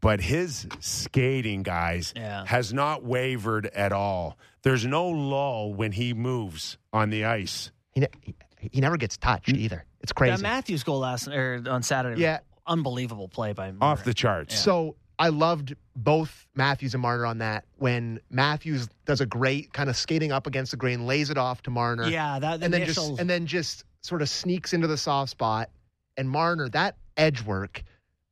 but 0.00 0.20
his 0.20 0.66
skating, 0.80 1.62
guys, 1.62 2.12
Yeah. 2.16 2.44
has 2.46 2.72
not 2.72 3.04
wavered 3.04 3.66
at 3.66 3.92
all. 3.92 4.38
There's 4.62 4.86
no 4.86 5.06
lull 5.06 5.74
when 5.74 5.92
he 5.92 6.14
moves 6.14 6.78
on 6.92 7.10
the 7.10 7.24
ice. 7.24 7.70
He, 7.92 8.00
ne- 8.00 8.08
he, 8.22 8.34
he 8.72 8.80
never 8.80 8.96
gets 8.96 9.16
touched 9.16 9.48
mm. 9.48 9.58
either. 9.58 9.84
It's 10.00 10.12
crazy. 10.12 10.36
That 10.36 10.42
Matthews 10.42 10.84
goal 10.84 11.00
last 11.00 11.28
or 11.28 11.56
er, 11.56 11.70
on 11.70 11.82
Saturday. 11.82 12.20
Yeah. 12.20 12.38
unbelievable 12.66 13.28
play 13.28 13.52
by 13.52 13.72
Marner. 13.72 13.92
Off 13.92 14.04
the 14.04 14.14
charts. 14.14 14.58
So 14.58 14.96
I 15.18 15.28
loved 15.30 15.74
both 15.96 16.46
Matthews 16.54 16.94
and 16.94 17.02
Marner 17.02 17.26
on 17.26 17.38
that. 17.38 17.64
When 17.76 18.20
Matthews 18.30 18.88
does 19.04 19.20
a 19.20 19.26
great 19.26 19.72
kind 19.72 19.90
of 19.90 19.96
skating 19.96 20.32
up 20.32 20.46
against 20.46 20.70
the 20.70 20.76
grain, 20.76 21.06
lays 21.06 21.30
it 21.30 21.38
off 21.38 21.62
to 21.62 21.70
Marner. 21.70 22.08
Yeah, 22.08 22.38
that 22.38 22.62
and 22.62 22.72
then 22.72 22.82
initial. 22.82 23.08
just 23.08 23.20
and 23.20 23.28
then 23.28 23.46
just 23.46 23.84
sort 24.02 24.22
of 24.22 24.28
sneaks 24.28 24.72
into 24.72 24.86
the 24.86 24.96
soft 24.96 25.30
spot. 25.30 25.70
And 26.16 26.28
Marner, 26.30 26.68
that 26.70 26.96
edge 27.16 27.42
work 27.42 27.82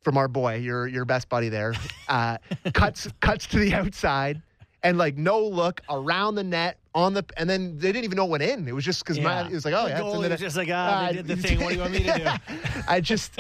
from 0.06 0.16
our 0.16 0.28
boy, 0.28 0.54
your 0.54 0.86
your 0.86 1.04
best 1.04 1.28
buddy 1.28 1.48
there, 1.48 1.74
uh, 2.08 2.38
cuts 2.74 3.08
cuts 3.18 3.44
to 3.48 3.58
the 3.58 3.74
outside 3.74 4.40
and 4.84 4.96
like 4.98 5.16
no 5.16 5.40
look 5.40 5.80
around 5.90 6.36
the 6.36 6.44
net 6.44 6.78
on 6.94 7.12
the 7.12 7.24
and 7.36 7.50
then 7.50 7.76
they 7.76 7.90
didn't 7.90 8.04
even 8.04 8.14
know 8.16 8.24
it 8.26 8.30
went 8.30 8.44
in. 8.44 8.68
It 8.68 8.72
was 8.72 8.84
just 8.84 9.00
because 9.04 9.18
Yeah. 9.18 9.48
it 9.48 9.52
was 9.52 9.64
like 9.64 9.74
oh 9.74 9.82
The 9.86 9.88
yeah, 9.90 10.00
goalie 10.00 10.12
the 10.12 10.18
was 10.20 10.28
net. 10.28 10.38
just 10.38 10.56
like, 10.56 10.68
ah, 10.70 11.06
they 11.08 11.14
did 11.16 11.26
the 11.26 11.36
thing. 11.48 11.58
What 11.60 11.70
do 11.70 11.74
you 11.74 11.80
want 11.80 11.92
me 11.92 12.04
to 12.04 12.18
do? 12.18 12.52
I 12.88 13.00
just, 13.00 13.32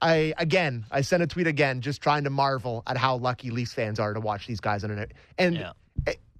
I 0.00 0.32
again, 0.38 0.86
I 0.90 1.02
sent 1.02 1.22
a 1.22 1.26
tweet 1.26 1.46
again, 1.48 1.82
just 1.82 2.00
trying 2.00 2.24
to 2.24 2.30
marvel 2.30 2.82
at 2.86 2.96
how 2.96 3.16
lucky 3.16 3.50
Leafs 3.50 3.74
fans 3.74 4.00
are 4.00 4.14
to 4.14 4.20
watch 4.20 4.46
these 4.46 4.58
guys 4.60 4.84
on 4.84 4.90
it. 4.92 5.12
And 5.36 5.56
Yeah. 5.56 5.72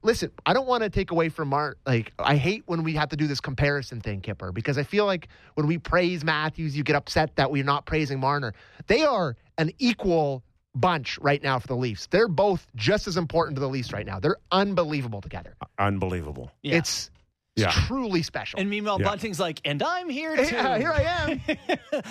Listen, 0.06 0.30
I 0.46 0.52
don't 0.52 0.68
want 0.68 0.84
to 0.84 0.88
take 0.88 1.10
away 1.10 1.28
from 1.28 1.48
Mark. 1.48 1.78
Like, 1.84 2.12
I 2.20 2.36
hate 2.36 2.62
when 2.66 2.84
we 2.84 2.94
have 2.94 3.08
to 3.08 3.16
do 3.16 3.26
this 3.26 3.40
comparison 3.40 4.00
thing, 4.00 4.20
Kyper, 4.20 4.54
because 4.54 4.78
I 4.78 4.84
feel 4.84 5.04
like 5.04 5.26
when 5.54 5.66
we 5.66 5.78
praise 5.78 6.22
Matthews, 6.22 6.76
you 6.76 6.84
get 6.84 6.94
upset 6.94 7.34
that 7.34 7.50
we're 7.50 7.64
not 7.64 7.86
praising 7.86 8.20
Marner. 8.20 8.54
They 8.86 9.02
are 9.02 9.36
an 9.58 9.72
equal 9.80 10.44
bunch 10.76 11.18
right 11.18 11.42
now 11.42 11.58
for 11.58 11.66
the 11.66 11.74
Leafs. 11.74 12.06
They're 12.06 12.28
both 12.28 12.68
just 12.76 13.08
as 13.08 13.16
important 13.16 13.56
to 13.56 13.60
the 13.60 13.68
Leafs 13.68 13.92
right 13.92 14.06
now. 14.06 14.20
They're 14.20 14.36
unbelievable 14.52 15.20
together. 15.20 15.56
Uh, 15.60 15.66
unbelievable. 15.80 16.52
Yeah. 16.62 16.76
It's, 16.76 17.06
it's 17.08 17.10
Yeah. 17.56 17.70
truly 17.70 18.22
special. 18.22 18.60
and 18.60 18.68
meanwhile, 18.68 19.00
Yeah. 19.00 19.08
Bunting's 19.08 19.40
like, 19.40 19.60
and 19.64 19.82
I'm 19.82 20.08
here 20.10 20.36
too. 20.36 20.54
Yeah, 20.54 20.76
here 20.78 20.92
I 20.92 21.02
am. 21.02 21.40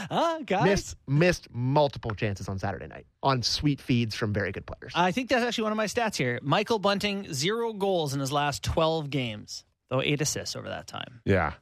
huh, 0.09 0.39
guys? 0.45 0.65
missed 0.65 0.95
missed 1.07 1.47
multiple 1.53 2.11
chances 2.15 2.49
on 2.49 2.57
Saturday 2.59 2.87
night 2.87 3.05
on 3.21 3.43
sweet 3.43 3.79
feeds 3.79 4.15
from 4.15 4.33
very 4.33 4.51
good 4.51 4.65
players. 4.65 4.91
I 4.95 5.11
think 5.11 5.29
that's 5.29 5.43
actually 5.45 5.63
one 5.63 5.71
of 5.71 5.77
my 5.77 5.85
stats 5.85 6.15
here. 6.15 6.39
Michael 6.41 6.79
Bunting, 6.79 7.31
zero 7.33 7.73
goals 7.73 8.13
in 8.13 8.19
his 8.19 8.31
last 8.31 8.63
12 8.63 9.09
games, 9.11 9.63
though 9.89 10.01
eight 10.01 10.19
assists 10.21 10.55
over 10.55 10.67
that 10.69 10.87
time. 10.87 11.21
Yeah. 11.25 11.53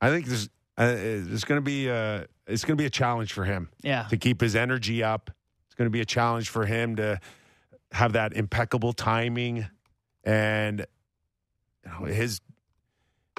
I 0.00 0.10
think 0.10 0.26
there's 0.26 0.48
uh, 0.76 0.86
there's 0.94 1.44
going 1.44 1.58
to 1.58 1.64
be 1.64 1.88
uh 1.90 2.24
it's 2.46 2.64
going 2.64 2.76
to 2.76 2.80
be 2.82 2.86
a 2.86 2.90
challenge 2.90 3.32
for 3.32 3.44
him 3.44 3.68
Yeah. 3.82 4.04
to 4.04 4.16
keep 4.16 4.40
his 4.40 4.56
energy 4.56 5.02
up. 5.02 5.30
It's 5.66 5.74
going 5.76 5.86
to 5.86 5.90
be 5.92 6.00
a 6.00 6.04
challenge 6.06 6.48
for 6.48 6.66
him 6.66 6.96
to 6.96 7.20
have 7.92 8.14
that 8.14 8.32
impeccable 8.32 8.92
timing 8.94 9.66
and 10.24 10.86
you 11.84 11.90
know, 11.90 12.06
his 12.06 12.40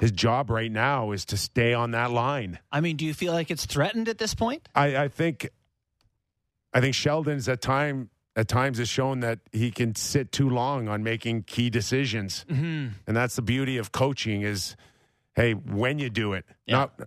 his 0.00 0.12
job 0.12 0.48
right 0.48 0.72
now 0.72 1.12
is 1.12 1.26
to 1.26 1.36
stay 1.36 1.74
on 1.74 1.90
that 1.90 2.10
line. 2.10 2.58
I 2.72 2.80
mean, 2.80 2.96
do 2.96 3.04
you 3.04 3.12
feel 3.12 3.32
like 3.32 3.50
it's 3.50 3.66
threatened 3.66 4.08
at 4.08 4.18
this 4.18 4.34
point? 4.34 4.68
I, 4.74 4.96
I 4.96 5.08
think 5.08 5.48
I 6.72 6.80
think 6.80 6.94
Sheldon's 6.94 7.48
at 7.48 7.60
time 7.60 8.08
at 8.34 8.48
times 8.48 8.78
has 8.78 8.88
shown 8.88 9.20
that 9.20 9.40
he 9.52 9.70
can 9.70 9.94
sit 9.94 10.32
too 10.32 10.48
long 10.48 10.88
on 10.88 11.02
making 11.02 11.42
key 11.42 11.68
decisions. 11.68 12.46
Mm-hmm. 12.48 12.88
And 13.06 13.16
that's 13.16 13.36
the 13.36 13.42
beauty 13.42 13.76
of 13.76 13.92
coaching 13.92 14.42
is 14.42 14.76
hey, 15.34 15.52
when 15.52 15.98
you 15.98 16.10
do 16.10 16.32
it. 16.32 16.44
Yeah. 16.66 16.76
Not 16.76 17.00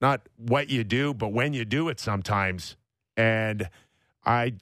not 0.00 0.28
what 0.36 0.70
you 0.70 0.82
do, 0.82 1.14
but 1.14 1.28
when 1.28 1.52
you 1.52 1.64
do 1.64 1.88
it 1.88 2.00
sometimes. 2.00 2.76
And 3.16 3.68
I 4.24 4.54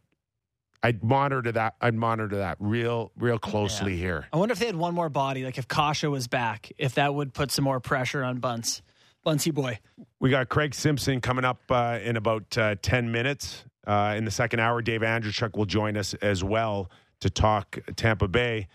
I'd 0.82 1.02
monitor 1.02 1.52
that 1.52 1.74
I'd 1.80 1.94
monitor 1.94 2.36
that 2.36 2.56
real 2.60 3.10
real 3.16 3.38
closely 3.38 3.96
here. 3.96 4.26
I 4.32 4.36
wonder 4.36 4.52
if 4.52 4.58
they 4.58 4.66
had 4.66 4.76
one 4.76 4.94
more 4.94 5.08
body, 5.08 5.44
like 5.44 5.58
if 5.58 5.66
Kase 5.68 6.04
was 6.04 6.28
back, 6.28 6.70
if 6.78 6.94
that 6.94 7.14
would 7.14 7.34
put 7.34 7.50
some 7.50 7.64
more 7.64 7.80
pressure 7.80 8.22
on 8.22 8.38
Bunce. 8.38 8.82
Bunsy 9.26 9.52
boy. 9.52 9.78
We 10.20 10.30
got 10.30 10.48
Craig 10.48 10.74
Simpson 10.74 11.20
coming 11.20 11.44
up 11.44 11.60
uh, 11.70 11.98
in 12.02 12.16
about 12.16 12.56
uh, 12.56 12.76
10 12.80 13.10
minutes. 13.10 13.64
Uh, 13.86 14.14
in 14.16 14.24
the 14.24 14.30
second 14.30 14.60
hour, 14.60 14.80
Dave 14.80 15.00
Andreychuk 15.00 15.56
will 15.56 15.66
join 15.66 15.96
us 15.96 16.14
as 16.14 16.44
well 16.44 16.90
to 17.20 17.28
talk 17.28 17.78
Tampa 17.96 18.28
Bay. 18.28 18.68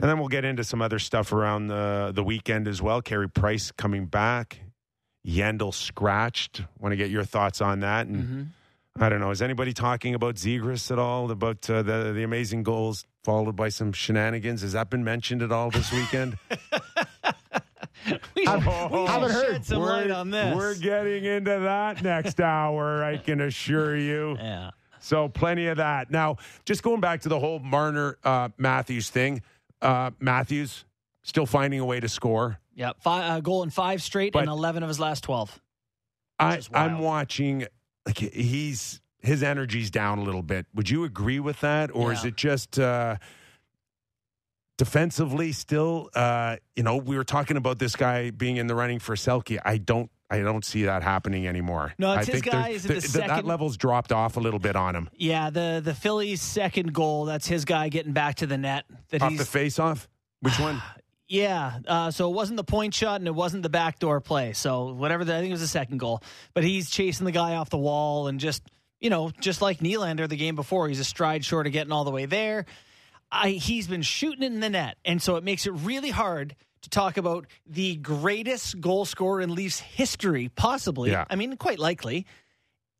And 0.00 0.08
then 0.08 0.18
we'll 0.18 0.28
get 0.28 0.44
into 0.44 0.64
some 0.64 0.80
other 0.82 0.98
stuff 0.98 1.32
around 1.32 1.66
the, 1.68 2.10
the 2.14 2.24
weekend 2.24 2.66
as 2.66 2.80
well. 2.80 3.02
Carey 3.02 3.28
Price 3.28 3.70
coming 3.70 4.06
back. 4.06 4.60
Yandle 5.26 5.72
scratched. 5.72 6.62
Want 6.80 6.92
to 6.92 6.96
get 6.96 7.10
your 7.10 7.24
thoughts 7.24 7.60
on 7.60 7.80
that. 7.80 8.06
And 8.06 8.16
Mm-hmm. 8.24 8.42
I 8.98 9.08
don't 9.08 9.20
know. 9.20 9.30
Is 9.30 9.40
anybody 9.42 9.72
talking 9.72 10.14
about 10.14 10.34
Zegras 10.36 10.90
at 10.90 10.98
all? 10.98 11.30
About 11.30 11.68
uh, 11.70 11.82
the, 11.82 12.12
the 12.14 12.22
amazing 12.24 12.62
goals 12.62 13.06
followed 13.24 13.56
by 13.56 13.68
some 13.70 13.92
shenanigans? 13.92 14.60
Has 14.62 14.72
that 14.72 14.90
been 14.90 15.02
mentioned 15.02 15.42
at 15.42 15.50
all 15.52 15.70
this 15.70 15.92
weekend? 15.92 16.36
We, 18.34 18.44
Haven't- 18.46 18.90
we 18.90 19.06
haven't 19.06 19.28
should 19.30 19.36
heard. 19.44 19.52
shed 19.54 19.64
some 19.64 19.82
light 19.82 20.10
on 20.10 20.30
this. 20.30 20.56
We're 20.56 20.74
getting 20.74 21.24
into 21.24 21.50
that 21.60 22.02
next 22.02 22.40
hour, 22.40 23.04
I 23.04 23.16
can 23.16 23.40
assure 23.40 23.96
you. 23.96 24.36
yeah. 24.40 24.70
So 24.98 25.28
plenty 25.28 25.68
of 25.68 25.76
that. 25.76 26.10
Now, 26.10 26.38
just 26.64 26.82
going 26.82 27.00
back 27.00 27.20
to 27.22 27.28
the 27.28 27.38
whole 27.38 27.60
Marner 27.60 28.18
uh, 28.24 28.48
Matthews 28.58 29.08
thing. 29.08 29.42
Uh, 29.80 30.10
Matthews 30.18 30.84
still 31.22 31.46
finding 31.46 31.78
a 31.78 31.84
way 31.84 32.00
to 32.00 32.08
score. 32.08 32.58
Yeah. 32.74 32.92
Five, 33.00 33.30
uh, 33.30 33.40
goal 33.40 33.62
in 33.62 33.70
five 33.70 34.02
straight 34.02 34.32
But- 34.32 34.40
and 34.40 34.48
11 34.50 34.82
of 34.82 34.88
his 34.88 34.98
last 34.98 35.22
12. 35.22 35.60
I. 36.40 36.60
I'm 36.74 36.98
watching. 36.98 37.66
Like 38.06 38.18
he's 38.18 39.00
his 39.20 39.42
energy's 39.42 39.90
down 39.90 40.18
a 40.18 40.22
little 40.22 40.42
bit. 40.42 40.66
Would 40.74 40.90
you 40.90 41.04
agree 41.04 41.40
with 41.40 41.60
that, 41.60 41.94
or 41.94 42.12
is 42.12 42.24
it 42.24 42.36
just 42.36 42.78
uh, 42.78 43.16
defensively 44.76 45.52
still? 45.52 46.10
Uh, 46.14 46.56
you 46.74 46.82
know, 46.82 46.96
we 46.96 47.16
were 47.16 47.24
talking 47.24 47.56
about 47.56 47.78
this 47.78 47.94
guy 47.94 48.30
being 48.30 48.56
in 48.56 48.66
the 48.66 48.74
running 48.74 48.98
for 48.98 49.14
Selke. 49.14 49.58
I 49.64 49.78
don't 49.78 50.10
I 50.30 50.40
don't 50.40 50.64
see 50.64 50.84
that 50.84 51.02
happening 51.02 51.46
anymore. 51.46 51.92
No, 51.98 52.12
it's 52.14 52.28
I 52.28 52.32
his 52.32 52.40
think 52.40 52.52
guy. 52.52 52.68
Is 52.70 52.82
the 52.84 52.94
th- 52.94 53.12
th- 53.12 53.26
that 53.26 53.44
level's 53.44 53.76
dropped 53.76 54.12
off 54.12 54.36
a 54.36 54.40
little 54.40 54.58
bit 54.58 54.76
on 54.76 54.96
him. 54.96 55.10
Yeah, 55.14 55.50
the 55.50 55.80
the 55.84 55.94
Philly's 55.94 56.42
second 56.42 56.92
goal. 56.94 57.26
That's 57.26 57.46
his 57.46 57.64
guy 57.64 57.88
getting 57.90 58.12
back 58.12 58.36
to 58.36 58.46
the 58.46 58.58
net. 58.58 58.84
That 59.10 59.22
Off 59.22 59.30
he's 59.30 59.38
the 59.38 59.44
face 59.44 59.78
off? 59.78 60.08
Which 60.40 60.58
one? 60.58 60.82
Yeah, 61.32 61.78
uh, 61.88 62.10
so 62.10 62.30
it 62.30 62.34
wasn't 62.34 62.58
the 62.58 62.64
point 62.64 62.92
shot 62.94 63.20
and 63.20 63.26
it 63.26 63.34
wasn't 63.34 63.62
the 63.62 63.70
backdoor 63.70 64.20
play. 64.20 64.52
So 64.52 64.92
whatever, 64.92 65.24
the, 65.24 65.34
I 65.34 65.38
think 65.40 65.48
it 65.48 65.54
was 65.54 65.60
the 65.62 65.66
second 65.66 65.98
goal. 65.98 66.22
But 66.52 66.62
he's 66.64 66.90
chasing 66.90 67.24
the 67.24 67.32
guy 67.32 67.54
off 67.56 67.70
the 67.70 67.78
wall 67.78 68.26
and 68.28 68.38
just 68.38 68.62
you 69.00 69.10
know, 69.10 69.30
just 69.40 69.60
like 69.62 69.78
Nylander 69.80 70.28
the 70.28 70.36
game 70.36 70.54
before, 70.54 70.86
he's 70.88 71.00
a 71.00 71.04
stride 71.04 71.44
short 71.44 71.66
of 71.66 71.72
getting 71.72 71.90
all 71.90 72.04
the 72.04 72.10
way 72.12 72.26
there. 72.26 72.66
I, 73.32 73.48
he's 73.50 73.88
been 73.88 74.02
shooting 74.02 74.42
it 74.42 74.52
in 74.52 74.60
the 74.60 74.68
net, 74.70 74.96
and 75.04 75.20
so 75.20 75.36
it 75.36 75.42
makes 75.42 75.66
it 75.66 75.70
really 75.72 76.10
hard 76.10 76.54
to 76.82 76.90
talk 76.90 77.16
about 77.16 77.46
the 77.66 77.96
greatest 77.96 78.80
goal 78.80 79.04
scorer 79.04 79.40
in 79.40 79.54
Leafs 79.54 79.80
history, 79.80 80.50
possibly. 80.54 81.10
Yeah. 81.10 81.24
I 81.30 81.34
mean, 81.36 81.56
quite 81.56 81.78
likely, 81.80 82.26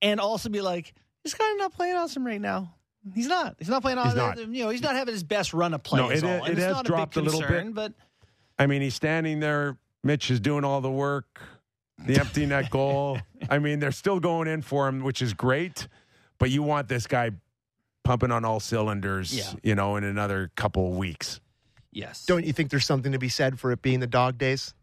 and 0.00 0.18
also 0.20 0.48
be 0.48 0.60
like, 0.62 0.94
this 1.22 1.34
guy's 1.34 1.54
not 1.56 1.72
playing 1.74 1.94
awesome 1.96 2.26
right 2.26 2.40
now. 2.40 2.74
He's 3.14 3.26
not. 3.28 3.56
He's 3.58 3.68
not 3.68 3.82
playing 3.82 3.98
He's 3.98 4.06
awesome. 4.16 4.18
not. 4.18 4.38
You 4.38 4.64
know, 4.64 4.70
he's 4.70 4.82
not 4.82 4.96
having 4.96 5.12
his 5.14 5.22
best 5.22 5.52
run 5.54 5.74
of 5.74 5.82
play. 5.84 6.00
No, 6.00 6.08
it- 6.10 6.24
it 6.24 6.52
it's 6.52 6.60
has 6.62 6.72
not 6.76 6.84
dropped 6.86 7.16
a, 7.16 7.20
a 7.20 7.22
little 7.22 7.40
concern, 7.40 7.66
bit. 7.66 7.74
but 7.74 7.92
I 8.62 8.66
mean, 8.66 8.80
he's 8.82 8.94
standing 8.94 9.40
there. 9.40 9.76
Mitch 10.04 10.30
is 10.30 10.40
doing 10.40 10.64
all 10.64 10.80
the 10.80 10.90
work. 10.90 11.40
The 12.06 12.18
empty 12.18 12.46
net 12.46 12.70
goal. 12.70 13.18
I 13.50 13.58
mean, 13.58 13.78
they're 13.80 13.92
still 13.92 14.20
going 14.20 14.48
in 14.48 14.62
for 14.62 14.88
him, 14.88 15.02
which 15.02 15.20
is 15.22 15.34
great. 15.34 15.88
But 16.38 16.50
you 16.50 16.62
want 16.62 16.88
this 16.88 17.06
guy 17.06 17.30
pumping 18.04 18.30
on 18.32 18.44
all 18.44 18.60
cylinders, 18.60 19.34
Yeah. 19.36 19.52
you 19.62 19.74
know, 19.74 19.96
in 19.96 20.04
another 20.04 20.50
couple 20.56 20.90
of 20.90 20.96
weeks. 20.96 21.40
yes, 21.92 22.24
Don't 22.26 22.44
you 22.44 22.52
think 22.52 22.70
there's 22.70 22.84
something 22.86 23.12
to 23.12 23.18
be 23.18 23.28
said 23.28 23.58
for 23.60 23.70
it 23.72 23.82
being 23.82 24.00
the 24.00 24.06
dog 24.06 24.38
days? 24.38 24.74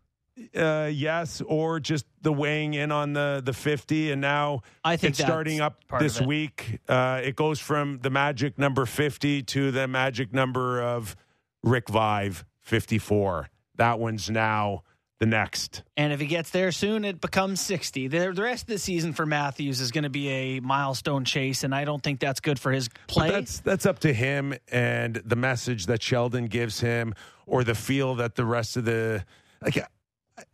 Uh, 0.55 0.89
yes, 0.91 1.41
or 1.45 1.81
just 1.81 2.05
the 2.21 2.31
weighing 2.31 2.73
in 2.73 2.93
on 2.93 3.11
the 3.11 3.41
the 3.43 3.51
fifty, 3.51 4.09
and 4.11 4.21
now 4.21 4.61
I 4.85 4.95
think 4.95 5.09
it's 5.11 5.19
starting 5.19 5.59
up 5.59 5.83
this 5.99 6.21
it. 6.21 6.25
week. 6.27 6.79
Uh, 6.87 7.19
it 7.21 7.35
goes 7.35 7.59
from 7.59 7.99
the 8.03 8.09
magic 8.09 8.57
number 8.57 8.85
fifty 8.85 9.43
to 9.43 9.71
the 9.71 9.85
magic 9.85 10.31
number 10.33 10.81
of 10.81 11.17
Rick 11.61 11.87
Vaive 11.89 12.45
fifty 12.61 12.97
four. 12.97 13.49
That 13.79 13.97
one's 13.99 14.29
now 14.29 14.83
the 15.19 15.25
next. 15.25 15.83
And 15.97 16.13
if 16.13 16.19
he 16.21 16.27
gets 16.27 16.49
there 16.51 16.71
soon, 16.71 17.03
it 17.03 17.19
becomes 17.19 17.59
60. 17.59 18.07
The, 18.07 18.31
the 18.31 18.41
rest 18.41 18.63
of 18.63 18.67
the 18.67 18.77
season 18.79 19.11
for 19.11 19.25
Matthews 19.25 19.81
is 19.81 19.91
going 19.91 20.05
to 20.05 20.09
be 20.09 20.29
a 20.29 20.59
milestone 20.61 21.25
chase, 21.25 21.63
and 21.65 21.75
I 21.75 21.83
don't 21.83 22.01
think 22.01 22.19
that's 22.21 22.39
good 22.39 22.57
for 22.59 22.71
his 22.71 22.87
But 22.87 23.07
play. 23.07 23.31
that's 23.31 23.59
that's 23.59 23.85
up 23.85 23.99
to 23.99 24.13
him 24.13 24.53
and 24.71 25.15
the 25.25 25.35
message 25.35 25.87
that 25.87 26.01
Sheldon 26.01 26.45
gives 26.47 26.79
him, 26.79 27.15
or 27.47 27.63
the 27.65 27.75
feel 27.75 28.15
that 28.15 28.35
the 28.35 28.45
rest 28.45 28.77
of 28.77 28.85
the 28.85 29.25
like. 29.61 29.83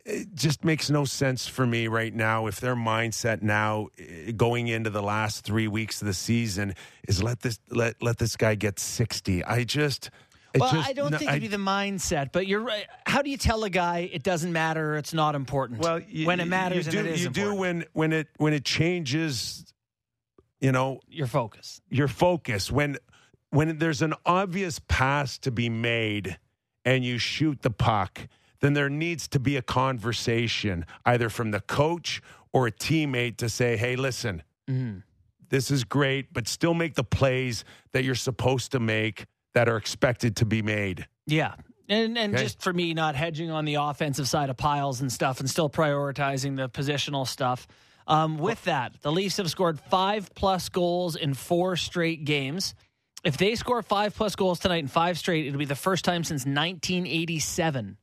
It 0.04 0.34
just 0.34 0.64
makes 0.64 0.90
no 0.90 1.04
sense 1.04 1.46
for 1.46 1.64
me 1.64 1.86
right 1.86 2.12
now. 2.12 2.48
If 2.48 2.58
their 2.58 2.74
mindset 2.74 3.40
now, 3.40 3.86
eh, 3.96 4.32
going 4.32 4.66
into 4.66 4.90
the 4.90 5.00
last 5.02 5.44
three 5.44 5.68
weeks 5.68 6.02
of 6.02 6.08
the 6.08 6.14
season, 6.14 6.74
is 7.06 7.22
let 7.22 7.38
this 7.42 7.60
let 7.70 8.02
let 8.02 8.18
this 8.18 8.34
guy 8.36 8.56
get 8.56 8.80
sixty. 8.80 9.44
I 9.44 9.62
just, 9.62 10.10
well, 10.60 10.72
just 10.72 10.88
I 10.88 10.92
don't 10.92 11.10
no, 11.10 11.18
think 11.18 11.30
it'd 11.30 11.42
be 11.42 11.48
the 11.48 11.56
mindset, 11.56 12.30
but 12.32 12.46
you're 12.46 12.60
right. 12.60 12.86
How 13.06 13.22
do 13.22 13.30
you 13.30 13.36
tell 13.36 13.64
a 13.64 13.70
guy 13.70 14.08
it 14.12 14.22
doesn't 14.22 14.52
matter, 14.52 14.96
it's 14.96 15.12
not 15.14 15.34
important? 15.34 15.80
well 15.80 16.00
you- 16.00 16.26
when 16.26 16.40
it 16.40 16.46
matters 16.46 16.86
You 16.86 16.92
do, 16.92 16.98
and 17.00 17.08
it 17.08 17.14
is 17.14 17.22
you 17.24 17.30
do 17.30 17.54
when 17.54 17.84
when 17.92 18.12
it 18.12 18.28
when 18.38 18.52
it 18.52 18.64
changes. 18.64 19.64
You 20.60 20.72
know, 20.72 21.00
your 21.08 21.26
focus. 21.26 21.80
your 21.90 22.08
focus 22.08 22.70
when 22.72 22.96
when 23.50 23.76
there's 23.78 24.00
an 24.00 24.14
obvious 24.24 24.78
pass 24.88 25.38
to 25.40 25.50
be 25.50 25.68
made 25.68 26.38
and 26.84 27.04
you 27.04 27.18
shoot 27.18 27.60
the 27.62 27.70
puck 27.70 28.26
then 28.60 28.72
there 28.72 28.88
needs 28.88 29.28
to 29.28 29.38
be 29.38 29.56
a 29.58 29.62
conversation 29.62 30.86
either 31.04 31.28
from 31.28 31.50
the 31.50 31.60
coach 31.60 32.22
or 32.54 32.66
a 32.66 32.72
teammate 32.72 33.36
to 33.36 33.48
say 33.48 33.76
hey 33.76 33.96
listen 33.96 34.42
Mm-hmm. 34.68 35.00
this 35.50 35.70
is 35.70 35.84
great 35.84 36.32
but 36.32 36.48
still 36.48 36.74
make 36.74 36.94
the 36.94 37.04
plays 37.04 37.62
that 37.92 38.02
you're 38.02 38.14
supposed 38.14 38.72
to 38.72 38.80
make 38.80 39.26
that 39.56 39.68
are 39.70 39.78
expected 39.78 40.36
to 40.36 40.44
be 40.44 40.60
made 40.62 41.06
Yeah. 41.26 41.54
And 41.88 42.18
and 42.18 42.34
Okay. 42.34 42.42
just 42.44 42.60
for 42.62 42.72
me 42.72 42.92
not 42.94 43.14
hedging 43.16 43.50
on 43.50 43.64
the 43.64 43.76
offensive 43.76 44.28
side 44.28 44.50
of 44.50 44.56
piles 44.58 45.00
and 45.00 45.10
stuff 45.10 45.40
and 45.40 45.48
still 45.48 45.70
prioritizing 45.70 46.56
the 46.56 46.68
positional 46.68 47.26
stuff. 47.26 47.66
Um, 48.06 48.36
with 48.38 48.62
that, 48.64 49.00
the 49.02 49.10
Leafs 49.10 49.38
have 49.38 49.50
scored 49.50 49.80
five 49.80 50.34
plus 50.34 50.68
goals 50.68 51.16
in 51.16 51.32
four 51.34 51.76
straight 51.76 52.24
games. 52.24 52.74
If 53.24 53.36
they 53.38 53.54
score 53.54 53.82
five 53.82 54.14
plus 54.14 54.36
goals 54.36 54.58
tonight 54.58 54.78
in 54.82 54.88
five 54.88 55.16
straight, 55.18 55.46
it'll 55.46 55.58
be 55.58 55.64
the 55.64 55.74
first 55.74 56.04
time 56.04 56.22
since 56.22 56.44
1987 56.44 57.96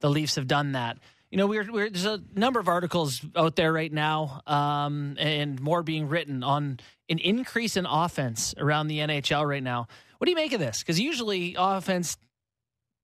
the 0.00 0.10
Leafs 0.10 0.36
have 0.36 0.46
done 0.46 0.72
that. 0.72 0.98
You 1.30 1.38
know, 1.38 1.46
we're, 1.46 1.70
we're, 1.70 1.88
there's 1.90 2.04
a 2.04 2.20
number 2.34 2.58
of 2.60 2.68
articles 2.68 3.20
out 3.36 3.54
there 3.54 3.72
right 3.72 3.92
now, 3.92 4.42
um, 4.46 5.16
and 5.18 5.60
more 5.60 5.82
being 5.82 6.08
written 6.08 6.42
on 6.42 6.80
an 7.08 7.18
increase 7.18 7.76
in 7.76 7.86
offense 7.86 8.54
around 8.58 8.88
the 8.88 8.98
NHL 8.98 9.46
right 9.48 9.62
now. 9.62 9.86
What 10.20 10.26
do 10.26 10.32
you 10.32 10.36
make 10.36 10.52
of 10.52 10.60
this? 10.60 10.80
Because 10.80 11.00
usually 11.00 11.56
offense 11.58 12.18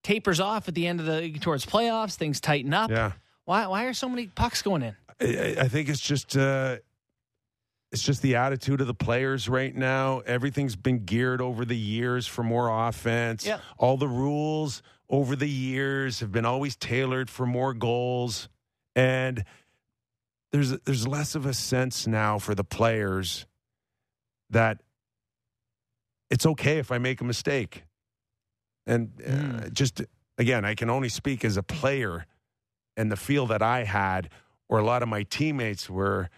tapers 0.04 0.38
off 0.38 0.68
at 0.68 0.74
the 0.74 0.86
end 0.86 1.00
of 1.00 1.06
the 1.06 1.32
towards 1.38 1.64
playoffs. 1.64 2.14
Things 2.14 2.42
tighten 2.42 2.74
up. 2.74 2.90
yeah 2.90 3.12
Why? 3.46 3.66
Why 3.68 3.84
are 3.84 3.94
so 3.94 4.06
many 4.06 4.26
pucks 4.26 4.60
going 4.60 4.82
in? 4.82 4.96
I, 5.18 5.56
I 5.60 5.68
think 5.68 5.88
it's 5.88 5.98
just 5.98 6.36
uh, 6.36 6.76
it's 7.90 8.02
just 8.02 8.20
the 8.20 8.36
attitude 8.36 8.82
of 8.82 8.86
the 8.86 8.92
players 8.92 9.48
right 9.48 9.74
now. 9.74 10.18
Everything's 10.26 10.76
been 10.76 11.06
geared 11.06 11.40
over 11.40 11.64
the 11.64 11.76
years 11.76 12.26
for 12.26 12.42
more 12.42 12.86
offense. 12.86 13.46
Yeah. 13.46 13.60
All 13.78 13.96
the 13.96 14.08
rules 14.08 14.82
over 15.08 15.36
the 15.36 15.48
years 15.48 16.20
have 16.20 16.32
been 16.32 16.44
always 16.44 16.76
tailored 16.76 17.30
for 17.30 17.46
more 17.46 17.72
goals, 17.72 18.50
and 18.94 19.42
there's 20.52 20.72
there's 20.80 21.08
less 21.08 21.34
of 21.34 21.46
a 21.46 21.54
sense 21.54 22.06
now 22.06 22.38
for 22.38 22.54
the 22.54 22.62
players 22.62 23.46
that 24.50 24.82
it's 26.31 26.47
okay 26.47 26.79
if 26.79 26.91
I 26.93 26.99
make 26.99 27.20
a 27.20 27.24
mistake, 27.24 27.85
and 28.87 29.11
uh, 29.24 29.31
Mm. 29.31 29.72
just 29.72 30.03
again, 30.39 30.64
I 30.64 30.74
can 30.74 30.91
only 30.91 31.09
speak 31.09 31.45
as 31.45 31.57
a 31.57 31.62
player 31.62 32.27
and 32.97 33.11
the 33.11 33.16
feel 33.16 33.47
that 33.47 33.62
I 33.62 33.85
had, 33.85 34.29
or 34.68 34.79
a 34.79 34.85
lot 34.85 35.03
of 35.03 35.09
my 35.09 35.22
teammates 35.24 35.89
were, 35.91 36.29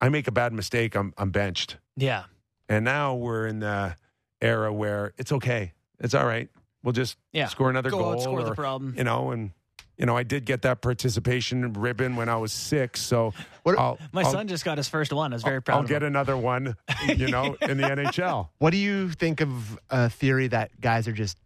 I 0.00 0.08
make 0.08 0.26
a 0.28 0.32
bad 0.32 0.52
mistake, 0.52 0.94
I'm 0.96 1.12
I'm 1.16 1.30
benched. 1.30 1.78
Yeah. 1.96 2.24
And 2.68 2.84
now 2.84 3.14
we're 3.14 3.46
in 3.46 3.60
the 3.60 3.96
era 4.40 4.72
where 4.72 5.12
it's 5.18 5.32
okay. 5.32 5.72
It's 6.00 6.14
all 6.14 6.26
right. 6.26 6.48
We'll 6.82 6.92
just 6.92 7.16
Yeah. 7.32 7.46
score 7.48 7.70
another 7.70 7.90
Go 7.90 7.98
goal. 7.98 8.12
out, 8.12 8.20
score 8.22 8.42
the 8.42 8.54
problem. 8.54 8.94
You 8.96 9.04
know, 9.04 9.30
and 9.30 9.52
you 9.96 10.06
know, 10.06 10.16
I 10.16 10.22
did 10.22 10.44
get 10.44 10.62
that 10.62 10.80
participation 10.82 11.72
ribbon 11.72 12.16
when 12.16 12.28
I 12.28 12.36
was 12.36 12.52
six. 12.52 13.00
So 13.00 13.32
What- 13.62 13.78
I'll, 13.78 13.98
My 14.12 14.22
I'll, 14.22 14.30
son 14.32 14.48
just 14.48 14.64
got 14.64 14.76
his 14.78 14.88
first 14.88 15.12
one. 15.12 15.32
I 15.32 15.36
was 15.36 15.42
very 15.42 15.62
proud. 15.62 15.76
I'll 15.76 15.82
of 15.82 15.88
get 15.88 16.02
him. 16.02 16.08
another 16.08 16.36
one, 16.36 16.76
you 17.06 17.28
know, 17.28 17.56
in 17.62 17.78
the 17.78 17.82
NHL. 17.88 18.48
What 18.58 18.70
do 18.70 18.76
you 18.76 19.10
think 19.10 19.40
of 19.40 19.78
a 19.90 20.10
theory 20.10 20.48
that 20.48 20.78
guys 20.80 21.08
are 21.08 21.12
just 21.12 21.38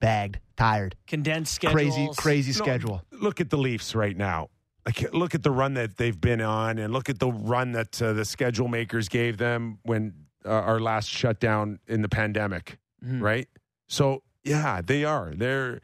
bagged, 0.00 0.38
tired, 0.56 0.94
condensed 1.06 1.54
schedules. 1.54 1.94
crazy, 1.94 2.10
crazy 2.16 2.52
No, 2.52 2.64
schedule? 2.64 3.02
Look 3.12 3.40
at 3.40 3.50
the 3.50 3.56
Leafs 3.58 3.94
right 3.94 4.16
now. 4.16 4.50
Like, 4.84 5.12
look 5.12 5.34
at 5.34 5.42
the 5.42 5.50
run 5.50 5.74
that 5.74 5.96
they've 5.96 6.20
been 6.20 6.40
on, 6.40 6.78
and 6.78 6.92
look 6.92 7.08
at 7.08 7.18
the 7.18 7.32
run 7.32 7.72
that 7.72 8.00
uh, 8.00 8.12
the 8.12 8.24
schedule 8.24 8.68
makers 8.68 9.08
gave 9.08 9.36
them 9.38 9.78
when 9.82 10.14
uh, 10.44 10.50
our 10.50 10.78
last 10.78 11.08
shutdown 11.08 11.80
in 11.88 12.02
the 12.02 12.08
pandemic. 12.08 12.78
Mhm. 13.04 13.20
Right. 13.20 13.48
So 13.88 14.22
yeah, 14.44 14.80
they 14.84 15.04
are. 15.04 15.32
They're 15.34 15.80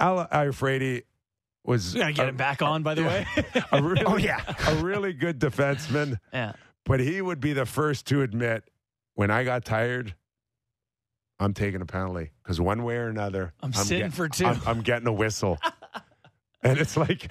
Al 0.00 0.26
Iafrate 0.26 1.02
was 1.64 1.94
We 1.94 2.00
gotta 2.00 2.12
get 2.12 2.26
a- 2.26 2.28
him 2.30 2.36
back 2.36 2.62
on. 2.62 2.82
By 2.82 2.94
the 2.94 3.02
yeah. 3.02 3.08
way. 3.08 3.62
a 3.72 3.82
really, 3.82 4.04
Oh, 4.06 4.16
yeah. 4.16 4.40
a 4.68 4.74
really 4.76 5.12
good 5.12 5.38
defenseman. 5.38 6.18
yeah. 6.32 6.52
But 6.84 7.00
he 7.00 7.20
would 7.22 7.40
be 7.40 7.52
the 7.54 7.64
first 7.66 8.06
to 8.08 8.22
admit 8.22 8.64
when 9.14 9.30
I 9.30 9.44
got 9.44 9.64
tired, 9.64 10.14
I'm 11.40 11.54
taking 11.54 11.80
a 11.80 11.86
penalty 11.86 12.30
because 12.42 12.60
one 12.60 12.84
way 12.84 12.96
or 12.96 13.08
another, 13.08 13.52
I'm 13.62 13.72
sitting 13.72 14.10
for 14.10 14.28
two. 14.28 14.46
I'm, 14.46 14.60
I'm 14.66 14.80
getting 14.82 15.06
a 15.08 15.12
whistle. 15.12 15.58
and 16.62 16.78
it's 16.78 16.96
like 16.96 17.30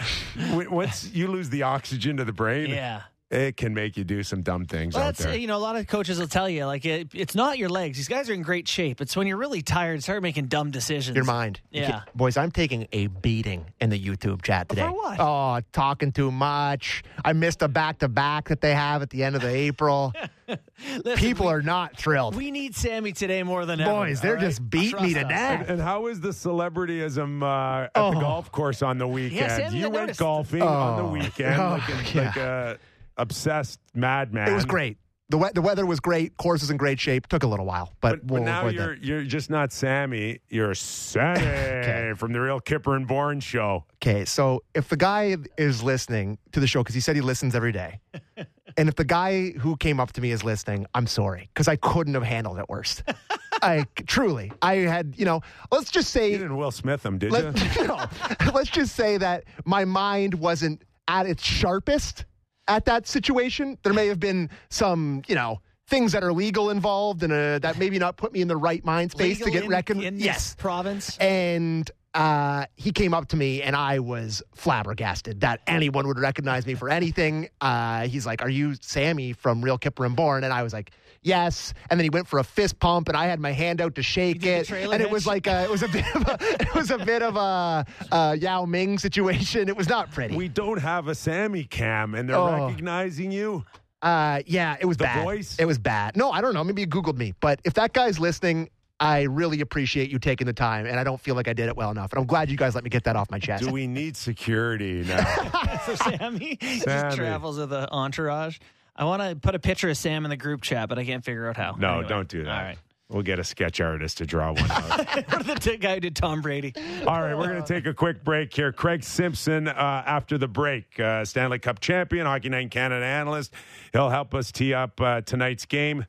once 0.51 1.11
you 1.13 1.27
lose 1.27 1.49
the 1.49 1.63
oxygen 1.63 2.17
to 2.17 2.25
the 2.25 2.33
brain, 2.33 2.69
Yeah. 2.69 3.01
It 3.33 3.57
can 3.57 3.73
make 3.73 3.97
you 3.97 4.03
do 4.03 4.21
some 4.23 4.41
dumb 4.43 4.65
things 4.65 4.93
Well, 4.93 5.03
out 5.03 5.07
that's 5.15 5.23
there. 5.25 5.35
you 5.35 5.47
know 5.47 5.57
a 5.57 5.59
lot 5.59 5.75
of 5.75 5.87
coaches 5.87 6.19
will 6.19 6.27
tell 6.27 6.47
you 6.47 6.65
like 6.65 6.85
it, 6.85 7.09
it's 7.13 7.33
not 7.35 7.57
your 7.57 7.69
legs. 7.69 7.97
These 7.97 8.07
guys 8.07 8.29
are 8.29 8.33
in 8.33 8.41
great 8.43 8.67
shape. 8.67 9.01
It's 9.01 9.15
when 9.15 9.25
you're 9.27 9.37
really 9.37 9.61
tired, 9.61 10.03
start 10.03 10.21
making 10.21 10.45
dumb 10.47 10.71
decisions. 10.71 11.15
Your 11.15 11.25
mind. 11.25 11.59
Yeah. 11.71 11.89
can't- 11.91 12.15
Boys, 12.15 12.37
I'm 12.37 12.51
taking 12.51 12.87
a 12.91 13.07
beating 13.07 13.65
in 13.81 13.89
the 13.89 13.99
YouTube 13.99 14.43
chat 14.43 14.69
today. 14.69 14.83
what? 14.87 15.19
Oh, 15.19 15.59
talking 15.71 16.11
too 16.11 16.31
much. 16.31 17.03
I 17.25 17.33
missed 17.33 17.61
a 17.63 17.67
back 17.67 17.99
to 17.99 18.07
back 18.07 18.49
that 18.49 18.61
they 18.61 18.73
have 18.75 19.01
at 19.01 19.09
the 19.09 19.23
end 19.23 19.35
of 19.35 19.41
the 19.41 19.49
April. 19.53 20.13
Listen, 20.47 21.15
People 21.17 21.47
we, 21.47 21.53
are 21.53 21.61
not 21.61 21.97
thrilled. 21.97 22.35
We 22.35 22.51
need 22.51 22.75
Sammy 22.75 23.13
today 23.13 23.41
more 23.43 23.65
than 23.65 23.79
ever. 23.79 23.91
Boys, 23.91 24.21
they're 24.21 24.31
all 24.31 24.35
right? 24.35 24.45
just 24.45 24.69
beating 24.69 25.01
me 25.01 25.13
to 25.13 25.21
us. 25.21 25.29
death. 25.29 25.69
and 25.69 25.81
how 25.81 26.07
is 26.07 26.19
the 26.19 26.29
celebrityism 26.29 27.41
uh, 27.41 27.83
at 27.85 27.91
Oh. 27.95 28.13
the 28.13 28.19
golf 28.19 28.51
course 28.51 28.81
on 28.81 28.97
the 28.97 29.07
weekend? 29.07 29.51
Sammy, 29.51 29.79
you 29.79 29.85
I 29.85 29.89
went 29.89 30.01
noticed. 30.03 30.19
golfing 30.19 30.61
on 30.61 30.97
the 30.97 31.03
Oh. 31.03 31.11
weekend 31.11 31.59
Oh, 31.61 31.69
like, 31.69 31.89
a, 31.89 32.13
yeah. 32.17 32.25
like 32.25 32.37
a 32.37 32.77
obsessed 33.17 33.79
madman. 33.93 34.47
It 34.49 34.53
was 34.53 34.65
great. 34.65 34.97
the 35.29 35.37
we- 35.37 35.49
the 35.53 35.61
weather 35.61 35.85
was 35.85 35.99
great. 35.99 36.35
Course 36.37 36.61
was 36.61 36.69
in 36.69 36.77
great 36.77 36.99
shape. 36.99 37.27
Took 37.27 37.43
a 37.43 37.47
little 37.47 37.65
while, 37.65 37.93
but, 38.01 38.11
But, 38.19 38.27
but 38.27 38.33
we'll 38.33 38.43
now 38.43 38.61
avoid 38.61 38.75
you're 38.75 38.95
that. 38.95 39.03
you're 39.03 39.23
just 39.23 39.49
not 39.49 39.71
Sammy. 39.71 40.39
You're 40.49 40.75
Sammy 40.75 42.15
from 42.17 42.33
the 42.33 42.41
Real 42.41 42.59
Kyper 42.59 42.95
and 42.95 43.07
Bourne 43.07 43.39
show. 43.39 43.85
Okay, 43.95 44.25
so 44.25 44.63
if 44.75 44.89
the 44.89 44.97
guy 44.97 45.37
is 45.57 45.81
listening 45.83 46.37
to 46.51 46.59
the 46.59 46.67
show 46.67 46.81
because 46.83 46.95
he 46.95 47.01
said 47.01 47.15
he 47.15 47.21
listens 47.21 47.55
every 47.55 47.71
day, 47.71 47.99
and 48.77 48.89
if 48.89 48.95
the 48.95 49.05
guy 49.05 49.51
who 49.51 49.75
came 49.77 49.99
up 49.99 50.11
to 50.13 50.21
me 50.21 50.31
is 50.31 50.43
listening, 50.43 50.85
I'm 50.93 51.07
sorry 51.07 51.49
because 51.53 51.67
I 51.67 51.77
couldn't 51.77 52.13
have 52.15 52.23
handled 52.23 52.59
it 52.59 52.67
worse. 52.69 53.01
I 53.61 53.85
truly, 54.07 54.51
I 54.61 54.75
had, 54.75 55.13
you 55.17 55.23
know, 55.23 55.39
let's 55.71 55.89
just 55.89 56.13
You 56.15 56.21
say, 56.21 56.31
didn't 56.31 56.57
Will 56.57 56.71
Smith 56.71 57.05
him, 57.05 57.17
did 57.17 57.31
you? 57.31 57.39
let, 57.39 57.87
no, 57.87 58.51
let's 58.53 58.69
just 58.69 58.93
say 58.93 59.15
that 59.17 59.45
my 59.63 59.85
mind 59.85 60.33
wasn't 60.33 60.81
at 61.07 61.25
its 61.27 61.43
sharpest 61.43 62.25
at 62.67 62.85
that 62.85 63.07
situation. 63.07 63.77
There 63.83 63.93
may 63.93 64.07
have 64.07 64.19
been 64.19 64.49
some, 64.69 65.21
you 65.27 65.35
know. 65.35 65.61
Things 65.85 66.13
that 66.13 66.23
are 66.23 66.31
legal 66.31 66.69
involved 66.69 67.23
and 67.23 67.33
uh, 67.33 67.59
that 67.59 67.77
maybe 67.77 67.99
not 67.99 68.15
put 68.15 68.31
me 68.31 68.41
in 68.41 68.47
the 68.47 68.55
right 68.55 68.83
mind 68.85 69.11
space 69.11 69.37
to 69.39 69.51
get 69.51 69.67
reckoned. 69.67 70.01
yes, 70.17 70.55
province. 70.57 71.17
and 71.17 71.91
uh, 72.13 72.65
he 72.75 72.91
came 72.91 73.13
up 73.13 73.27
to 73.29 73.35
me 73.35 73.61
and 73.61 73.75
I 73.75 73.99
was 73.99 74.43
flabbergasted 74.55 75.41
that 75.41 75.61
anyone 75.67 76.07
would 76.07 76.19
recognize 76.19 76.65
me 76.65 76.75
for 76.75 76.89
anything. 76.89 77.49
Uh, 77.61 78.07
he's 78.07 78.25
like, 78.25 78.41
Are 78.41 78.49
you 78.49 78.75
Sammy 78.81 79.33
from 79.33 79.63
Real 79.63 79.79
Kyper 79.79 80.05
and 80.05 80.15
Bourne? 80.15 80.43
And 80.43 80.53
I 80.53 80.63
was 80.63 80.73
like, 80.73 80.91
Yes. 81.23 81.73
And 81.89 81.97
then 81.99 82.03
he 82.03 82.09
went 82.09 82.27
for 82.27 82.39
a 82.39 82.43
fist 82.43 82.79
pump 82.79 83.07
and 83.07 83.15
I 83.15 83.27
had 83.27 83.39
my 83.39 83.51
hand 83.53 83.79
out 83.81 83.95
to 83.95 84.03
shake 84.03 84.45
it. 84.45 84.67
trailer 84.67 84.93
And 84.93 85.01
it 85.01 85.09
was 85.09 85.25
like 85.25 85.47
a, 85.47 85.63
it 85.63 85.69
was 85.69 85.81
a 85.81 85.87
bit 85.87 86.05
of 86.15 86.21
a 86.27 86.37
it 86.61 86.75
was 86.75 86.91
a 86.91 86.97
bit 86.97 87.23
of 87.23 87.35
a, 87.37 87.85
a 88.11 88.35
Yao 88.37 88.65
Ming 88.65 88.99
situation. 88.99 89.67
It 89.69 89.77
was 89.77 89.87
not 89.89 90.11
pretty. 90.11 90.35
we 90.35 90.49
don't 90.49 90.79
have 90.81 91.07
a 91.07 91.15
Sammy 91.15 91.63
cam, 91.63 92.13
and 92.15 92.27
they're 92.29 92.35
Oh. 92.35 92.67
recognizing 92.67 93.31
you. 93.31 93.63
Uh, 94.01 94.41
yeah, 94.45 94.75
it 94.81 94.85
was 94.85 94.97
The 94.97 95.05
bad. 95.05 95.23
voice? 95.23 95.55
It 95.57 95.65
was 95.65 95.77
bad. 95.77 96.17
No, 96.17 96.29
I 96.29 96.41
don't 96.41 96.53
know. 96.53 96.63
Maybe 96.63 96.81
you 96.81 96.87
Googled 96.87 97.17
me. 97.17 97.33
But 97.39 97.61
if 97.63 97.73
that 97.75 97.93
guy's 97.93 98.19
listening, 98.19 98.69
I 98.99 99.23
really 99.23 99.61
appreciate 99.61 100.09
you 100.11 100.19
taking 100.19 100.47
the 100.47 100.53
time, 100.53 100.85
and 100.85 100.99
I 100.99 101.03
don't 101.03 101.19
feel 101.19 101.35
like 101.35 101.47
I 101.47 101.53
did 101.53 101.67
it 101.67 101.75
well 101.75 101.91
enough. 101.91 102.13
And 102.13 102.19
I'm 102.21 102.25
glad 102.27 102.49
you 102.49 102.57
guys 102.57 102.73
let 102.75 102.83
me 102.83 102.89
get 102.89 103.03
that 103.05 103.15
off 103.15 103.29
my 103.29 103.39
chest. 103.39 103.63
Do 103.63 103.71
we 103.71 103.87
need 103.87 104.15
security 104.15 105.03
now? 105.03 105.23
for 105.85 105.95
Sammy. 105.95 106.57
Sammy. 106.61 106.79
just 106.79 107.17
travels 107.17 107.57
with 107.57 107.73
an 107.73 107.87
entourage. 107.91 108.59
I 108.95 109.05
want 109.05 109.21
to 109.23 109.35
put 109.35 109.55
a 109.55 109.59
picture 109.59 109.89
of 109.89 109.97
Sam 109.97 110.23
in 110.25 110.29
the 110.29 110.37
group 110.37 110.61
chat, 110.61 110.87
but 110.87 110.99
I 110.99 111.05
can't 111.05 111.23
figure 111.25 111.49
out 111.49 111.57
how. 111.57 111.75
No, 111.77 111.93
Anyway. 111.95 112.07
don't 112.09 112.27
do 112.29 112.43
that. 112.43 112.49
All 112.57 112.63
right. 112.63 112.77
We'll 113.09 113.23
get 113.23 113.37
a 113.37 113.43
sketch 113.43 113.81
artist 113.81 114.19
to 114.19 114.25
draw 114.25 114.53
one 114.53 114.71
out. 114.71 115.07
The 115.45 115.55
t- 115.59 115.77
guy 115.77 115.95
who 115.95 115.99
did 115.99 116.15
Tom 116.15 116.41
Brady. 116.41 116.73
All 117.05 117.21
right, 117.21 117.35
we're 117.37 117.47
going 117.49 117.61
to 117.61 117.67
take 117.67 117.85
a 117.85 117.93
quick 117.93 118.23
break 118.23 118.53
here. 118.55 118.71
Craig 118.71 119.03
Simpson, 119.03 119.67
uh, 119.67 119.71
after 120.05 120.37
the 120.37 120.47
break, 120.47 120.99
uh, 120.99 121.23
Stanley 121.25 121.59
Cup 121.59 121.79
champion, 121.79 122.25
Hockey 122.25 122.49
Night 122.49 122.61
in 122.63 122.69
Canada 122.69 123.05
analyst. 123.05 123.53
He'll 123.91 124.09
help 124.09 124.33
us 124.33 124.51
tee 124.51 124.73
up 124.73 124.99
uh, 125.01 125.21
tonight's 125.21 125.65
game. 125.65 126.05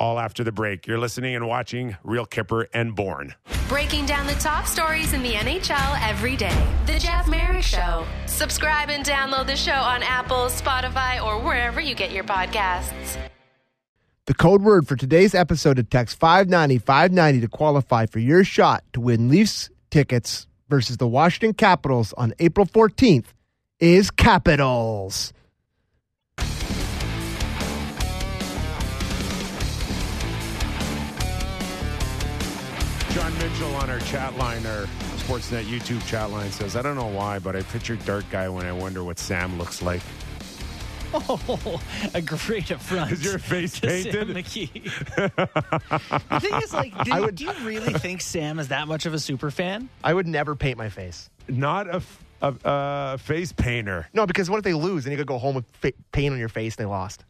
All 0.00 0.18
after 0.18 0.42
the 0.42 0.50
break. 0.50 0.86
You're 0.86 0.98
listening 0.98 1.36
and 1.36 1.46
watching 1.46 1.94
Real 2.02 2.24
Kyper 2.24 2.64
and 2.72 2.96
Bourne. 2.96 3.34
Breaking 3.68 4.06
down 4.06 4.26
the 4.26 4.32
top 4.34 4.66
stories 4.66 5.12
in 5.12 5.22
the 5.22 5.34
NHL 5.34 6.08
every 6.08 6.36
day. 6.36 6.66
The 6.86 6.98
Jeff 6.98 7.28
Marek 7.28 7.62
Show. 7.62 8.06
Subscribe 8.24 8.88
and 8.88 9.04
download 9.04 9.46
the 9.46 9.56
show 9.56 9.72
on 9.72 10.02
Apple, 10.02 10.46
Spotify, 10.46 11.22
or 11.22 11.38
wherever 11.38 11.82
you 11.82 11.94
get 11.94 12.12
your 12.12 12.24
podcasts. 12.24 13.18
The 14.24 14.32
code 14.32 14.62
word 14.62 14.88
for 14.88 14.96
today's 14.96 15.34
episode 15.34 15.74
to 15.74 15.82
text 15.82 16.18
590 16.18 16.78
590 16.78 17.40
to 17.42 17.48
qualify 17.48 18.06
for 18.06 18.20
your 18.20 18.42
shot 18.42 18.82
to 18.94 19.00
win 19.02 19.28
Leafs 19.28 19.68
tickets 19.90 20.46
versus 20.70 20.96
the 20.96 21.06
Washington 21.06 21.52
Capitals 21.52 22.14
on 22.14 22.32
April 22.38 22.64
14th 22.64 23.26
is 23.80 24.10
Capitals. 24.10 25.34
John 33.10 33.36
Mitchell 33.38 33.74
on 33.76 33.90
our 33.90 33.98
chat 34.00 34.36
line, 34.38 34.64
our 34.66 34.84
Sportsnet 35.16 35.64
YouTube 35.64 36.04
chat 36.06 36.30
line 36.30 36.50
says, 36.52 36.76
I 36.76 36.82
don't 36.82 36.94
know 36.96 37.06
why, 37.08 37.38
but 37.40 37.56
I 37.56 37.62
picture 37.62 37.96
Dark 37.96 38.24
Guy 38.30 38.48
when 38.48 38.66
I 38.66 38.72
wonder 38.72 39.02
what 39.02 39.18
Sam 39.18 39.58
looks 39.58 39.82
like. 39.82 40.00
Oh, 41.12 41.82
a 42.14 42.22
great 42.22 42.70
affront. 42.70 43.10
Is 43.10 43.24
your 43.24 43.40
face 43.40 43.80
to 43.80 43.90
Sam 43.90 44.12
painted? 44.28 44.28
McKee. 44.36 44.84
the 46.30 46.38
thing 46.40 46.54
is, 46.62 46.72
like, 46.72 46.96
do, 47.02 47.20
would- 47.20 47.34
do 47.34 47.46
you 47.46 47.52
really 47.64 47.92
think 47.94 48.20
Sam 48.20 48.60
is 48.60 48.68
that 48.68 48.86
much 48.86 49.06
of 49.06 49.14
a 49.14 49.18
super 49.18 49.50
fan? 49.50 49.88
I 50.04 50.14
would 50.14 50.28
never 50.28 50.54
paint 50.54 50.78
my 50.78 50.88
face. 50.88 51.28
Not 51.48 51.88
a, 51.88 51.94
f- 51.96 52.24
a- 52.42 52.54
a 52.64 53.18
face 53.18 53.50
painter. 53.50 54.08
No, 54.12 54.24
because 54.24 54.48
what 54.48 54.58
if 54.58 54.62
they 54.62 54.72
lose 54.72 55.04
and 55.04 55.10
you 55.10 55.18
could 55.18 55.26
go 55.26 55.38
home 55.38 55.56
with 55.56 55.64
fa- 55.72 55.94
paint 56.12 56.32
on 56.32 56.38
your 56.38 56.48
face 56.48 56.76
and 56.76 56.86
they 56.86 56.88
lost? 56.88 57.24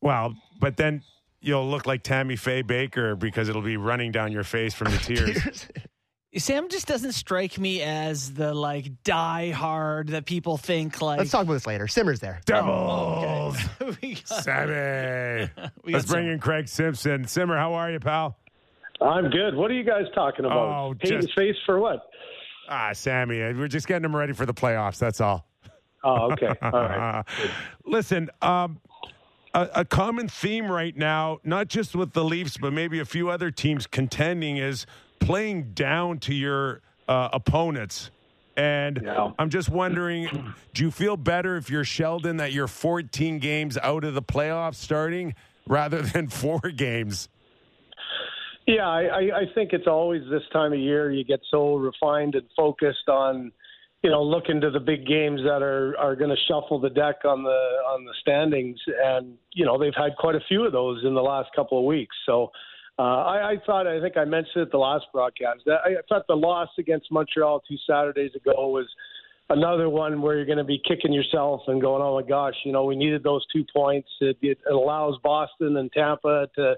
Well, 0.00 0.34
but 0.58 0.78
then 0.78 1.02
you'll 1.46 1.68
look 1.68 1.86
like 1.86 2.02
Tammy 2.02 2.36
Faye 2.36 2.62
Bakker 2.62 3.18
because 3.18 3.48
it'll 3.48 3.62
be 3.62 3.76
running 3.76 4.10
down 4.10 4.32
your 4.32 4.44
face 4.44 4.74
from 4.74 4.90
the 4.90 4.98
tears. 5.02 5.68
Sam 6.36 6.68
just 6.68 6.86
doesn't 6.86 7.12
strike 7.12 7.58
me 7.58 7.80
as 7.80 8.34
the 8.34 8.52
like 8.52 9.02
die 9.04 9.52
hard 9.52 10.08
that 10.08 10.26
people 10.26 10.58
think 10.58 11.00
like. 11.00 11.18
Let's 11.18 11.30
talk 11.30 11.44
about 11.44 11.54
this 11.54 11.66
later. 11.66 11.88
Simmer's 11.88 12.20
there. 12.20 12.40
Devils! 12.44 13.56
we 14.02 14.14
got, 14.14 14.28
Sammy! 14.42 15.50
Let's 15.84 16.04
bring 16.04 16.24
Sam. 16.26 16.32
in 16.32 16.38
Craig 16.38 16.68
Simpson. 16.68 17.26
Simmer, 17.26 17.56
how 17.56 17.72
are 17.74 17.90
you, 17.90 18.00
pal? 18.00 18.36
I'm 19.00 19.30
good. 19.30 19.54
What 19.54 19.70
are 19.70 19.74
you 19.74 19.84
guys 19.84 20.04
talking 20.14 20.44
about? 20.44 20.58
Oh, 20.58 20.94
Paint 20.98 21.22
just- 21.22 21.28
his 21.28 21.34
face 21.34 21.56
for 21.64 21.78
what? 21.78 22.02
Ah, 22.68 22.90
Sammy, 22.92 23.38
we're 23.38 23.68
just 23.68 23.86
getting 23.86 24.04
him 24.04 24.16
ready 24.16 24.32
for 24.32 24.44
the 24.44 24.54
playoffs. 24.54 24.98
That's 24.98 25.20
all. 25.20 25.46
Oh, 26.02 26.32
okay. 26.32 26.52
All 26.62 26.70
right. 26.72 27.24
Listen, 27.84 28.28
um, 28.42 28.80
a, 29.56 29.80
a 29.80 29.84
common 29.84 30.28
theme 30.28 30.70
right 30.70 30.96
now, 30.96 31.38
not 31.42 31.68
just 31.68 31.96
with 31.96 32.12
the 32.12 32.22
Leafs, 32.22 32.58
but 32.58 32.72
maybe 32.72 33.00
a 33.00 33.04
few 33.06 33.30
other 33.30 33.50
teams 33.50 33.86
contending, 33.86 34.58
is 34.58 34.86
playing 35.18 35.72
down 35.72 36.18
to 36.20 36.34
your 36.34 36.82
uh, 37.08 37.30
opponents. 37.32 38.10
And 38.56 39.00
Yeah. 39.02 39.32
I'm 39.38 39.50
just 39.50 39.70
wondering, 39.70 40.54
do 40.74 40.84
you 40.84 40.90
feel 40.90 41.16
better 41.16 41.56
if 41.56 41.70
you're 41.70 41.84
Sheldon 41.84 42.36
that 42.36 42.52
you're 42.52 42.68
14 42.68 43.38
games 43.38 43.78
out 43.78 44.04
of 44.04 44.14
the 44.14 44.22
playoffs 44.22 44.76
starting 44.76 45.34
rather 45.66 46.02
than 46.12 46.28
four 46.28 46.60
games? 46.60 47.28
Yeah, 48.66 48.88
I, 48.88 49.02
I, 49.02 49.20
I 49.20 49.42
think 49.54 49.72
it's 49.72 49.86
always 49.86 50.22
this 50.28 50.42
time 50.52 50.72
of 50.72 50.78
year 50.80 51.10
you 51.12 51.24
get 51.24 51.40
so 51.50 51.76
refined 51.76 52.34
and 52.34 52.46
focused 52.56 53.08
on, 53.08 53.52
you 54.06 54.12
know, 54.12 54.22
looking 54.22 54.60
to 54.60 54.70
the 54.70 54.78
big 54.78 55.04
games 55.04 55.40
that 55.42 55.64
are 55.64 55.98
are 55.98 56.14
going 56.14 56.30
to 56.30 56.36
shuffle 56.46 56.78
the 56.78 56.90
deck 56.90 57.24
on 57.24 57.42
the 57.42 57.58
on 57.90 58.04
the 58.04 58.14
standings, 58.20 58.78
and 59.04 59.34
you 59.52 59.64
know 59.66 59.76
they've 59.76 59.96
had 59.96 60.14
quite 60.16 60.36
a 60.36 60.40
few 60.46 60.64
of 60.64 60.70
those 60.70 61.02
in 61.04 61.12
the 61.12 61.20
last 61.20 61.48
couple 61.56 61.76
of 61.78 61.84
weeks. 61.84 62.14
So. 62.24 62.52
Uh, 62.98 63.02
I, 63.02 63.50
I 63.50 63.56
thought, 63.66 63.86
I 63.86 64.00
think 64.00 64.16
I 64.16 64.24
mentioned 64.24 64.62
it 64.62 64.70
the 64.70 64.78
last 64.78 65.04
broadcast. 65.12 65.60
that 65.66 65.80
I, 65.84 65.90
I 65.90 66.02
thought 66.08 66.26
the 66.28 66.34
loss 66.34 66.70
against 66.78 67.12
Montreal 67.12 67.62
two 67.68 67.76
Saturdays 67.86 68.30
ago 68.34 68.70
was 68.70 68.86
another 69.50 69.90
one 69.90 70.22
where 70.22 70.36
you're 70.36 70.46
going 70.46 70.56
to 70.56 70.64
be 70.64 70.80
kicking 70.88 71.12
yourself 71.12 71.60
and 71.66 71.78
going, 71.78 72.00
oh 72.00 72.18
my 72.18 72.26
gosh, 72.26 72.54
you 72.64 72.72
know, 72.72 72.84
we 72.84 72.96
needed 72.96 73.22
those 73.22 73.44
two 73.52 73.66
points. 73.70 74.08
It, 74.22 74.38
it 74.40 74.56
allows 74.72 75.18
Boston 75.22 75.76
and 75.76 75.92
Tampa 75.92 76.48
to 76.54 76.76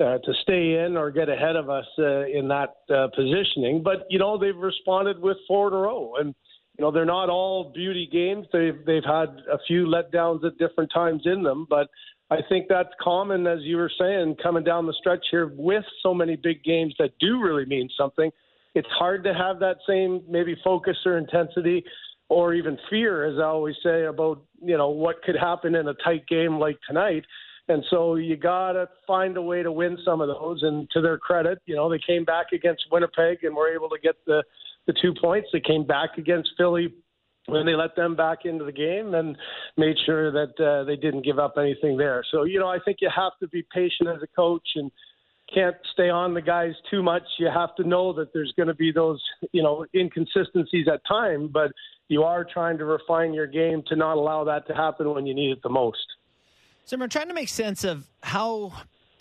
uh, 0.00 0.18
to 0.18 0.32
stay 0.42 0.84
in 0.84 0.96
or 0.96 1.12
get 1.12 1.28
ahead 1.28 1.54
of 1.54 1.70
us 1.70 1.86
uh, 1.96 2.26
in 2.26 2.48
that 2.48 2.74
uh, 2.92 3.06
positioning. 3.14 3.84
But 3.84 4.06
you 4.10 4.18
know, 4.18 4.36
they've 4.36 4.56
responded 4.56 5.20
with 5.20 5.36
four 5.46 5.68
in 5.68 5.74
a 5.74 5.76
row, 5.76 6.14
and 6.18 6.34
you 6.78 6.82
know 6.82 6.90
they're 6.90 7.04
not 7.04 7.28
all 7.28 7.72
beauty 7.74 8.08
games. 8.10 8.46
They've 8.52 8.84
they've 8.86 9.04
had 9.04 9.28
a 9.52 9.58
few 9.66 9.86
letdowns 9.86 10.44
at 10.44 10.58
different 10.58 10.90
times 10.92 11.22
in 11.24 11.42
them, 11.42 11.66
but. 11.68 11.88
I 12.30 12.38
think 12.48 12.64
that's 12.66 12.88
common, 12.98 13.46
as 13.46 13.58
you 13.60 13.76
were 13.76 13.92
saying, 14.00 14.36
coming 14.42 14.64
down 14.64 14.86
the 14.86 14.94
stretch 14.98 15.22
here 15.30 15.52
with 15.54 15.84
so 16.02 16.14
many 16.14 16.34
big 16.34 16.64
games 16.64 16.94
that 16.98 17.10
do 17.20 17.38
really 17.38 17.66
mean 17.66 17.90
something. 17.94 18.30
It's 18.74 18.88
hard 18.88 19.22
to 19.24 19.34
have 19.34 19.58
that 19.58 19.76
same 19.86 20.22
maybe 20.26 20.56
focus 20.64 20.96
or 21.04 21.18
intensity 21.18 21.84
or 22.32 22.54
even 22.54 22.78
fear, 22.88 23.26
as 23.26 23.38
I 23.38 23.44
always 23.44 23.76
say, 23.82 24.04
about 24.04 24.42
you 24.62 24.78
know 24.78 24.88
what 24.88 25.22
could 25.22 25.36
happen 25.36 25.74
in 25.74 25.88
a 25.88 25.94
tight 26.02 26.26
game 26.26 26.58
like 26.58 26.78
tonight. 26.88 27.24
And 27.68 27.84
so 27.90 28.14
you 28.14 28.36
gotta 28.36 28.88
find 29.06 29.36
a 29.36 29.42
way 29.42 29.62
to 29.62 29.70
win 29.70 29.98
some 30.02 30.22
of 30.22 30.28
those. 30.28 30.62
And 30.62 30.90
to 30.92 31.02
their 31.02 31.18
credit, 31.18 31.58
you 31.66 31.76
know 31.76 31.90
they 31.90 32.00
came 32.04 32.24
back 32.24 32.46
against 32.54 32.84
Winnipeg 32.90 33.44
and 33.44 33.54
were 33.54 33.72
able 33.72 33.90
to 33.90 33.98
get 34.02 34.16
the 34.26 34.42
the 34.86 34.94
two 35.00 35.14
points. 35.20 35.48
They 35.52 35.60
came 35.60 35.86
back 35.86 36.18
against 36.18 36.50
Philly 36.56 36.92
when 37.46 37.66
they 37.66 37.74
let 37.74 37.96
them 37.96 38.14
back 38.14 38.44
into 38.44 38.64
the 38.64 38.72
game 38.72 39.14
and 39.14 39.36
made 39.76 39.96
sure 40.06 40.30
that 40.30 40.64
uh, 40.64 40.84
they 40.84 40.96
didn't 40.96 41.24
give 41.24 41.38
up 41.38 41.54
anything 41.58 41.96
there. 41.96 42.24
So 42.30 42.44
you 42.44 42.58
know 42.58 42.68
I 42.68 42.78
think 42.84 42.98
you 43.00 43.10
have 43.14 43.32
to 43.40 43.48
be 43.48 43.64
patient 43.74 44.08
as 44.08 44.22
a 44.22 44.28
coach 44.28 44.66
and 44.76 44.90
can't 45.52 45.76
stay 45.92 46.08
on 46.08 46.34
the 46.34 46.40
guys 46.40 46.72
too 46.90 47.02
much. 47.02 47.22
You 47.38 47.48
have 47.52 47.74
to 47.76 47.84
know 47.86 48.12
that 48.14 48.32
there's 48.32 48.52
going 48.56 48.68
to 48.68 48.74
be 48.74 48.92
those, 48.92 49.22
you 49.52 49.62
know, 49.62 49.84
inconsistencies 49.94 50.86
at 50.92 51.00
time, 51.06 51.48
but 51.48 51.72
you 52.08 52.22
are 52.22 52.44
trying 52.44 52.78
to 52.78 52.84
refine 52.84 53.34
your 53.34 53.46
game 53.46 53.82
to 53.88 53.96
not 53.96 54.16
allow 54.16 54.44
that 54.44 54.66
to 54.68 54.74
happen 54.74 55.12
when 55.12 55.26
you 55.26 55.34
need 55.34 55.50
it 55.50 55.62
the 55.62 55.68
most. 55.68 56.06
So 56.84 56.96
we're 56.96 57.08
trying 57.08 57.28
to 57.28 57.34
make 57.34 57.48
sense 57.48 57.84
of 57.84 58.06
how 58.22 58.72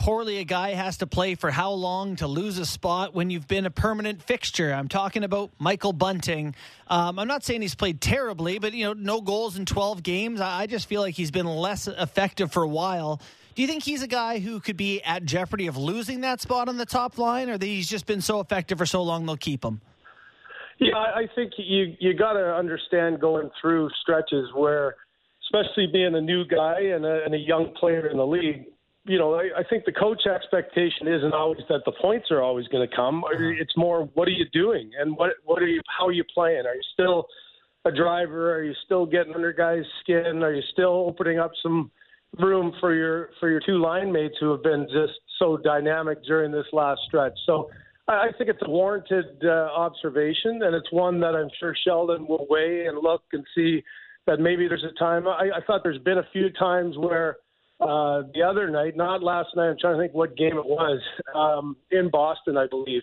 poorly 0.02 0.40
a 0.40 0.44
guy 0.44 0.72
has 0.72 0.98
to 0.98 1.06
play 1.06 1.36
for 1.36 1.52
how 1.52 1.72
long 1.72 2.16
to 2.16 2.26
lose 2.26 2.58
a 2.58 2.66
spot 2.66 3.14
when 3.14 3.30
you've 3.30 3.48
been 3.48 3.68
a 3.68 3.70
permanent 3.70 4.20
fixture. 4.24 4.74
I'm 4.74 4.88
talking 4.88 5.24
about 5.24 5.52
Michael 5.60 5.94
Bunting. 5.94 6.56
Um, 6.88 7.20
I'm 7.20 7.28
not 7.28 7.44
saying 7.44 7.62
he's 7.62 7.76
played 7.76 8.02
terribly, 8.02 8.58
but 8.58 8.74
you 8.74 8.84
know, 8.84 8.94
no 8.94 9.22
goals 9.22 9.60
in 9.60 9.66
12 9.68 10.02
games. 10.02 10.42
I, 10.42 10.66
just 10.66 10.88
feel 10.88 11.02
like 11.02 11.14
he's 11.14 11.30
been 11.30 11.46
less 11.46 11.88
effective 11.88 12.52
for 12.52 12.64
a 12.64 12.68
while. 12.68 13.22
Do 13.54 13.62
you 13.62 13.68
think 13.68 13.84
he's 13.84 14.02
a 14.02 14.08
guy 14.08 14.40
who 14.40 14.60
could 14.60 14.76
be 14.76 15.04
at 15.04 15.24
jeopardy 15.24 15.68
of 15.68 15.78
losing 15.78 16.22
that 16.22 16.42
spot 16.42 16.68
on 16.68 16.78
the 16.78 16.86
top 16.86 17.20
line, 17.20 17.52
or 17.52 17.60
that 17.60 17.66
he's 17.66 17.88
just 17.88 18.08
been 18.08 18.22
so 18.22 18.40
effective 18.40 18.80
for 18.80 18.88
so 18.88 19.04
long 19.04 19.28
they'll 19.28 19.38
keep 19.38 19.64
him? 19.64 19.82
Yeah, 20.80 20.96
I 20.96 21.28
think 21.36 21.54
you 21.58 21.96
you 22.00 22.16
got 22.16 22.34
to 22.34 22.56
understand 22.56 23.22
going 23.22 23.52
through 23.62 23.92
stretches 24.02 24.50
where, 24.56 24.96
especially 25.44 25.86
being 25.94 26.16
a 26.16 26.22
new 26.22 26.44
guy 26.44 26.80
and 26.80 27.06
a, 27.06 27.24
and 27.24 27.36
a 27.36 27.38
young 27.38 27.76
player 27.80 28.08
in 28.08 28.18
the 28.18 28.26
league, 28.26 28.66
you 29.06 29.18
know, 29.18 29.34
I, 29.34 29.50
I 29.60 29.64
think 29.70 29.86
the 29.86 29.92
coach 29.92 30.26
expectation 30.28 31.08
isn't 31.08 31.34
always 31.34 31.62
that 31.70 31.82
the 31.86 31.92
points 32.02 32.30
are 32.30 32.42
always 32.42 32.68
going 32.68 32.88
to 32.88 32.96
come. 32.96 33.24
It's 33.60 33.76
more 33.76 34.06
what 34.14 34.28
are 34.28 34.32
you 34.32 34.46
doing 34.54 34.92
and 35.00 35.18
what 35.18 35.32
what 35.44 35.62
are 35.62 35.68
you 35.68 35.82
how 35.98 36.08
are 36.08 36.12
you 36.12 36.24
playing? 36.34 36.66
Are 36.68 36.76
you 36.76 36.82
still 36.94 37.26
a 37.86 37.92
driver? 37.92 38.54
Are 38.54 38.64
you 38.64 38.74
still 38.86 39.06
getting 39.08 39.34
under 39.34 39.52
guys' 39.54 39.86
skin? 40.02 40.44
Are 40.44 40.54
you 40.54 40.62
still 40.72 41.06
opening 41.08 41.40
up 41.40 41.52
some 41.64 41.90
room 42.38 42.74
for 42.80 42.94
your 42.94 43.30
for 43.40 43.50
your 43.50 43.62
two 43.66 43.82
line 43.82 44.12
mates 44.12 44.36
who 44.40 44.52
have 44.52 44.62
been 44.62 44.86
just 44.86 45.14
so 45.40 45.58
dynamic 45.58 46.24
during 46.26 46.52
this 46.52 46.68
last 46.72 47.02
stretch? 47.08 47.38
So 47.48 47.72
I 48.08 48.14
I 48.14 48.28
think 48.38 48.52
it's 48.52 48.62
a 48.64 48.70
warranted 48.70 49.44
uh, 49.44 49.70
observation, 49.76 50.62
and 50.62 50.76
it's 50.76 50.92
one 50.92 51.20
that 51.22 51.36
I'm 51.36 51.50
sure 51.60 51.76
Sheldon 51.88 52.28
will 52.28 52.46
weigh 52.52 52.86
and 52.86 53.00
look 53.02 53.24
and 53.34 53.44
see 53.56 53.84
that 54.28 54.40
maybe 54.40 54.68
there's 54.68 54.84
a 54.84 54.98
time. 55.00 55.28
I, 55.28 55.50
I 55.56 55.62
thought 55.66 55.82
there's 55.82 55.98
been 55.98 56.20
a 56.20 56.28
few 56.32 56.52
times 56.52 56.96
where 57.00 57.38
uh, 57.82 58.24
the 58.34 58.44
other 58.44 58.70
night, 58.70 58.96
not 58.96 59.24
last 59.24 59.50
night, 59.56 59.70
I'm 59.70 59.78
trying 59.80 59.96
to 59.96 60.02
think 60.02 60.14
what 60.14 60.38
game 60.38 60.58
it 60.58 60.66
was, 60.66 61.02
um, 61.36 61.76
in 61.90 62.10
Boston, 62.10 62.58
I 62.58 62.68
believe, 62.68 63.02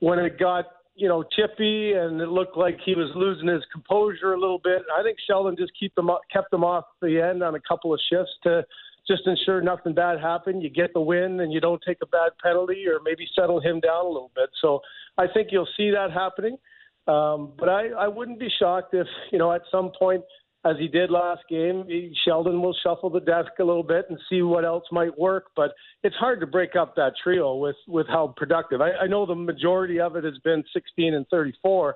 when 0.00 0.18
it 0.18 0.38
got 0.38 0.66
you 0.96 1.06
know 1.06 1.22
chippy 1.22 1.92
and 1.92 2.20
it 2.20 2.28
looked 2.28 2.56
like 2.56 2.76
he 2.84 2.96
was 2.96 3.10
losing 3.14 3.48
his 3.48 3.62
composure 3.72 4.32
a 4.32 4.40
little 4.40 4.60
bit. 4.62 4.82
I 4.98 5.02
think 5.02 5.18
Sheldon 5.26 5.56
just 5.56 5.72
keep 5.78 5.94
them 5.94 6.10
kept 6.32 6.50
them 6.50 6.64
off 6.64 6.84
the 7.00 7.20
end 7.20 7.42
on 7.42 7.54
a 7.54 7.60
couple 7.60 7.94
of 7.94 8.00
shifts 8.10 8.32
to 8.42 8.64
just 9.08 9.26
ensure 9.26 9.62
nothing 9.62 9.94
bad 9.94 10.20
happened. 10.20 10.62
You 10.62 10.68
get 10.68 10.92
the 10.92 11.00
win 11.00 11.40
and 11.40 11.52
you 11.52 11.60
don't 11.60 11.80
take 11.86 11.98
a 12.02 12.06
bad 12.06 12.32
penalty 12.42 12.84
or 12.86 13.00
maybe 13.02 13.26
settle 13.34 13.60
him 13.60 13.80
down 13.80 14.04
a 14.04 14.08
little 14.08 14.30
bit. 14.34 14.50
So 14.60 14.80
I 15.16 15.26
think 15.32 15.48
you'll 15.50 15.68
see 15.76 15.90
that 15.90 16.10
happening. 16.12 16.58
Um, 17.06 17.52
but 17.58 17.70
I, 17.70 17.88
I 17.88 18.06
wouldn't 18.06 18.38
be 18.38 18.50
shocked 18.58 18.92
if, 18.92 19.06
you 19.32 19.38
know, 19.38 19.50
at 19.50 19.62
some 19.72 19.92
point, 19.98 20.22
as 20.64 20.76
he 20.78 20.88
did 20.88 21.10
last 21.10 21.42
game, 21.48 21.84
Sheldon 22.24 22.60
will 22.60 22.74
shuffle 22.82 23.10
the 23.10 23.20
desk 23.20 23.50
a 23.60 23.64
little 23.64 23.82
bit 23.82 24.06
and 24.08 24.18
see 24.28 24.42
what 24.42 24.64
else 24.64 24.84
might 24.90 25.16
work. 25.18 25.46
But 25.54 25.72
it's 26.02 26.16
hard 26.16 26.40
to 26.40 26.46
break 26.46 26.74
up 26.74 26.96
that 26.96 27.12
trio 27.22 27.56
with, 27.56 27.76
with 27.86 28.06
how 28.08 28.34
productive. 28.36 28.80
I, 28.80 28.90
I 29.02 29.06
know 29.06 29.24
the 29.24 29.36
majority 29.36 30.00
of 30.00 30.16
it 30.16 30.24
has 30.24 30.38
been 30.44 30.64
16 30.72 31.14
and 31.14 31.26
34, 31.30 31.94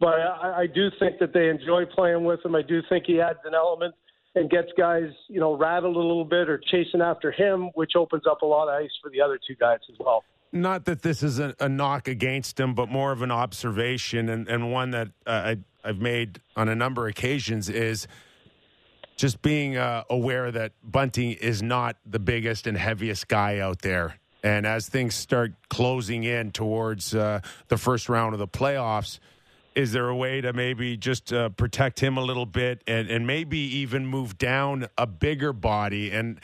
but 0.00 0.20
I, 0.20 0.62
I 0.62 0.66
do 0.66 0.90
think 0.98 1.18
that 1.20 1.32
they 1.32 1.48
enjoy 1.48 1.86
playing 1.86 2.24
with 2.24 2.44
him. 2.44 2.54
I 2.54 2.62
do 2.62 2.82
think 2.88 3.04
he 3.06 3.20
adds 3.20 3.38
an 3.44 3.54
element 3.54 3.94
and 4.34 4.50
gets 4.50 4.68
guys, 4.76 5.10
you 5.28 5.40
know, 5.40 5.56
rattled 5.56 5.96
a 5.96 5.98
little 5.98 6.24
bit 6.24 6.48
or 6.48 6.60
chasing 6.70 7.00
after 7.00 7.32
him, 7.32 7.70
which 7.74 7.92
opens 7.96 8.24
up 8.30 8.42
a 8.42 8.46
lot 8.46 8.68
of 8.68 8.82
ice 8.82 8.90
for 9.02 9.10
the 9.10 9.20
other 9.20 9.38
two 9.46 9.54
guys 9.54 9.78
as 9.90 9.96
well. 9.98 10.24
Not 10.52 10.84
that 10.84 11.02
this 11.02 11.22
is 11.22 11.38
a, 11.38 11.54
a 11.58 11.68
knock 11.68 12.06
against 12.06 12.60
him, 12.60 12.74
but 12.74 12.88
more 12.88 13.12
of 13.12 13.22
an 13.22 13.30
observation 13.30 14.28
and, 14.28 14.46
and 14.48 14.72
one 14.72 14.90
that 14.90 15.08
uh, 15.26 15.30
I, 15.30 15.56
I've 15.84 16.00
made 16.00 16.40
on 16.56 16.68
a 16.68 16.74
number 16.74 17.06
of 17.06 17.10
occasions 17.10 17.68
is 17.68 18.08
just 19.16 19.42
being 19.42 19.76
uh, 19.76 20.04
aware 20.10 20.50
that 20.50 20.72
Bunting 20.82 21.32
is 21.32 21.62
not 21.62 21.96
the 22.04 22.18
biggest 22.18 22.66
and 22.66 22.76
heaviest 22.76 23.28
guy 23.28 23.58
out 23.58 23.82
there. 23.82 24.18
And 24.42 24.66
as 24.66 24.88
things 24.88 25.14
start 25.14 25.52
closing 25.68 26.24
in 26.24 26.50
towards 26.50 27.14
uh, 27.14 27.40
the 27.68 27.78
first 27.78 28.08
round 28.08 28.34
of 28.34 28.38
the 28.38 28.48
playoffs– 28.48 29.18
is 29.74 29.92
there 29.92 30.08
a 30.08 30.16
way 30.16 30.40
to 30.40 30.52
maybe 30.52 30.96
just 30.96 31.32
uh, 31.32 31.48
protect 31.50 32.00
him 32.00 32.16
a 32.16 32.22
little 32.22 32.46
bit 32.46 32.82
and, 32.86 33.10
and 33.10 33.26
maybe 33.26 33.58
even 33.58 34.06
move 34.06 34.38
down 34.38 34.86
a 34.96 35.06
bigger 35.06 35.52
body? 35.52 36.12
And 36.12 36.40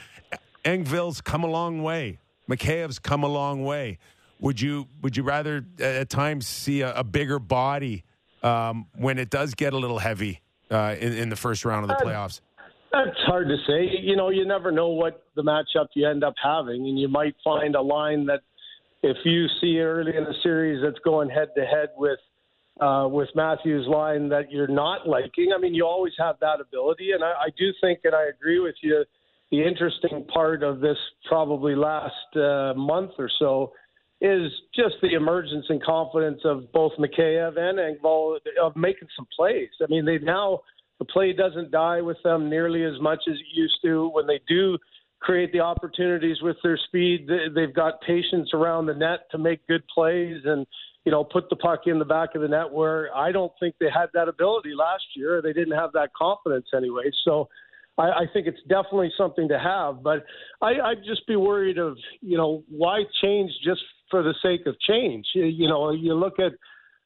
Engvall's 0.65 1.21
come 1.21 1.45
a 1.45 1.49
long 1.49 1.83
way. 1.83 2.19
Mikheyev's 2.49 2.99
come 2.99 3.23
a 3.23 3.29
long 3.29 3.65
way. 3.65 3.99
Would 4.41 4.61
you 4.61 4.89
would 5.03 5.17
you 5.17 5.23
rather 5.23 5.65
uh, 5.79 5.85
at 5.85 6.11
times 6.11 6.47
see 6.47 6.81
a, 6.81 6.95
a 6.95 7.05
bigger 7.05 7.39
body 7.39 8.05
um, 8.43 8.87
when 8.97 9.19
it 9.19 9.31
does 9.31 9.55
get 9.55 9.73
a 9.73 9.79
little 9.79 9.99
heavy 9.99 10.41
uh, 10.71 10.97
in, 10.99 11.13
in, 11.15 11.29
the 11.29 11.37
first 11.37 11.65
round 11.65 11.91
of 11.91 11.97
the 11.97 12.05
playoffs? 12.05 12.41
That's 12.93 13.19
hard 13.27 13.49
to 13.49 13.57
say. 13.67 13.89
You 14.01 14.17
know, 14.17 14.31
you 14.31 14.45
never 14.47 14.73
know 14.73 14.89
what 14.89 15.25
the 15.37 15.43
matchup 15.43 15.89
you 15.95 16.09
end 16.09 16.25
up 16.25 16.35
having, 16.43 16.87
and 16.87 16.99
you 16.99 17.09
might 17.09 17.37
find 17.45 17.75
a 17.75 17.81
line 17.81 18.27
that 18.27 18.41
if 19.03 19.17
you 19.25 19.47
see 19.61 19.79
early 19.81 20.17
in 20.17 20.25
the 20.25 20.35
series 20.43 20.83
that's 20.83 20.99
going 21.05 21.31
head 21.31 21.49
to 21.57 21.65
head 21.65 21.91
with 21.97 22.19
uh, 22.81 23.07
with 23.09 23.29
Matthews' 23.35 23.87
line 23.87 24.29
that 24.31 24.51
you're 24.51 24.67
not 24.67 25.07
liking. 25.07 25.53
I 25.55 25.61
mean, 25.61 25.75
you 25.75 25.85
always 25.85 26.15
have 26.19 26.37
that 26.41 26.61
ability, 26.61 27.13
and 27.13 27.23
I, 27.23 27.33
I 27.33 27.49
do 27.59 27.73
think, 27.81 28.01
and 28.05 28.15
I 28.15 28.29
agree 28.29 28.59
with 28.59 28.77
you. 28.81 29.05
The 29.51 29.63
interesting 29.63 30.25
part 30.33 30.63
of 30.63 30.81
this 30.81 30.97
probably 31.29 31.75
last 31.75 32.15
uh, 32.37 32.73
month 32.75 33.13
or 33.19 33.29
so 33.39 33.73
is 34.21 34.53
just 34.75 34.97
the 35.03 35.15
emergence 35.15 35.67
and 35.69 35.83
confidence 35.83 36.41
of 36.45 36.71
both 36.73 36.93
Mikheyev 36.99 37.59
and 37.59 37.79
Engvall 37.79 38.37
of 38.63 38.77
making 38.77 39.09
some 39.17 39.27
plays. 39.35 39.71
I 39.83 39.87
mean, 39.89 40.05
they 40.05 40.19
now 40.19 40.61
the 40.99 41.07
play 41.07 41.33
doesn't 41.33 41.71
die 41.71 42.03
with 42.03 42.19
them 42.23 42.51
nearly 42.51 42.85
as 42.85 43.01
much 43.01 43.21
as 43.29 43.35
it 43.35 43.47
used 43.55 43.79
to. 43.83 44.11
When 44.11 44.27
they 44.27 44.41
do 44.47 44.77
create 45.21 45.53
the 45.53 45.61
opportunities 45.61 46.43
with 46.43 46.57
their 46.63 46.79
speed, 46.89 47.29
they've 47.55 47.75
got 47.75 48.01
patience 48.03 48.51
around 48.53 48.87
the 48.87 48.95
net 48.95 49.21
to 49.31 49.39
make 49.39 49.67
good 49.67 49.83
plays 49.95 50.43
and 50.45 50.67
you 51.05 51.13
know, 51.13 51.25
put 51.25 51.49
the 51.49 51.57
puck 51.57 51.83
in 51.87 51.99
the 51.99 52.05
back 52.05 52.35
of 52.35 52.43
the 52.43 52.49
net 52.49 52.71
where 52.71 53.15
I 53.17 53.33
don't 53.33 53.53
think 53.59 53.75
they 53.81 53.89
had 53.93 54.07
that 54.15 54.29
ability 54.29 54.75
last 54.77 55.05
year. 55.17 55.41
They 55.41 55.53
didn't 55.53 55.77
have 55.77 55.93
that 55.93 56.11
confidence 56.15 56.67
anyway. 56.77 57.11
So 57.25 57.49
I, 57.97 58.03
I 58.03 58.25
think 58.33 58.47
it's 58.47 58.61
definitely 58.69 59.11
something 59.17 59.49
to 59.49 59.59
have. 59.59 60.03
But 60.03 60.25
I, 60.61 60.73
I'd 60.81 61.05
just 61.07 61.27
be 61.27 61.37
worried 61.37 61.79
of, 61.79 61.97
you 62.21 62.37
know, 62.37 62.65
why 62.69 63.05
change 63.23 63.51
just 63.65 63.81
for 64.11 64.23
the 64.23 64.35
sake 64.43 64.67
of 64.67 64.79
change? 64.81 65.27
You, 65.35 65.45
you 65.45 65.69
know, 65.69 65.91
you 65.91 66.15
look 66.15 66.39
at 66.39 66.53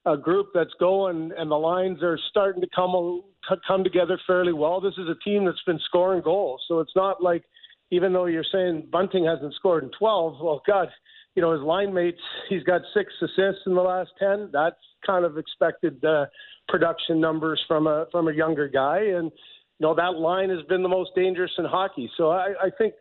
a 0.07 0.17
group 0.17 0.49
that's 0.55 0.73
going 0.79 1.33
and 1.37 1.51
the 1.51 1.57
lines 1.57 2.03
are 2.03 2.19
starting 2.31 2.61
to 2.61 2.69
come 2.75 3.23
come 3.67 3.85
together 3.85 4.19
fairly 4.27 4.53
well. 4.53 4.81
This 4.81 4.95
is 4.99 5.09
a 5.09 5.15
team 5.25 5.45
that's 5.45 5.63
been 5.67 5.81
scoring 5.87 6.23
goals. 6.23 6.63
So 6.69 6.81
it's 6.81 6.95
not 6.97 7.23
like 7.23 7.45
even 7.91 8.13
though 8.13 8.27
you're 8.27 8.45
saying 8.51 8.89
Bunting 8.91 9.25
hasn't 9.25 9.55
scored 9.55 9.85
in 9.85 9.91
12, 9.99 10.39
well, 10.43 10.63
God, 10.67 10.89
you 11.35 11.43
know, 11.43 11.53
his 11.53 11.63
line 11.63 11.93
mates, 11.93 12.21
he's 12.49 12.63
got 12.63 12.81
six 12.95 13.13
assists 13.21 13.63
in 13.67 13.75
the 13.75 13.83
last 13.83 14.11
10. 14.19 14.51
That's 14.53 14.77
kind 15.07 15.25
of 15.25 15.39
expected 15.39 16.05
uh, 16.05 16.27
production 16.69 17.21
numbers 17.21 17.63
from 17.69 17.87
a 17.87 18.07
from 18.11 18.29
a 18.29 18.33
younger 18.33 18.69
guy. 18.69 18.99
And, 18.99 19.31
you 19.79 19.87
know, 19.87 19.95
that 19.95 20.15
line 20.15 20.51
has 20.51 20.63
been 20.69 20.83
the 20.83 20.89
most 20.89 21.11
dangerous 21.15 21.51
in 21.59 21.65
hockey. 21.65 22.11
So 22.17 22.31
I, 22.31 22.55
I 22.63 22.71
think, 22.79 22.95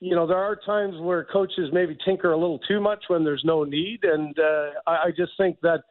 you 0.00 0.14
know, 0.14 0.26
there 0.26 0.38
are 0.38 0.56
times 0.56 0.94
where 1.00 1.24
coaches 1.24 1.70
maybe 1.72 1.96
tinker 2.04 2.32
a 2.32 2.36
little 2.36 2.58
too 2.68 2.80
much 2.80 3.04
when 3.08 3.24
there's 3.24 3.42
no 3.44 3.64
need. 3.64 4.00
And 4.04 4.38
uh, 4.38 4.70
I, 4.86 4.90
I 4.90 5.10
just 5.16 5.32
think 5.38 5.58
that 5.62 5.82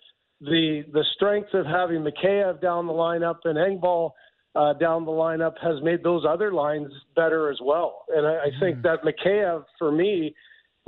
the 0.41 0.83
the 0.91 1.03
strength 1.15 1.53
of 1.53 1.65
having 1.65 2.03
Mikheyev 2.03 2.61
down 2.61 2.87
the 2.87 2.93
lineup 2.93 3.39
and 3.45 3.57
Engvall 3.57 4.11
uh, 4.55 4.73
down 4.73 5.05
the 5.05 5.11
lineup 5.11 5.53
has 5.61 5.81
made 5.81 6.03
those 6.03 6.23
other 6.27 6.53
lines 6.53 6.91
better 7.15 7.49
as 7.49 7.57
well. 7.61 8.05
And 8.09 8.25
I, 8.25 8.35
I 8.35 8.49
think 8.59 8.77
mm. 8.77 8.83
that 8.83 9.03
Mikheyev, 9.03 9.63
for 9.79 9.91
me, 9.91 10.35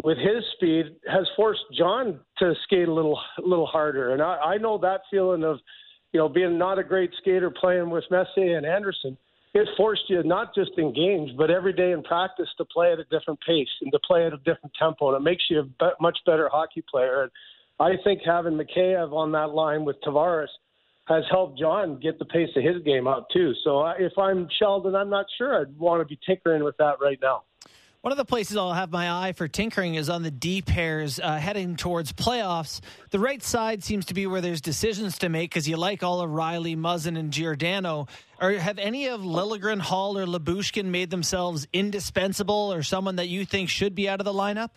with 0.04 0.18
his 0.18 0.44
speed 0.56 0.86
has 1.12 1.28
forced 1.36 1.64
John 1.78 2.20
to 2.38 2.54
skate 2.64 2.88
a 2.88 2.94
little 2.94 3.20
little 3.44 3.66
harder. 3.66 4.14
And 4.14 4.22
I, 4.22 4.36
I 4.36 4.58
know 4.58 4.78
that 4.80 5.02
feeling 5.10 5.44
of, 5.44 5.60
you 6.14 6.20
know, 6.20 6.30
being 6.30 6.58
not 6.58 6.78
a 6.78 6.84
great 6.84 7.12
skater 7.20 7.50
playing 7.50 7.90
with 7.90 8.04
Messier 8.12 8.58
and 8.58 8.66
Anderson. 8.66 9.18
It 9.58 9.68
forced 9.76 10.04
you 10.08 10.22
not 10.22 10.54
just 10.54 10.70
in 10.78 10.94
games, 10.94 11.32
but 11.36 11.50
every 11.50 11.74
day 11.74 11.92
in 11.92 12.04
practice 12.04 12.48
to 12.60 12.66
play 12.66 12.92
at 12.92 13.00
a 13.00 13.06
different 13.06 13.40
pace 13.42 13.68
and 13.82 13.92
to 13.92 13.98
play 14.06 14.28
at 14.28 14.32
a 14.32 14.38
different 14.38 14.72
tempo. 14.78 15.08
And 15.08 15.18
it 15.18 15.28
makes 15.28 15.46
you 15.50 15.62
a 15.82 15.90
much 16.00 16.20
better 16.28 16.48
hockey 16.48 16.84
player. 16.88 17.24
And 17.24 17.32
I 17.80 17.94
think 18.04 18.22
having 18.24 18.54
Mikheyev 18.54 19.12
on 19.14 19.32
that 19.32 19.56
line 19.56 19.84
with 19.84 19.96
Tavares 20.06 20.54
has 21.06 21.24
helped 21.32 21.58
John 21.58 22.00
get 22.00 22.20
the 22.20 22.26
pace 22.26 22.50
of 22.56 22.64
his 22.64 22.84
game 22.84 23.08
up 23.08 23.30
too. 23.34 23.54
So 23.64 23.80
I, 23.80 23.96
if 23.98 24.16
I'm 24.20 24.48
Sheldon, 24.60 24.96
I'm 24.96 25.10
not 25.10 25.26
sure 25.40 25.60
I'd 25.60 25.76
want 25.76 26.02
to 26.02 26.06
be 26.06 26.20
tinkering 26.24 26.64
with 26.64 26.78
that 26.78 26.98
right 27.02 27.18
now. 27.20 27.42
One 28.08 28.14
of 28.14 28.18
the 28.18 28.24
places 28.24 28.56
I'll 28.56 28.72
have 28.72 28.90
my 28.90 29.12
eye 29.12 29.34
for 29.34 29.50
tinkering 29.50 29.96
is 29.96 30.10
on 30.10 30.24
the 30.24 30.32
D 30.32 30.62
pairs 30.62 31.20
uh, 31.20 31.36
heading 31.36 31.76
towards 31.76 32.14
playoffs. 32.14 32.80
The 33.10 33.20
right 33.20 33.44
side 33.44 33.84
seems 33.84 34.06
to 34.06 34.14
be 34.14 34.26
where 34.28 34.40
there's 34.40 34.62
decisions 34.62 35.18
to 35.18 35.28
make 35.28 35.50
because 35.50 35.68
you 35.68 35.76
like 35.76 36.04
all 36.04 36.22
of 36.22 36.30
Rielly, 36.30 36.78
Muzzin, 36.78 37.20
and 37.20 37.34
Giordano. 37.34 38.08
Or 38.40 38.52
have 38.52 38.80
any 38.80 39.10
of 39.10 39.24
Liljegren, 39.24 39.82
Holl, 39.82 40.18
or 40.18 40.26
Lyubushkin 40.26 40.86
made 40.86 41.10
themselves 41.10 41.68
indispensable 41.74 42.72
or 42.72 42.82
someone 42.82 43.18
that 43.18 43.28
you 43.28 43.44
think 43.44 43.68
should 43.68 43.94
be 43.94 44.08
out 44.08 44.22
of 44.22 44.26
the 44.26 44.32
lineup? 44.32 44.70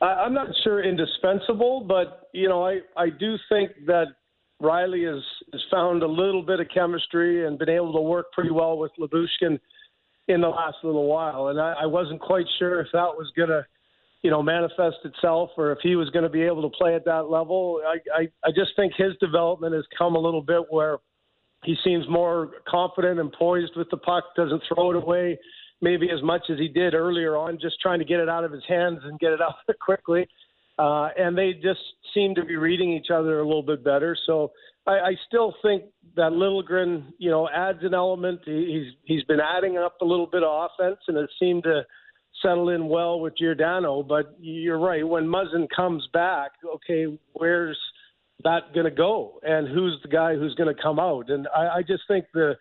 I'm 0.00 0.32
not 0.32 0.50
sure 0.62 0.84
indispensable, 0.84 1.80
but 1.80 2.28
you 2.32 2.48
know, 2.48 2.64
I, 2.64 2.78
I 2.96 3.10
do 3.10 3.38
think 3.48 3.72
that 3.86 4.06
Rielly 4.62 5.12
has, 5.12 5.24
has 5.52 5.62
found 5.68 6.04
a 6.04 6.08
little 6.08 6.44
bit 6.44 6.60
of 6.60 6.68
chemistry 6.72 7.44
and 7.44 7.58
been 7.58 7.70
able 7.70 7.92
to 7.92 8.00
work 8.00 8.30
pretty 8.30 8.52
well 8.52 8.78
with 8.78 8.92
Lyubushkin 9.00 9.58
in 10.30 10.40
the 10.40 10.48
last 10.48 10.78
little 10.82 11.06
while, 11.06 11.48
and 11.48 11.60
I, 11.60 11.74
I 11.82 11.86
wasn't 11.86 12.20
quite 12.20 12.46
sure 12.58 12.80
if 12.80 12.88
that 12.92 13.14
was 13.16 13.30
going 13.36 13.50
to 13.50 13.64
you 14.22 14.30
know, 14.30 14.42
manifest 14.42 14.98
itself, 15.04 15.50
or 15.56 15.72
if 15.72 15.78
he 15.82 15.96
was 15.96 16.10
going 16.10 16.24
to 16.24 16.28
be 16.28 16.42
able 16.42 16.60
to 16.60 16.76
play 16.76 16.94
at 16.94 17.06
that 17.06 17.30
level. 17.30 17.80
I, 17.86 18.20
I, 18.20 18.28
I 18.44 18.50
just 18.54 18.72
think 18.76 18.92
his 18.94 19.12
development 19.18 19.74
has 19.74 19.84
come 19.96 20.14
a 20.14 20.18
little 20.18 20.42
bit 20.42 20.64
where 20.68 20.98
he 21.64 21.74
seems 21.82 22.06
more 22.06 22.50
confident 22.68 23.18
and 23.18 23.32
poised 23.32 23.72
with 23.76 23.88
the 23.90 23.96
puck, 23.96 24.24
doesn't 24.36 24.62
throw 24.68 24.90
it 24.90 24.96
away 24.96 25.38
maybe 25.80 26.10
as 26.10 26.22
much 26.22 26.42
as 26.50 26.58
he 26.58 26.68
did 26.68 26.94
earlier 26.94 27.36
on, 27.36 27.58
just 27.60 27.80
trying 27.80 27.98
to 27.98 28.04
get 28.04 28.20
it 28.20 28.28
out 28.28 28.44
of 28.44 28.52
his 28.52 28.62
hands 28.68 29.00
and 29.04 29.18
get 29.18 29.32
it 29.32 29.40
out 29.42 29.54
quickly. 29.80 30.28
Uh, 30.78 31.08
and 31.18 31.36
they 31.36 31.52
just 31.52 31.80
seem 32.14 32.34
to 32.34 32.44
be 32.44 32.56
reading 32.56 32.92
each 32.92 33.10
other 33.10 33.40
a 33.40 33.46
little 33.46 33.62
bit 33.62 33.84
better. 33.84 34.16
So 34.26 34.52
I, 34.86 34.92
I 34.92 35.12
still 35.26 35.54
think 35.62 35.84
that 36.16 36.32
Liljegren, 36.32 37.12
you 37.18 37.30
know, 37.30 37.48
adds 37.48 37.80
an 37.82 37.94
element. 37.94 38.40
He's 38.44 38.92
he's 39.04 39.24
been 39.24 39.40
adding 39.40 39.78
up 39.78 40.00
a 40.00 40.04
little 40.04 40.26
bit 40.26 40.42
of 40.42 40.70
offense, 40.70 41.00
and 41.08 41.16
it 41.16 41.30
seemed 41.38 41.64
to 41.64 41.82
settle 42.42 42.70
in 42.70 42.88
well 42.88 43.20
with 43.20 43.36
Giordano. 43.36 44.02
But 44.02 44.36
you're 44.40 44.78
right. 44.78 45.06
When 45.06 45.24
Muzzin 45.24 45.68
comes 45.74 46.06
back, 46.12 46.52
okay, 46.74 47.18
where's 47.32 47.78
that 48.44 48.72
going 48.74 48.84
to 48.84 48.90
go? 48.90 49.40
And 49.42 49.68
who's 49.68 49.98
the 50.02 50.08
guy 50.08 50.34
who's 50.34 50.54
going 50.54 50.74
to 50.74 50.82
come 50.82 50.98
out? 50.98 51.30
And 51.30 51.46
I, 51.54 51.78
I 51.78 51.82
just 51.82 52.02
think 52.08 52.26
the 52.32 52.54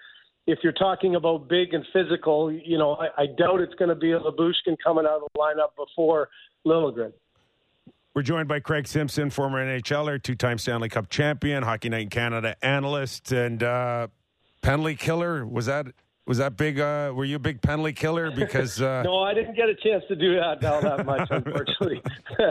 if 0.47 0.59
you're 0.63 0.74
talking 0.74 1.15
about 1.15 1.47
big 1.47 1.74
and 1.74 1.86
physical, 1.93 2.51
you 2.51 2.78
know, 2.78 2.95
I, 2.95 3.24
I 3.24 3.26
doubt 3.38 3.61
it's 3.61 3.76
going 3.76 3.89
to 3.89 3.95
be 3.95 4.11
a 4.11 4.20
Lyubushkin 4.20 4.78
coming 4.84 5.05
out 5.05 5.22
of 5.22 5.28
the 5.34 5.39
lineup 5.39 5.76
before 5.78 6.30
Liljegren. 6.65 7.13
We're 8.20 8.24
joined 8.24 8.49
by 8.49 8.59
Craig 8.59 8.86
Simpson, 8.86 9.30
former 9.30 9.65
NHLer, 9.65 10.22
two-time 10.22 10.57
Stanley 10.57 10.89
Cup 10.89 11.07
champion, 11.07 11.63
Hockey 11.63 11.88
Night 11.88 12.01
in 12.01 12.09
Canada 12.09 12.53
analyst, 12.61 13.32
and 13.32 13.63
uh, 13.63 14.09
penalty 14.61 14.97
killer. 14.97 15.45
Was 15.45 15.67
that 15.67 15.86
was 16.26 16.39
that 16.39 16.57
big? 16.57 16.82
Uh, 16.82 17.13
were 17.15 17.24
you 17.24 17.38
a 17.38 17.39
big 17.39 17.61
penalty 17.61 17.93
killer? 17.93 18.30
Because 18.30 18.82
uh, 18.82 19.03
no, 19.05 19.20
I 19.20 19.34
didn't 19.34 19.55
get 19.55 19.70
a 19.70 19.76
chance 19.76 20.03
to 20.09 20.17
do 20.17 20.36
that 20.36 20.61
all 20.65 20.82
that 20.82 21.05
much, 21.05 21.30
unfortunately. 21.32 22.01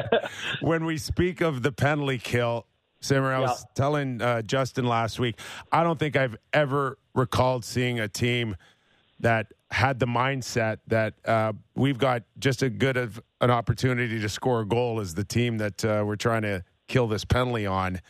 when 0.63 0.87
we 0.87 0.97
speak 0.97 1.43
of 1.43 1.63
the 1.63 1.71
penalty 1.71 2.17
kill, 2.17 2.65
Simmer, 3.03 3.35
I 3.35 3.41
was 3.41 3.61
yeah. 3.61 3.73
telling 3.75 4.23
uh, 4.23 4.41
Justin 4.41 4.87
last 4.87 5.21
week. 5.21 5.39
I 5.71 5.83
don't 5.83 5.99
think 5.99 6.17
I've 6.17 6.39
ever 6.55 6.97
recalled 7.15 7.67
seeing 7.67 8.01
a 8.01 8.09
team 8.09 8.57
that 9.21 9.53
had 9.71 9.99
the 9.99 10.07
mindset 10.07 10.79
that 10.87 11.15
uh, 11.25 11.53
we've 11.75 11.99
got 11.99 12.23
just 12.39 12.63
as 12.63 12.71
good 12.71 12.97
of 12.97 13.21
an 13.41 13.51
opportunity 13.51 14.21
to 14.21 14.29
score 14.29 14.61
a 14.61 14.67
goal 14.67 15.01
as 15.01 15.15
the 15.15 15.25
team 15.25 15.59
that 15.59 15.85
uh, 15.85 16.03
we're 16.07 16.17
trying 16.17 16.43
to 16.43 16.65
kill 16.87 17.07
this 17.07 17.25
penalty 17.25 17.67
on. 17.67 18.01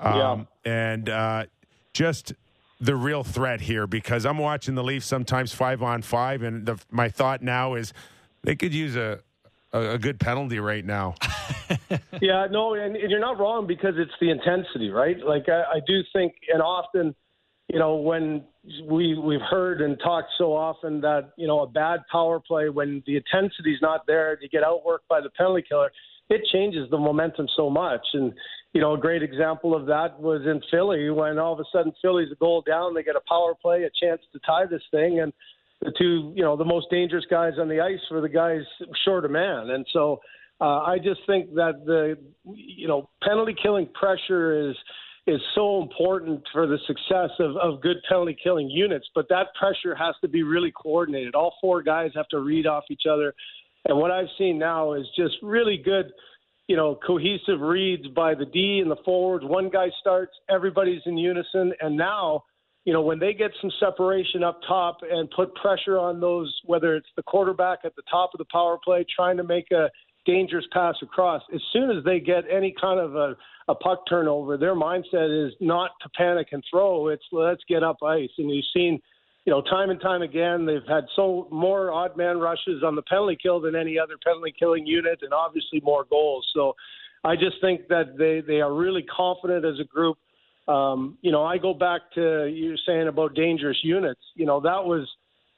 Um, 0.00 0.48
yeah. 0.64 0.90
And 0.90 1.08
uh, 1.08 1.44
just 1.92 2.34
the 2.80 2.96
real 2.96 3.22
threat 3.22 3.60
here 3.60 3.86
because 3.86 4.26
I'm 4.26 4.38
watching 4.38 4.74
the 4.74 4.82
Leafs 4.82 5.06
sometimes 5.06 5.52
five 5.52 5.82
on 5.82 6.02
five, 6.02 6.42
and 6.42 6.66
the, 6.66 6.78
my 6.90 7.08
thought 7.08 7.40
now 7.40 7.74
is 7.74 7.92
they 8.42 8.56
could 8.56 8.74
use 8.74 8.96
a, 8.96 9.20
a, 9.72 9.90
a 9.92 9.98
good 9.98 10.18
penalty 10.18 10.58
right 10.58 10.84
now. 10.84 11.14
yeah, 12.20 12.48
no, 12.50 12.74
and, 12.74 12.96
and, 12.96 13.10
you're 13.10 13.20
not 13.20 13.38
wrong 13.38 13.66
because 13.66 13.94
it's 13.96 14.12
the 14.20 14.30
intensity, 14.30 14.90
right? 14.90 15.18
Like 15.24 15.48
I, 15.48 15.62
I 15.76 15.80
do 15.86 16.02
think, 16.12 16.34
and 16.52 16.60
often– 16.60 17.14
you 17.68 17.78
know, 17.78 17.96
when 17.96 18.44
we 18.84 19.18
we've 19.18 19.40
heard 19.40 19.80
and 19.80 19.98
talked 19.98 20.28
so 20.38 20.54
often 20.54 21.00
that 21.00 21.32
you 21.36 21.46
know 21.46 21.60
a 21.60 21.66
bad 21.66 22.00
power 22.10 22.38
play 22.38 22.68
when 22.68 23.02
the 23.06 23.16
intensity's 23.16 23.78
not 23.82 24.06
there, 24.06 24.38
you 24.40 24.48
get 24.48 24.62
outworked 24.62 25.08
by 25.08 25.20
the 25.20 25.30
penalty 25.30 25.64
killer. 25.68 25.90
It 26.28 26.42
changes 26.52 26.88
the 26.90 26.98
momentum 26.98 27.46
so 27.56 27.70
much, 27.70 28.04
and 28.14 28.32
you 28.72 28.80
know 28.80 28.94
a 28.94 28.98
great 28.98 29.22
example 29.22 29.74
of 29.74 29.86
that 29.86 30.20
was 30.20 30.42
in 30.42 30.60
Philly 30.70 31.10
when 31.10 31.38
all 31.38 31.54
of 31.54 31.60
a 31.60 31.64
sudden 31.72 31.92
Philly's 32.00 32.30
a 32.30 32.36
goal 32.36 32.62
down, 32.66 32.94
they 32.94 33.02
get 33.02 33.16
a 33.16 33.20
power 33.28 33.54
play, 33.60 33.84
a 33.84 33.90
chance 34.04 34.20
to 34.32 34.38
tie 34.46 34.66
this 34.66 34.82
thing, 34.92 35.20
and 35.20 35.32
the 35.82 35.92
two 35.98 36.32
you 36.36 36.42
know 36.42 36.56
the 36.56 36.64
most 36.64 36.86
dangerous 36.90 37.24
guys 37.28 37.54
on 37.58 37.68
the 37.68 37.80
ice 37.80 38.00
were 38.10 38.20
the 38.20 38.28
guys 38.28 38.62
short 39.04 39.24
of 39.24 39.32
man, 39.32 39.70
and 39.70 39.84
so 39.92 40.20
uh, 40.60 40.82
I 40.82 40.98
just 40.98 41.20
think 41.26 41.54
that 41.54 41.84
the 41.84 42.16
you 42.44 42.86
know 42.86 43.08
penalty 43.22 43.56
killing 43.60 43.88
pressure 43.92 44.70
is 44.70 44.76
is 45.26 45.40
so 45.54 45.82
important 45.82 46.40
for 46.52 46.66
the 46.66 46.78
success 46.86 47.30
of, 47.40 47.56
of 47.56 47.80
good 47.80 47.96
penalty 48.08 48.36
killing 48.42 48.70
units. 48.70 49.06
But 49.14 49.28
that 49.28 49.48
pressure 49.58 49.94
has 49.94 50.14
to 50.20 50.28
be 50.28 50.42
really 50.42 50.72
coordinated. 50.72 51.34
All 51.34 51.54
four 51.60 51.82
guys 51.82 52.12
have 52.14 52.28
to 52.28 52.40
read 52.40 52.66
off 52.66 52.84
each 52.90 53.02
other. 53.10 53.34
And 53.86 53.98
what 53.98 54.10
I've 54.10 54.28
seen 54.38 54.58
now 54.58 54.92
is 54.92 55.04
just 55.16 55.34
really 55.42 55.78
good, 55.84 56.12
you 56.68 56.76
know, 56.76 56.98
cohesive 57.04 57.60
reads 57.60 58.06
by 58.08 58.34
the 58.34 58.44
D 58.44 58.78
and 58.80 58.90
the 58.90 58.96
forwards. 59.04 59.44
One 59.44 59.68
guy 59.68 59.88
starts, 60.00 60.32
everybody's 60.48 61.02
in 61.06 61.18
unison. 61.18 61.72
And 61.80 61.96
now, 61.96 62.44
you 62.84 62.92
know, 62.92 63.02
when 63.02 63.18
they 63.18 63.32
get 63.32 63.50
some 63.60 63.72
separation 63.80 64.44
up 64.44 64.60
top 64.66 64.98
and 65.08 65.28
put 65.32 65.52
pressure 65.56 65.98
on 65.98 66.20
those, 66.20 66.56
whether 66.64 66.94
it's 66.94 67.08
the 67.16 67.22
quarterback 67.24 67.80
at 67.84 67.96
the 67.96 68.02
top 68.08 68.30
of 68.32 68.38
the 68.38 68.46
power 68.52 68.78
play 68.84 69.04
trying 69.14 69.36
to 69.38 69.44
make 69.44 69.72
a 69.72 69.90
dangerous 70.24 70.64
pass 70.72 70.94
across, 71.02 71.42
as 71.52 71.60
soon 71.72 71.90
as 71.90 72.04
they 72.04 72.20
get 72.20 72.44
any 72.50 72.72
kind 72.80 73.00
of 73.00 73.16
a 73.16 73.36
a 73.68 73.74
puck 73.74 74.04
turnover, 74.08 74.56
their 74.56 74.74
mindset 74.74 75.46
is 75.46 75.52
not 75.60 75.90
to 76.02 76.08
panic 76.16 76.48
and 76.52 76.62
throw. 76.70 77.08
It's 77.08 77.24
let's 77.32 77.62
get 77.68 77.82
up 77.82 77.98
ice. 78.02 78.30
And 78.38 78.50
you've 78.50 78.64
seen, 78.74 79.00
you 79.44 79.52
know, 79.52 79.60
time 79.62 79.90
and 79.90 80.00
time 80.00 80.22
again, 80.22 80.66
they've 80.66 80.86
had 80.88 81.04
so 81.16 81.48
more 81.50 81.92
odd 81.92 82.16
man 82.16 82.38
rushes 82.38 82.82
on 82.84 82.94
the 82.94 83.02
penalty 83.02 83.36
kill 83.40 83.60
than 83.60 83.74
any 83.74 83.98
other 83.98 84.14
penalty 84.24 84.54
killing 84.56 84.86
unit, 84.86 85.18
and 85.22 85.32
obviously 85.32 85.80
more 85.80 86.04
goals. 86.08 86.46
So 86.54 86.74
I 87.24 87.34
just 87.34 87.60
think 87.60 87.88
that 87.88 88.16
they 88.16 88.40
they 88.40 88.60
are 88.60 88.72
really 88.72 89.02
confident 89.02 89.64
as 89.64 89.80
a 89.80 89.84
group. 89.84 90.16
Um, 90.68 91.18
you 91.22 91.32
know, 91.32 91.44
I 91.44 91.58
go 91.58 91.74
back 91.74 92.02
to 92.14 92.46
you 92.46 92.76
saying 92.86 93.08
about 93.08 93.34
dangerous 93.34 93.78
units. 93.82 94.20
You 94.34 94.46
know, 94.46 94.60
that 94.60 94.84
was 94.84 95.08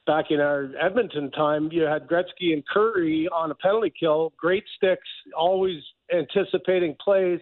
back 0.07 0.25
in 0.31 0.39
our 0.39 0.69
Edmonton 0.81 1.29
time. 1.31 1.69
You 1.71 1.83
had 1.83 2.07
Gretzky 2.07 2.53
and 2.53 2.63
Kurri 2.67 3.25
on 3.31 3.51
a 3.51 3.55
penalty 3.55 3.93
kill, 3.99 4.33
great 4.37 4.63
sticks, 4.77 5.07
always 5.37 5.81
anticipating 6.11 6.95
plays 7.03 7.39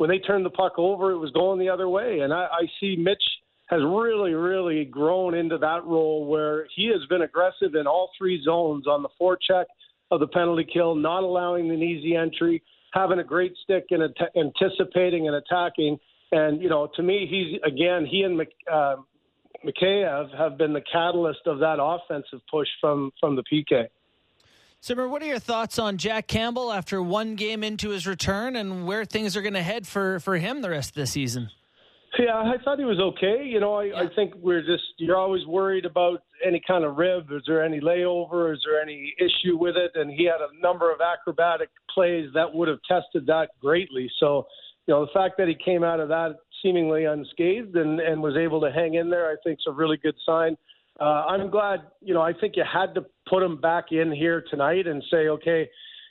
when 0.00 0.08
they 0.08 0.18
turned 0.18 0.46
the 0.46 0.50
puck 0.50 0.78
over, 0.78 1.10
it 1.10 1.18
was 1.18 1.30
going 1.32 1.58
the 1.58 1.68
other 1.68 1.86
way. 1.86 2.20
And 2.20 2.32
I, 2.32 2.46
I 2.46 2.66
see 2.80 2.96
Mitch 2.96 3.22
has 3.66 3.80
really, 3.82 4.32
really 4.32 4.86
grown 4.86 5.34
into 5.34 5.58
that 5.58 5.84
role 5.84 6.24
where 6.24 6.66
he 6.74 6.86
has 6.86 7.06
been 7.10 7.20
aggressive 7.20 7.74
in 7.74 7.86
all 7.86 8.08
three 8.16 8.42
zones 8.42 8.86
on 8.86 9.02
the 9.02 9.10
forecheck 9.20 9.66
of 10.10 10.20
the 10.20 10.26
penalty 10.26 10.66
kill, 10.72 10.94
not 10.94 11.22
allowing 11.22 11.70
an 11.70 11.82
easy 11.82 12.16
entry, 12.16 12.62
having 12.94 13.18
a 13.18 13.24
great 13.24 13.52
stick 13.62 13.88
and 13.90 14.04
at- 14.04 14.34
anticipating 14.38 15.28
and 15.28 15.36
attacking. 15.36 15.98
And 16.32 16.62
you 16.62 16.70
know, 16.70 16.88
to 16.96 17.02
me, 17.02 17.26
he's 17.28 17.60
again 17.62 18.06
he 18.06 18.22
and 18.22 18.40
uh, 18.72 18.96
Mikheyev 19.66 20.34
have 20.34 20.56
been 20.56 20.72
the 20.72 20.82
catalyst 20.90 21.40
of 21.44 21.58
that 21.58 21.76
offensive 21.78 22.40
push 22.50 22.68
from 22.80 23.12
from 23.20 23.36
the 23.36 23.42
PK. 23.52 23.88
Simmer, 24.82 25.06
what 25.06 25.20
are 25.20 25.26
your 25.26 25.38
thoughts 25.38 25.78
on 25.78 25.98
Jack 25.98 26.26
Campbell 26.26 26.72
after 26.72 27.02
one 27.02 27.34
game 27.34 27.62
into 27.62 27.90
his 27.90 28.06
return 28.06 28.56
and 28.56 28.86
where 28.86 29.04
things 29.04 29.36
are 29.36 29.42
going 29.42 29.52
to 29.52 29.62
head 29.62 29.86
for, 29.86 30.20
for 30.20 30.38
him 30.38 30.62
the 30.62 30.70
rest 30.70 30.90
of 30.90 30.94
the 30.94 31.06
season? 31.06 31.50
Yeah, 32.18 32.34
I 32.34 32.54
thought 32.64 32.78
he 32.78 32.86
was 32.86 32.98
okay. 32.98 33.44
You 33.44 33.60
know, 33.60 33.74
I, 33.74 33.84
yeah. 33.84 34.00
I 34.00 34.06
think 34.16 34.34
we're 34.36 34.62
just, 34.62 34.82
you're 34.96 35.18
always 35.18 35.46
worried 35.46 35.84
about 35.84 36.22
any 36.44 36.62
kind 36.66 36.84
of 36.84 36.96
rib. 36.96 37.26
Is 37.30 37.42
there 37.46 37.62
any 37.62 37.78
layover? 37.78 38.54
Is 38.54 38.60
there 38.64 38.80
any 38.80 39.14
issue 39.18 39.58
with 39.58 39.76
it? 39.76 39.92
And 39.96 40.10
he 40.10 40.24
had 40.24 40.40
a 40.40 40.48
number 40.62 40.90
of 40.90 41.00
acrobatic 41.02 41.68
plays 41.94 42.30
that 42.32 42.52
would 42.54 42.68
have 42.68 42.78
tested 42.88 43.26
that 43.26 43.50
greatly. 43.60 44.10
So, 44.18 44.46
you 44.86 44.94
know, 44.94 45.04
the 45.04 45.12
fact 45.12 45.34
that 45.36 45.46
he 45.46 45.56
came 45.62 45.84
out 45.84 46.00
of 46.00 46.08
that 46.08 46.36
seemingly 46.62 47.04
unscathed 47.04 47.76
and, 47.76 48.00
and 48.00 48.22
was 48.22 48.36
able 48.36 48.62
to 48.62 48.72
hang 48.72 48.94
in 48.94 49.10
there, 49.10 49.30
I 49.30 49.36
think 49.44 49.58
is 49.58 49.66
a 49.68 49.72
really 49.72 49.98
good 49.98 50.16
sign 50.24 50.56
uh, 51.00 51.24
I'm 51.28 51.50
glad, 51.50 51.80
you 52.02 52.12
know, 52.12 52.20
I 52.20 52.32
think 52.34 52.56
you 52.56 52.64
had 52.70 52.94
to 52.94 53.06
put 53.28 53.42
him 53.42 53.58
back 53.58 53.86
in 53.90 54.12
here 54.12 54.44
tonight 54.50 54.86
and 54.86 55.02
say, 55.10 55.28
okay, 55.28 55.68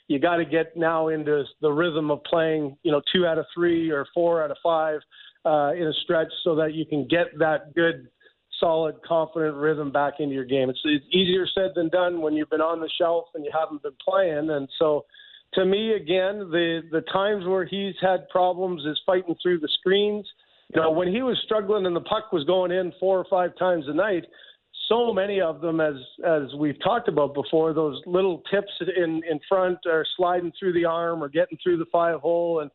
you 0.08 0.18
got 0.18 0.36
to 0.36 0.44
get 0.44 0.76
now 0.76 1.08
into 1.08 1.44
the 1.60 1.70
rhythm 1.70 2.10
of 2.10 2.24
playing, 2.24 2.76
you 2.82 2.90
know, 2.90 3.00
two 3.12 3.24
out 3.24 3.38
of 3.38 3.46
three 3.54 3.90
or 3.90 4.06
four 4.12 4.42
out 4.42 4.50
of 4.50 4.56
five 4.62 4.98
uh, 5.44 5.72
in 5.74 5.86
a 5.86 5.92
stretch 6.02 6.32
so 6.42 6.56
that 6.56 6.74
you 6.74 6.84
can 6.84 7.06
get 7.06 7.26
that 7.38 7.72
good, 7.76 8.08
solid, 8.58 8.96
confident 9.06 9.54
rhythm 9.54 9.92
back 9.92 10.14
into 10.18 10.34
your 10.34 10.44
game. 10.44 10.68
It's, 10.68 10.80
it's 10.84 11.04
easier 11.12 11.46
said 11.54 11.70
than 11.76 11.88
done 11.90 12.20
when 12.20 12.34
you've 12.34 12.50
been 12.50 12.60
on 12.60 12.80
the 12.80 12.90
shelf 12.98 13.26
and 13.34 13.44
you 13.44 13.52
haven't 13.56 13.84
been 13.84 13.96
playing. 14.04 14.50
And 14.50 14.68
so, 14.76 15.04
to 15.54 15.64
me, 15.64 15.94
again, 15.94 16.50
the 16.50 16.82
the 16.92 17.00
times 17.12 17.44
where 17.44 17.64
he's 17.64 17.94
had 18.00 18.28
problems 18.28 18.84
is 18.86 19.00
fighting 19.04 19.34
through 19.42 19.60
the 19.60 19.68
screens. 19.80 20.26
You 20.74 20.80
know, 20.80 20.90
when 20.92 21.12
he 21.12 21.22
was 21.22 21.36
struggling 21.44 21.86
and 21.86 21.96
the 21.96 22.00
puck 22.00 22.32
was 22.32 22.44
going 22.44 22.70
in 22.70 22.92
four 23.00 23.18
or 23.18 23.26
five 23.30 23.56
times 23.56 23.84
a 23.86 23.94
night– 23.94 24.24
so 24.90 25.12
many 25.12 25.40
of 25.40 25.60
them, 25.60 25.80
as 25.80 25.94
as 26.26 26.42
we've 26.58 26.80
talked 26.82 27.08
about 27.08 27.34
before, 27.34 27.72
those 27.72 28.00
little 28.06 28.42
tips 28.50 28.72
in 28.80 29.22
in 29.30 29.40
front 29.48 29.78
are 29.86 30.04
sliding 30.16 30.52
through 30.58 30.72
the 30.72 30.84
arm 30.84 31.22
or 31.22 31.28
getting 31.28 31.58
through 31.62 31.76
the 31.78 31.86
five 31.92 32.20
hole, 32.20 32.60
and 32.60 32.70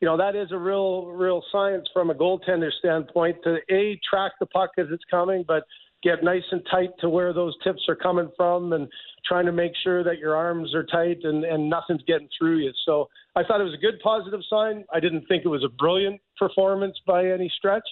you 0.00 0.06
know 0.06 0.16
that 0.16 0.34
is 0.34 0.50
a 0.50 0.58
real 0.58 1.06
real 1.06 1.42
science 1.52 1.86
from 1.92 2.10
a 2.10 2.14
goaltender 2.14 2.70
standpoint 2.78 3.36
to 3.44 3.58
a 3.70 4.00
track 4.08 4.32
the 4.40 4.46
puck 4.46 4.70
as 4.78 4.86
it's 4.90 5.04
coming, 5.10 5.44
but 5.46 5.64
get 6.02 6.22
nice 6.22 6.44
and 6.52 6.62
tight 6.70 6.90
to 7.00 7.08
where 7.08 7.32
those 7.32 7.54
tips 7.64 7.82
are 7.88 7.96
coming 7.96 8.30
from, 8.36 8.72
and 8.72 8.88
trying 9.26 9.44
to 9.44 9.52
make 9.52 9.72
sure 9.84 10.02
that 10.02 10.18
your 10.18 10.36
arms 10.36 10.74
are 10.74 10.86
tight 10.86 11.18
and 11.22 11.44
and 11.44 11.68
nothing's 11.68 12.02
getting 12.06 12.28
through 12.38 12.58
you. 12.58 12.72
So 12.86 13.08
I 13.36 13.42
thought 13.44 13.60
it 13.60 13.64
was 13.64 13.74
a 13.74 13.84
good 13.84 14.00
positive 14.02 14.40
sign. 14.48 14.84
I 14.92 15.00
didn't 15.00 15.26
think 15.28 15.44
it 15.44 15.48
was 15.48 15.64
a 15.64 15.76
brilliant 15.76 16.20
performance 16.38 16.96
by 17.06 17.26
any 17.26 17.52
stretch. 17.58 17.86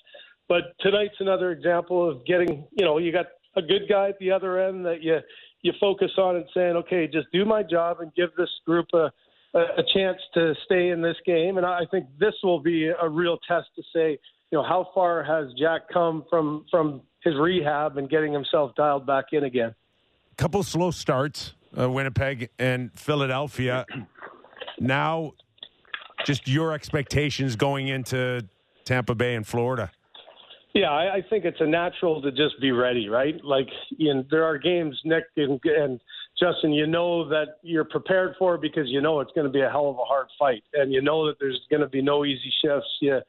But 0.49 0.79
tonight's 0.81 1.17
another 1.19 1.51
example 1.51 2.09
of 2.09 2.25
getting, 2.25 2.69
you 2.79 2.85
know, 2.85 2.99
you 2.99 3.11
got 3.11 3.27
a 3.57 3.63
good 3.63 3.83
guy 3.89 4.09
at 4.09 4.19
the 4.19 4.31
other 4.31 4.61
end 4.61 4.85
that 4.87 5.03
you 5.03 5.19
you 5.63 5.73
focus 5.81 6.13
on 6.19 6.37
and 6.37 6.45
saying, 6.55 6.77
okay, 6.77 7.09
just 7.09 7.27
do 7.33 7.45
my 7.45 7.63
job 7.63 8.01
and 8.01 8.15
give 8.15 8.31
this 8.37 8.51
group 8.67 8.87
a 8.95 9.11
a, 9.55 9.83
chance 9.95 10.19
to 10.35 10.55
stay 10.65 10.91
in 10.91 11.01
this 11.01 11.17
game. 11.25 11.57
And 11.57 11.67
I 11.67 11.83
think 11.91 12.07
this 12.19 12.35
will 12.43 12.61
be 12.61 12.89
a 12.89 13.09
real 13.09 13.39
test 13.49 13.69
to 13.77 13.83
say, 13.95 14.19
you 14.51 14.59
know, 14.59 14.63
how 14.63 14.91
far 14.95 15.25
has 15.25 15.53
Jack 15.59 15.83
come 15.93 16.25
from 16.31 16.67
from 16.71 17.03
his 17.23 17.35
rehab 17.37 17.97
and 17.99 18.09
getting 18.09 18.33
himself 18.33 18.75
dialed 18.77 19.07
back 19.07 19.27
in 19.33 19.45
again. 19.45 19.75
Couple 20.37 20.63
slow 20.63 20.91
starts, 20.91 21.55
uh, 21.79 21.91
Winnipeg 21.91 22.51
and 22.59 22.91
Philadelphia. 22.95 23.87
now, 24.79 25.33
just 26.25 26.47
your 26.47 26.73
expectations 26.73 27.57
going 27.57 27.89
into 27.89 28.47
Tampa 28.85 29.15
Bay 29.15 29.35
and 29.35 29.47
Florida. 29.47 29.91
Yeah, 30.77 30.91
I, 30.91 31.15
I 31.15 31.23
think 31.31 31.47
it's 31.47 31.61
a 31.61 31.67
natural 31.67 32.21
to 32.21 32.31
just 32.31 32.61
be 32.61 32.71
ready, 32.71 33.09
right? 33.09 33.43
Like, 33.43 33.69
you 33.97 34.13
know, 34.13 34.23
there 34.31 34.45
are 34.45 34.59
games, 34.59 35.01
Nick 35.07 35.25
and, 35.39 35.59
and 35.65 35.99
Justin, 36.39 36.71
you 36.71 36.87
know 36.87 37.27
that 37.31 37.57
you're 37.63 37.87
prepared 37.87 38.35
for 38.39 38.59
because 38.59 38.85
you 38.89 39.01
know 39.01 39.21
it's 39.21 39.33
going 39.35 39.47
to 39.47 39.51
be 39.51 39.63
a 39.63 39.71
hell 39.71 39.89
of 39.89 39.97
a 39.97 40.05
hard 40.05 40.27
fight, 40.39 40.63
and 40.75 40.93
you 40.93 41.01
know 41.01 41.27
that 41.27 41.37
there's 41.41 41.59
going 41.71 41.81
to 41.81 41.89
be 41.89 42.03
no 42.03 42.27
easy 42.27 42.53
shifts. 42.63 42.89
You 43.01 43.21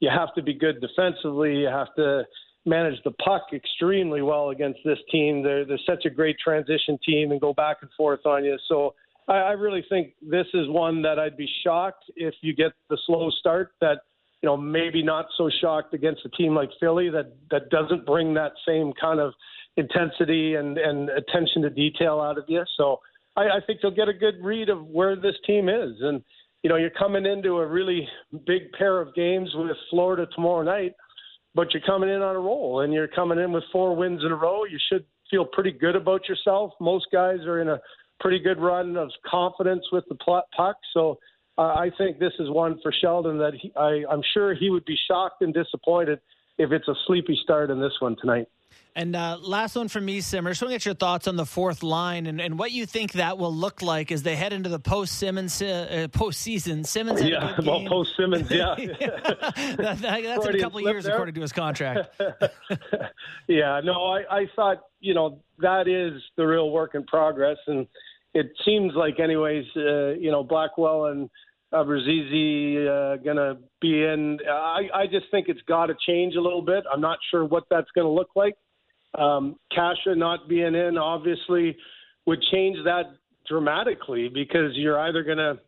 you 0.00 0.10
have 0.14 0.34
to 0.34 0.42
be 0.42 0.52
good 0.52 0.82
defensively. 0.82 1.60
You 1.60 1.68
have 1.68 1.94
to 1.96 2.24
manage 2.66 3.02
the 3.04 3.12
puck 3.24 3.46
extremely 3.54 4.20
well 4.20 4.50
against 4.50 4.80
this 4.84 4.98
team. 5.10 5.42
They're 5.42 5.64
they're 5.64 5.78
such 5.86 6.04
a 6.04 6.10
great 6.10 6.36
transition 6.44 6.98
team 7.06 7.30
and 7.32 7.40
go 7.40 7.54
back 7.54 7.78
and 7.80 7.90
forth 7.96 8.26
on 8.26 8.44
you. 8.44 8.58
So 8.68 8.94
I, 9.28 9.36
I 9.36 9.52
really 9.52 9.84
think 9.88 10.12
this 10.20 10.46
is 10.52 10.68
one 10.68 11.00
that 11.02 11.18
I'd 11.18 11.38
be 11.38 11.48
shocked 11.64 12.04
if 12.16 12.34
you 12.42 12.54
get 12.54 12.72
the 12.90 12.98
slow 13.06 13.30
start. 13.30 13.72
That 13.80 14.00
you 14.42 14.48
know 14.48 14.56
maybe 14.56 15.02
not 15.02 15.26
so 15.36 15.48
shocked 15.60 15.94
against 15.94 16.24
a 16.24 16.28
team 16.30 16.54
like 16.54 16.70
Philly 16.80 17.10
that 17.10 17.32
that 17.50 17.70
doesn't 17.70 18.04
bring 18.04 18.34
that 18.34 18.52
same 18.66 18.92
kind 19.00 19.20
of 19.20 19.32
intensity 19.76 20.54
and, 20.54 20.78
and 20.78 21.08
attention 21.10 21.62
to 21.62 21.70
detail 21.70 22.20
out 22.20 22.38
of 22.38 22.44
you. 22.48 22.62
So 22.76 23.00
I, 23.36 23.42
I 23.42 23.60
think 23.66 23.80
they'll 23.80 23.90
get 23.90 24.08
a 24.08 24.12
good 24.12 24.34
read 24.42 24.68
of 24.68 24.86
where 24.86 25.16
this 25.16 25.34
team 25.46 25.68
is. 25.68 25.92
And, 26.00 26.22
you 26.62 26.70
know, 26.70 26.76
you're 26.76 26.90
coming 26.90 27.26
into 27.26 27.58
a 27.58 27.66
really 27.66 28.06
big 28.46 28.72
pair 28.72 29.00
of 29.00 29.14
games 29.14 29.50
with 29.54 29.76
Florida 29.90 30.26
tomorrow 30.34 30.62
night, 30.62 30.92
but 31.54 31.72
you're 31.72 31.82
coming 31.86 32.10
in 32.10 32.22
on 32.22 32.36
a 32.36 32.38
roll 32.38 32.80
and 32.80 32.92
you're 32.92 33.08
coming 33.08 33.38
in 33.38 33.52
with 33.52 33.64
four 33.72 33.96
wins 33.96 34.22
in 34.24 34.32
a 34.32 34.36
row. 34.36 34.64
You 34.64 34.78
should 34.90 35.04
feel 35.30 35.44
pretty 35.44 35.72
good 35.72 35.96
about 35.96 36.28
yourself. 36.28 36.72
Most 36.80 37.06
guys 37.12 37.40
are 37.46 37.60
in 37.60 37.68
a 37.68 37.80
pretty 38.20 38.38
good 38.38 38.60
run 38.60 38.96
of 38.96 39.10
confidence 39.28 39.84
with 39.90 40.04
the 40.08 40.14
puck. 40.16 40.76
So 40.94 41.18
uh, 41.58 41.62
I 41.62 41.90
think 41.98 42.18
this 42.18 42.32
is 42.38 42.50
one 42.50 42.80
for 42.82 42.92
Sheldon 42.92 43.38
that 43.38 43.54
he, 43.54 43.72
I, 43.76 44.04
I'm 44.10 44.22
sure 44.32 44.54
he 44.54 44.70
would 44.70 44.84
be 44.84 44.96
shocked 45.08 45.42
and 45.42 45.52
disappointed 45.52 46.20
if 46.58 46.72
it's 46.72 46.88
a 46.88 46.94
sleepy 47.06 47.38
start 47.42 47.70
in 47.70 47.80
this 47.80 47.92
one 48.00 48.16
tonight. 48.20 48.48
And 48.94 49.16
uh, 49.16 49.38
last 49.40 49.74
one 49.74 49.88
from 49.88 50.04
me, 50.04 50.20
Simmer. 50.20 50.50
Just 50.50 50.60
want 50.60 50.70
to 50.70 50.74
get 50.74 50.84
your 50.84 50.94
thoughts 50.94 51.26
on 51.26 51.36
the 51.36 51.46
fourth 51.46 51.82
line 51.82 52.26
and, 52.26 52.40
and 52.40 52.58
what 52.58 52.72
you 52.72 52.84
think 52.84 53.12
that 53.12 53.38
will 53.38 53.54
look 53.54 53.80
like 53.80 54.12
as 54.12 54.22
they 54.22 54.36
head 54.36 54.52
into 54.52 54.68
the 54.68 54.78
post 54.78 55.18
Simmonds 55.18 55.62
uh, 55.62 56.08
postseason. 56.10 56.86
Simmonds, 56.86 57.22
yeah, 57.22 57.58
well, 57.64 57.84
post 57.86 58.12
Simmonds, 58.18 58.50
yeah, 58.50 58.74
that, 58.76 59.98
that's 60.02 60.46
in 60.46 60.56
a 60.56 60.58
couple 60.58 60.80
years 60.82 61.04
there. 61.04 61.14
according 61.14 61.34
to 61.34 61.40
his 61.40 61.52
contract. 61.52 62.20
yeah, 63.48 63.80
no, 63.82 64.04
I, 64.04 64.24
I 64.30 64.46
thought 64.54 64.82
you 65.00 65.14
know 65.14 65.38
that 65.60 65.88
is 65.88 66.22
the 66.36 66.46
real 66.46 66.70
work 66.70 66.94
in 66.94 67.04
progress, 67.04 67.58
and 67.66 67.86
it 68.34 68.52
seems 68.64 68.92
like, 68.94 69.20
anyways, 69.20 69.64
uh, 69.76 70.10
you 70.10 70.30
know, 70.30 70.42
Blackwell 70.42 71.06
and. 71.06 71.30
Abruzzese 71.72 72.86
uh, 72.86 73.16
going 73.22 73.38
to 73.38 73.56
be 73.80 74.04
in. 74.04 74.36
I, 74.46 74.88
I 74.94 75.06
just 75.06 75.24
think 75.30 75.48
it's 75.48 75.62
got 75.62 75.86
to 75.86 75.94
change 76.06 76.34
a 76.34 76.40
little 76.40 76.60
bit. 76.60 76.84
I'm 76.92 77.00
not 77.00 77.18
sure 77.30 77.46
what 77.46 77.64
that's 77.70 77.90
going 77.94 78.06
to 78.06 78.12
look 78.12 78.28
like. 78.36 78.54
Um, 79.18 79.56
Kase 79.74 79.96
not 80.08 80.48
being 80.50 80.74
in 80.74 80.98
obviously 80.98 81.74
would 82.26 82.42
change 82.52 82.76
that 82.84 83.04
dramatically 83.48 84.28
because 84.28 84.72
you're 84.74 85.00
either 85.00 85.22
going 85.22 85.38
to 85.38 85.58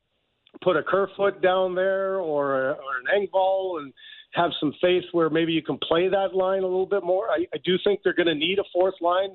put 0.63 0.77
a 0.77 0.83
Kerfoot 0.83 1.43
down 1.43 1.75
there 1.75 2.17
or, 2.17 2.55
or 2.55 2.73
an 2.73 3.27
Engvall 3.27 3.81
and 3.81 3.93
have 4.33 4.51
some 4.61 4.73
faith 4.81 5.05
where 5.13 5.31
maybe 5.31 5.53
you 5.53 5.63
can 5.63 5.79
play 5.89 6.09
that 6.09 6.35
line 6.35 6.65
a 6.65 6.67
little 6.67 6.87
bit 6.87 7.03
more. 7.03 7.29
I, 7.31 7.47
I 7.55 7.59
do 7.65 7.79
think 7.83 8.01
they're 8.05 8.15
going 8.15 8.27
to 8.27 8.35
need 8.35 8.59
a 8.59 8.65
fourth 8.73 8.95
line 9.01 9.31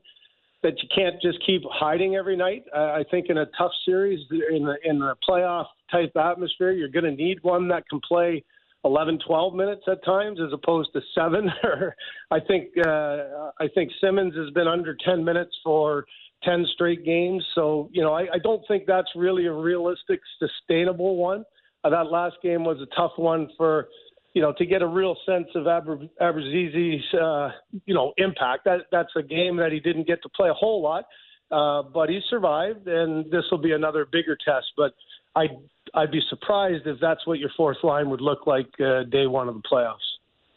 that 0.63 0.73
you 0.81 0.89
can't 0.93 1.21
just 1.21 1.43
keep 1.45 1.61
hiding 1.69 2.15
every 2.15 2.35
night. 2.35 2.65
Uh, 2.75 2.91
I 2.91 3.03
think 3.09 3.27
in 3.29 3.37
a 3.37 3.45
tough 3.57 3.71
series, 3.85 4.19
in 4.31 4.65
the 4.65 4.75
in 4.83 4.99
the 4.99 5.15
playoff 5.27 5.65
type 5.91 6.15
atmosphere, 6.15 6.71
you're 6.71 6.89
going 6.89 7.05
to 7.05 7.11
need 7.11 7.39
one 7.41 7.67
that 7.69 7.83
can 7.89 7.99
play– 8.07 8.43
11, 8.85 9.19
12 9.27 9.55
minutes 9.55 9.81
at 9.87 10.03
times 10.05 10.39
as 10.39 10.53
opposed 10.53 10.91
to 10.93 11.01
seven. 11.13 11.49
I 12.31 12.39
think 12.39 12.69
uh, 12.77 13.51
I 13.59 13.67
think 13.73 13.91
Simmonds 14.01 14.35
has 14.35 14.49
been 14.51 14.67
under 14.67 14.95
10 15.05 15.23
minutes 15.23 15.55
for 15.63 16.05
10 16.43 16.65
straight 16.73 17.03
games. 17.03 17.43
So 17.55 17.89
you 17.91 18.01
know 18.01 18.13
I, 18.13 18.21
I 18.33 18.39
don't 18.41 18.63
think 18.67 18.85
that's 18.87 19.09
really 19.15 19.47
a 19.47 19.53
realistic, 19.53 20.21
sustainable 20.39 21.17
one. 21.17 21.43
Uh, 21.83 21.89
that 21.89 22.07
last 22.11 22.37
game 22.41 22.63
was 22.63 22.77
a 22.81 22.95
tough 22.95 23.13
one 23.17 23.49
for 23.57 23.87
you 24.33 24.41
know 24.41 24.53
to 24.57 24.65
get 24.65 24.81
a 24.81 24.87
real 24.87 25.15
sense 25.25 25.47
of 25.55 25.67
Aber, 25.67 25.99
uh, 26.21 27.49
you 27.85 27.93
know 27.93 28.13
impact. 28.17 28.65
That 28.65 28.81
that's 28.91 29.11
a 29.15 29.23
game 29.23 29.57
that 29.57 29.71
he 29.71 29.79
didn't 29.79 30.07
get 30.07 30.21
to 30.23 30.29
play 30.29 30.49
a 30.49 30.53
whole 30.53 30.81
lot. 30.81 31.05
Uh, 31.51 31.81
but 31.81 32.09
he 32.09 32.19
survived, 32.29 32.87
and 32.87 33.25
this 33.31 33.43
will 33.49 33.57
be 33.57 33.71
another 33.71 34.05
bigger 34.05 34.37
test. 34.45 34.67
But 34.77 34.93
I 35.35 35.47
I'd 35.93 36.11
be 36.11 36.21
surprised 36.29 36.85
if 36.85 36.99
that's 36.99 37.25
what 37.25 37.39
your 37.39 37.49
fourth 37.57 37.77
line 37.83 38.09
would 38.09 38.21
look 38.21 38.45
like 38.45 38.67
uh, 38.79 39.03
day 39.03 39.25
one 39.25 39.49
of 39.49 39.55
the 39.55 39.61
playoffs. 39.61 39.97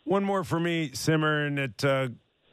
One 0.04 0.24
more 0.24 0.44
for 0.44 0.60
me, 0.60 0.90
Simmer, 0.92 1.46
and 1.46 1.58
it 1.58 1.84
uh, 1.84 2.08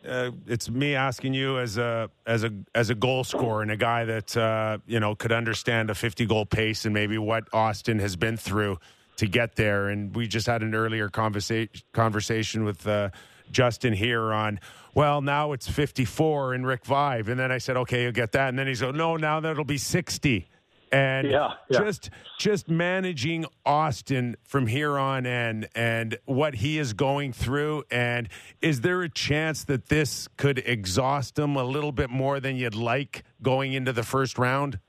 uh, 0.07 0.31
it's 0.47 0.69
me 0.69 0.95
asking 0.95 1.33
you 1.33 1.59
as 1.59 1.77
a 1.77 2.09
as 2.25 2.43
a 2.43 2.51
as 2.73 2.89
a 2.89 2.95
goal 2.95 3.23
scorer 3.23 3.61
and 3.61 3.71
a 3.71 3.77
guy 3.77 4.05
that 4.05 4.37
uh, 4.37 4.77
you 4.87 4.99
know 4.99 5.15
could 5.15 5.31
understand 5.31 5.89
a 5.89 5.95
50 5.95 6.25
goal 6.25 6.45
pace 6.45 6.85
and 6.85 6.93
maybe 6.93 7.17
what 7.17 7.49
Auston 7.51 7.99
has 7.99 8.15
been 8.15 8.37
through 8.37 8.77
to 9.19 9.27
get 9.27 9.55
there. 9.55 9.87
And 9.87 10.15
we 10.15 10.27
just 10.27 10.47
had 10.47 10.61
an 10.63 10.75
earlier 10.75 11.09
conversation 11.09 11.69
conversation 11.93 12.65
with. 12.65 12.85
Uh, 12.87 13.09
Justin 13.51 13.93
here 13.93 14.31
on, 14.31 14.59
well, 14.93 15.21
now 15.21 15.53
it's 15.53 15.67
54 15.67 16.53
in 16.53 16.67
Rick 16.67 16.85
Vaive. 16.85 17.29
And 17.29 17.39
then 17.39 17.51
I 17.51 17.57
said, 17.57 17.77
okay, 17.77 18.03
you'll 18.03 18.11
get 18.11 18.33
that. 18.33 18.49
And 18.49 18.59
then 18.59 18.67
he's 18.67 18.83
like, 18.83 18.93
no, 18.93 19.17
now 19.17 19.39
that'll 19.39 19.63
be 19.63 19.79
60 19.79 20.47
and 20.91 21.29
yeah, 21.29 21.53
yeah. 21.69 21.79
just 21.79 22.09
just 22.37 22.69
managing 22.69 23.45
Auston 23.65 24.35
from 24.43 24.67
here 24.67 24.97
on 24.97 25.25
in 25.25 25.67
and 25.75 26.17
what 26.25 26.55
he 26.55 26.79
is 26.79 26.93
going 26.93 27.33
through 27.33 27.83
and 27.91 28.27
is 28.61 28.81
there 28.81 29.01
a 29.01 29.09
chance 29.09 29.65
that 29.65 29.87
this 29.89 30.27
could 30.37 30.59
exhaust 30.59 31.37
him 31.37 31.55
a 31.55 31.63
little 31.63 31.91
bit 31.91 32.09
more 32.09 32.39
than 32.39 32.55
you'd 32.55 32.75
like 32.75 33.23
going 33.41 33.73
into 33.73 33.93
the 33.93 34.03
first 34.03 34.37
round? 34.37 34.79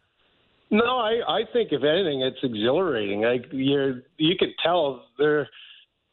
No, 0.71 0.99
I, 0.99 1.21
I 1.27 1.41
think 1.53 1.73
if 1.73 1.83
anything, 1.83 2.23
it's 2.23 2.39
exhilarating. 2.43 3.23
Like 3.23 3.47
you, 3.51 4.03
you 4.18 4.35
could 4.39 4.51
tell 4.62 5.05
they're 5.18 5.49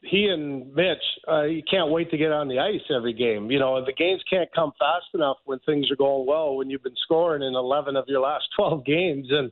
he 0.02 0.26
and 0.26 0.72
Mitch. 0.74 0.98
Uh, 1.28 1.42
you 1.42 1.62
can't 1.68 1.90
wait 1.90 2.10
to 2.10 2.16
get 2.16 2.32
on 2.32 2.48
the 2.48 2.58
ice 2.58 2.80
every 2.94 3.12
game. 3.12 3.50
You 3.50 3.58
know, 3.58 3.84
the 3.84 3.92
games 3.92 4.22
can't 4.30 4.48
come 4.54 4.72
fast 4.78 5.06
enough 5.14 5.38
when 5.44 5.58
things 5.60 5.90
are 5.90 5.96
going 5.96 6.26
well. 6.26 6.56
When 6.56 6.70
you've 6.70 6.82
been 6.82 6.96
scoring 7.02 7.42
in 7.42 7.54
11 7.54 7.96
of 7.96 8.04
your 8.08 8.20
last 8.20 8.44
12 8.56 8.84
games, 8.84 9.28
and 9.30 9.50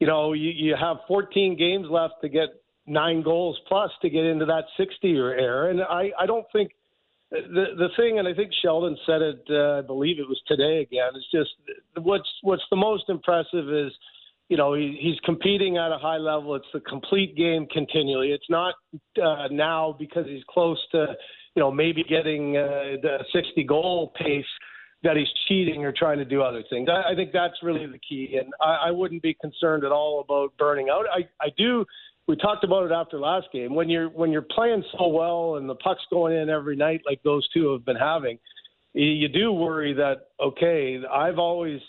you 0.00 0.06
know, 0.06 0.32
you, 0.32 0.50
you 0.50 0.76
have 0.78 0.98
14 1.08 1.56
games 1.56 1.86
left 1.90 2.14
to 2.22 2.28
get 2.28 2.48
nine 2.86 3.22
goals 3.22 3.58
plus 3.66 3.90
to 4.02 4.10
get 4.10 4.24
into 4.24 4.44
that 4.44 4.64
60 4.76 5.08
year 5.08 5.36
era. 5.38 5.70
And 5.70 5.80
I, 5.82 6.10
I 6.18 6.26
don't 6.26 6.46
think 6.52 6.72
the 7.30 7.66
the 7.76 7.88
thing, 7.96 8.18
and 8.18 8.28
I 8.28 8.34
think 8.34 8.52
Sheldon 8.62 8.96
said 9.04 9.22
it. 9.22 9.42
Uh, 9.50 9.78
I 9.78 9.80
believe 9.82 10.18
it 10.18 10.28
was 10.28 10.40
today 10.46 10.80
again. 10.80 11.10
It's 11.14 11.30
just 11.32 11.50
what's 12.04 12.28
what's 12.42 12.62
the 12.70 12.76
most 12.76 13.04
impressive 13.08 13.68
is, 13.68 13.92
you 14.48 14.56
know, 14.56 14.74
he, 14.74 14.98
he's 15.00 15.18
competing 15.24 15.76
at 15.76 15.90
a 15.90 15.98
high 15.98 16.18
level. 16.18 16.54
It's 16.54 16.66
the 16.72 16.80
complete 16.80 17.36
game 17.36 17.66
continually. 17.72 18.32
It's 18.32 18.48
not 18.48 18.74
uh, 19.22 19.48
now 19.50 19.96
because 19.98 20.26
he's 20.26 20.44
close 20.48 20.78
to, 20.92 21.06
you 21.54 21.60
know, 21.60 21.70
maybe 21.70 22.04
getting 22.04 22.56
uh, 22.56 22.96
the 23.02 23.18
60 23.32 23.64
goal 23.64 24.12
pace 24.16 24.44
that 25.02 25.16
he's 25.16 25.28
cheating 25.46 25.84
or 25.84 25.92
trying 25.92 26.18
to 26.18 26.24
do 26.24 26.42
other 26.42 26.62
things. 26.70 26.88
I, 26.90 27.12
I 27.12 27.14
think 27.14 27.32
that's 27.32 27.54
really 27.62 27.86
the 27.86 27.98
key, 27.98 28.38
and 28.40 28.52
I, 28.60 28.88
I 28.88 28.90
wouldn't 28.90 29.22
be 29.22 29.34
concerned 29.40 29.84
at 29.84 29.92
all 29.92 30.20
about 30.20 30.56
burning 30.58 30.88
out. 30.90 31.06
I, 31.12 31.28
I 31.40 31.48
do. 31.56 31.84
We 32.28 32.36
talked 32.36 32.64
about 32.64 32.84
it 32.84 32.92
after 32.92 33.20
last 33.20 33.46
game. 33.52 33.74
When 33.74 33.88
you're 33.88 34.08
when 34.08 34.32
you're 34.32 34.42
playing 34.42 34.82
so 34.98 35.06
well 35.08 35.56
and 35.56 35.68
the 35.68 35.76
puck's 35.76 36.02
going 36.10 36.36
in 36.36 36.50
every 36.50 36.74
night 36.74 37.02
like 37.06 37.22
those 37.22 37.48
two 37.50 37.72
have 37.72 37.84
been 37.84 37.96
having, 37.96 38.38
you 38.94 39.28
do 39.28 39.52
worry 39.52 39.92
that 39.92 40.28
okay. 40.40 41.00
I've 41.08 41.38
always 41.38 41.80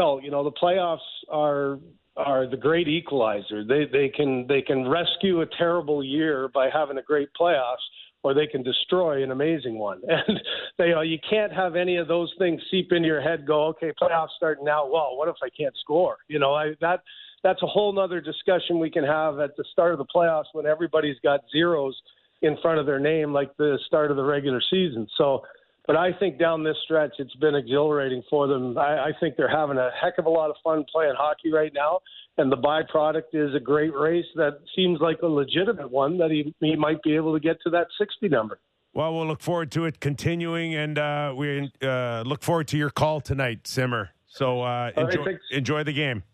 felt 0.00 0.22
you 0.22 0.30
know 0.30 0.42
the 0.42 0.52
playoffs 0.52 0.98
are 1.30 1.78
are 2.16 2.48
the 2.48 2.56
great 2.56 2.88
equalizer. 2.88 3.64
They 3.64 3.84
they 3.90 4.08
can 4.08 4.46
they 4.48 4.62
can 4.62 4.88
rescue 4.88 5.42
a 5.42 5.46
terrible 5.58 6.02
year 6.02 6.48
by 6.48 6.68
having 6.72 6.98
a 6.98 7.02
great 7.02 7.28
playoffs 7.38 7.84
or 8.22 8.34
they 8.34 8.46
can 8.46 8.62
destroy 8.62 9.22
an 9.22 9.30
amazing 9.30 9.78
one. 9.78 10.00
And 10.08 10.40
they, 10.78 10.88
you 10.88 10.94
know, 10.94 11.00
you 11.00 11.18
can't 11.28 11.52
have 11.52 11.74
any 11.76 11.96
of 11.96 12.08
those 12.08 12.32
things 12.38 12.60
seep 12.70 12.92
into 12.92 13.06
your 13.06 13.20
head. 13.20 13.46
Go, 13.46 13.66
okay, 13.68 13.92
playoffs 14.00 14.28
starting 14.36 14.64
now. 14.64 14.86
Well, 14.86 15.16
what 15.16 15.28
if 15.28 15.36
I 15.42 15.48
can't 15.48 15.74
score? 15.80 16.16
You 16.28 16.38
know, 16.38 16.54
I, 16.54 16.72
that 16.80 17.00
that's 17.42 17.62
a 17.62 17.66
whole 17.66 17.92
nother 17.92 18.20
discussion 18.20 18.78
we 18.78 18.90
can 18.90 19.04
have 19.04 19.40
at 19.40 19.56
the 19.56 19.64
start 19.72 19.92
of 19.92 19.98
the 19.98 20.06
playoffs 20.14 20.52
when 20.52 20.66
everybody's 20.66 21.16
got 21.22 21.40
zeros 21.50 21.96
in 22.42 22.56
front 22.62 22.78
of 22.78 22.86
their 22.86 23.00
name, 23.00 23.32
like 23.32 23.54
the 23.56 23.78
start 23.86 24.10
of 24.10 24.16
the 24.16 24.24
regular 24.24 24.62
season. 24.70 25.06
So 25.16 25.42
But 25.86 25.96
I 25.96 26.12
think 26.18 26.38
down 26.38 26.62
this 26.62 26.76
stretch, 26.84 27.14
it's 27.18 27.34
been 27.36 27.54
exhilarating 27.54 28.22
for 28.30 28.46
them. 28.46 28.76
I, 28.78 29.06
I 29.06 29.10
think 29.18 29.36
they're 29.36 29.50
having 29.50 29.76
a 29.78 29.90
heck 30.00 30.18
of 30.18 30.26
a 30.26 30.30
lot 30.30 30.50
of 30.50 30.56
fun 30.62 30.84
playing 30.92 31.14
hockey 31.16 31.52
right 31.52 31.72
now, 31.74 32.00
and 32.38 32.52
the 32.52 32.56
byproduct 32.56 33.32
is 33.32 33.54
a 33.54 33.60
great 33.60 33.94
race 33.94 34.26
that 34.36 34.60
seems 34.76 35.00
like 35.00 35.22
a 35.22 35.26
legitimate 35.26 35.90
one 35.90 36.18
that 36.18 36.30
he 36.30 36.54
he 36.60 36.76
might 36.76 37.02
be 37.02 37.16
able 37.16 37.32
to 37.32 37.40
get 37.40 37.56
to 37.62 37.70
that 37.70 37.86
60 37.98 38.28
number. 38.28 38.60
Well, 38.92 39.14
we'll 39.14 39.26
look 39.26 39.40
forward 39.40 39.70
to 39.72 39.84
it 39.84 40.00
continuing, 40.00 40.74
and 40.74 40.98
uh, 40.98 41.32
we 41.36 41.70
uh, 41.82 42.22
look 42.26 42.42
forward 42.42 42.68
to 42.68 42.76
your 42.78 42.90
call 42.90 43.20
tonight, 43.20 43.66
Simmer. 43.66 44.10
So 44.26 44.62
uh, 44.62 44.90
enjoy, 44.96 45.24
thanks. 45.24 45.42
enjoy 45.50 45.84
the 45.84 45.92
game. 45.92 46.24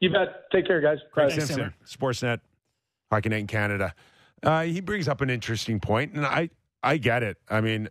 You 0.00 0.10
bet. 0.10 0.50
Take 0.50 0.66
care, 0.66 0.80
guys. 0.80 0.98
Craig 1.12 1.30
Bye. 1.30 1.36
Simpson, 1.36 1.74
Sportsnet, 1.86 2.40
Hockey 3.10 3.28
Night 3.28 3.40
in 3.40 3.46
Canada. 3.46 3.94
Uh, 4.42 4.62
he 4.62 4.80
brings 4.80 5.06
up 5.06 5.20
an 5.20 5.30
interesting 5.30 5.80
point, 5.80 6.14
and 6.14 6.26
I 6.26 6.50
I 6.82 6.96
get 6.96 7.22
it. 7.22 7.36
I 7.48 7.60
mean, 7.60 7.88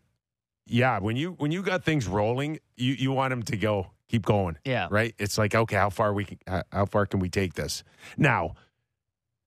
yeah, 0.66 1.00
when 1.00 1.16
you 1.16 1.32
when 1.34 1.52
you 1.52 1.62
got 1.64 1.84
things 1.84 2.08
rolling, 2.08 2.60
you 2.78 2.94
you 2.94 3.12
want 3.12 3.32
them 3.32 3.44
to 3.44 3.58
go, 3.58 3.88
keep 4.08 4.26
going. 4.26 4.58
Yeah. 4.66 4.88
right. 4.92 5.14
It's 5.20 5.38
like 5.38 5.54
okay, 5.56 5.76
how 5.76 5.90
far 5.90 6.14
we 6.14 6.26
can, 6.26 6.38
how- 6.48 6.64
how 6.72 6.86
far 6.86 7.06
can 7.06 7.20
we 7.20 7.30
take 7.30 7.54
this? 7.56 7.84
Now, 8.18 8.56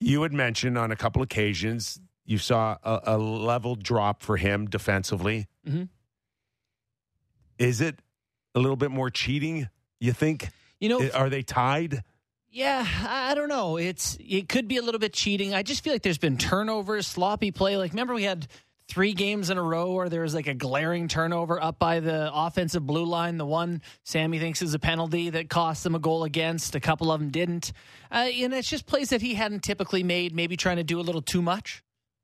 you 0.01 0.23
had 0.23 0.33
mentioned 0.33 0.77
on 0.79 0.91
a 0.93 0.97
couple 0.97 1.23
occasions 1.23 2.01
you 2.27 2.39
saw 2.39 2.77
a, 2.83 3.01
a 3.05 3.19
level 3.19 3.75
drop 3.75 4.23
for 4.23 4.37
him 4.39 4.67
defensively. 4.67 5.47
Mm-hmm. 5.69 5.85
Is 7.59 7.81
it 7.81 7.99
a 8.55 8.61
little 8.61 8.77
bit 8.77 8.91
more 8.91 9.11
cheating? 9.11 9.69
You 10.01 10.12
think? 10.12 10.49
You 10.81 10.89
know, 10.89 11.09
Are 11.15 11.29
they 11.31 11.43
tied? 11.43 12.03
Yeah, 12.51 12.87
I 13.09 13.35
don't 13.35 13.49
know. 13.49 13.77
It's 13.79 14.17
it 14.21 14.49
could 14.49 14.69
be 14.69 14.77
a 14.77 14.83
little 14.83 14.99
bit 15.01 15.12
cheating. 15.12 15.55
I 15.55 15.62
just 15.62 15.83
feel 15.83 15.93
like 15.93 16.03
there's 16.03 16.19
been 16.19 16.39
turnovers, 16.39 17.07
sloppy 17.07 17.51
play. 17.51 17.77
Like 17.77 17.93
remember 17.93 18.15
we 18.15 18.23
had 18.23 18.47
three 18.95 19.12
games 19.12 19.51
in 19.51 19.59
a 19.59 19.62
row 19.62 19.90
where 19.90 20.09
there 20.09 20.20
was 20.20 20.36
like 20.36 20.47
a 20.47 20.55
glaring 20.55 21.09
turnover 21.09 21.61
up 21.61 21.80
by 21.80 21.99
the 21.99 22.30
offensive 22.32 22.86
blue 22.86 23.05
line. 23.05 23.38
The 23.38 23.45
one 23.45 23.82
Sammy 24.05 24.38
thinks 24.38 24.62
is 24.62 24.72
a 24.72 24.78
penalty 24.78 25.30
that 25.30 25.51
cost 25.51 25.82
them 25.82 25.97
a 25.97 25.99
goal 25.99 26.22
against. 26.22 26.76
A 26.76 26.80
couple 26.80 27.11
of 27.11 27.18
them 27.18 27.30
didn't. 27.30 27.72
Uh, 28.09 28.28
and 28.32 28.55
it's 28.55 28.70
just 28.70 28.86
plays 28.86 29.11
that 29.11 29.20
he 29.20 29.34
hadn't 29.34 29.64
typically 29.64 30.05
made. 30.05 30.32
Maybe 30.32 30.57
trying 30.57 30.76
to 30.76 30.84
do 30.84 31.01
a 31.01 31.03
little 31.03 31.22
too 31.22 31.42
much. 31.42 31.82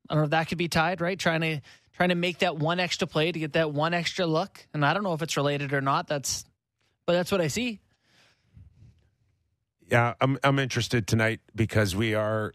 I 0.09 0.15
don't 0.15 0.21
know 0.21 0.25
if 0.27 0.31
that 0.31 0.47
could 0.47 0.59
be 0.59 0.69
tied, 0.69 1.01
right? 1.01 1.19
Trying 1.19 1.41
to 1.41 1.61
trying 1.93 2.11
to 2.11 2.15
make 2.15 2.39
that 2.39 2.57
one 2.57 2.79
extra 2.79 3.09
play 3.09 3.33
to 3.33 3.39
get 3.41 3.55
that 3.55 3.73
one 3.73 3.93
extra 3.93 4.25
look. 4.25 4.65
And 4.73 4.87
I 4.87 4.95
don't 4.95 5.03
know 5.03 5.13
if 5.13 5.23
it's 5.23 5.37
related 5.37 5.73
or 5.73 5.81
not. 5.81 6.07
That's 6.07 6.45
but 7.05 7.15
that's 7.15 7.33
what 7.33 7.41
I 7.41 7.49
see. 7.49 7.81
Yeah, 9.91 10.15
I'm 10.21 10.39
I'm 10.45 10.61
interested 10.61 11.09
tonight 11.09 11.41
because 11.53 11.97
we 11.97 12.15
are 12.15 12.55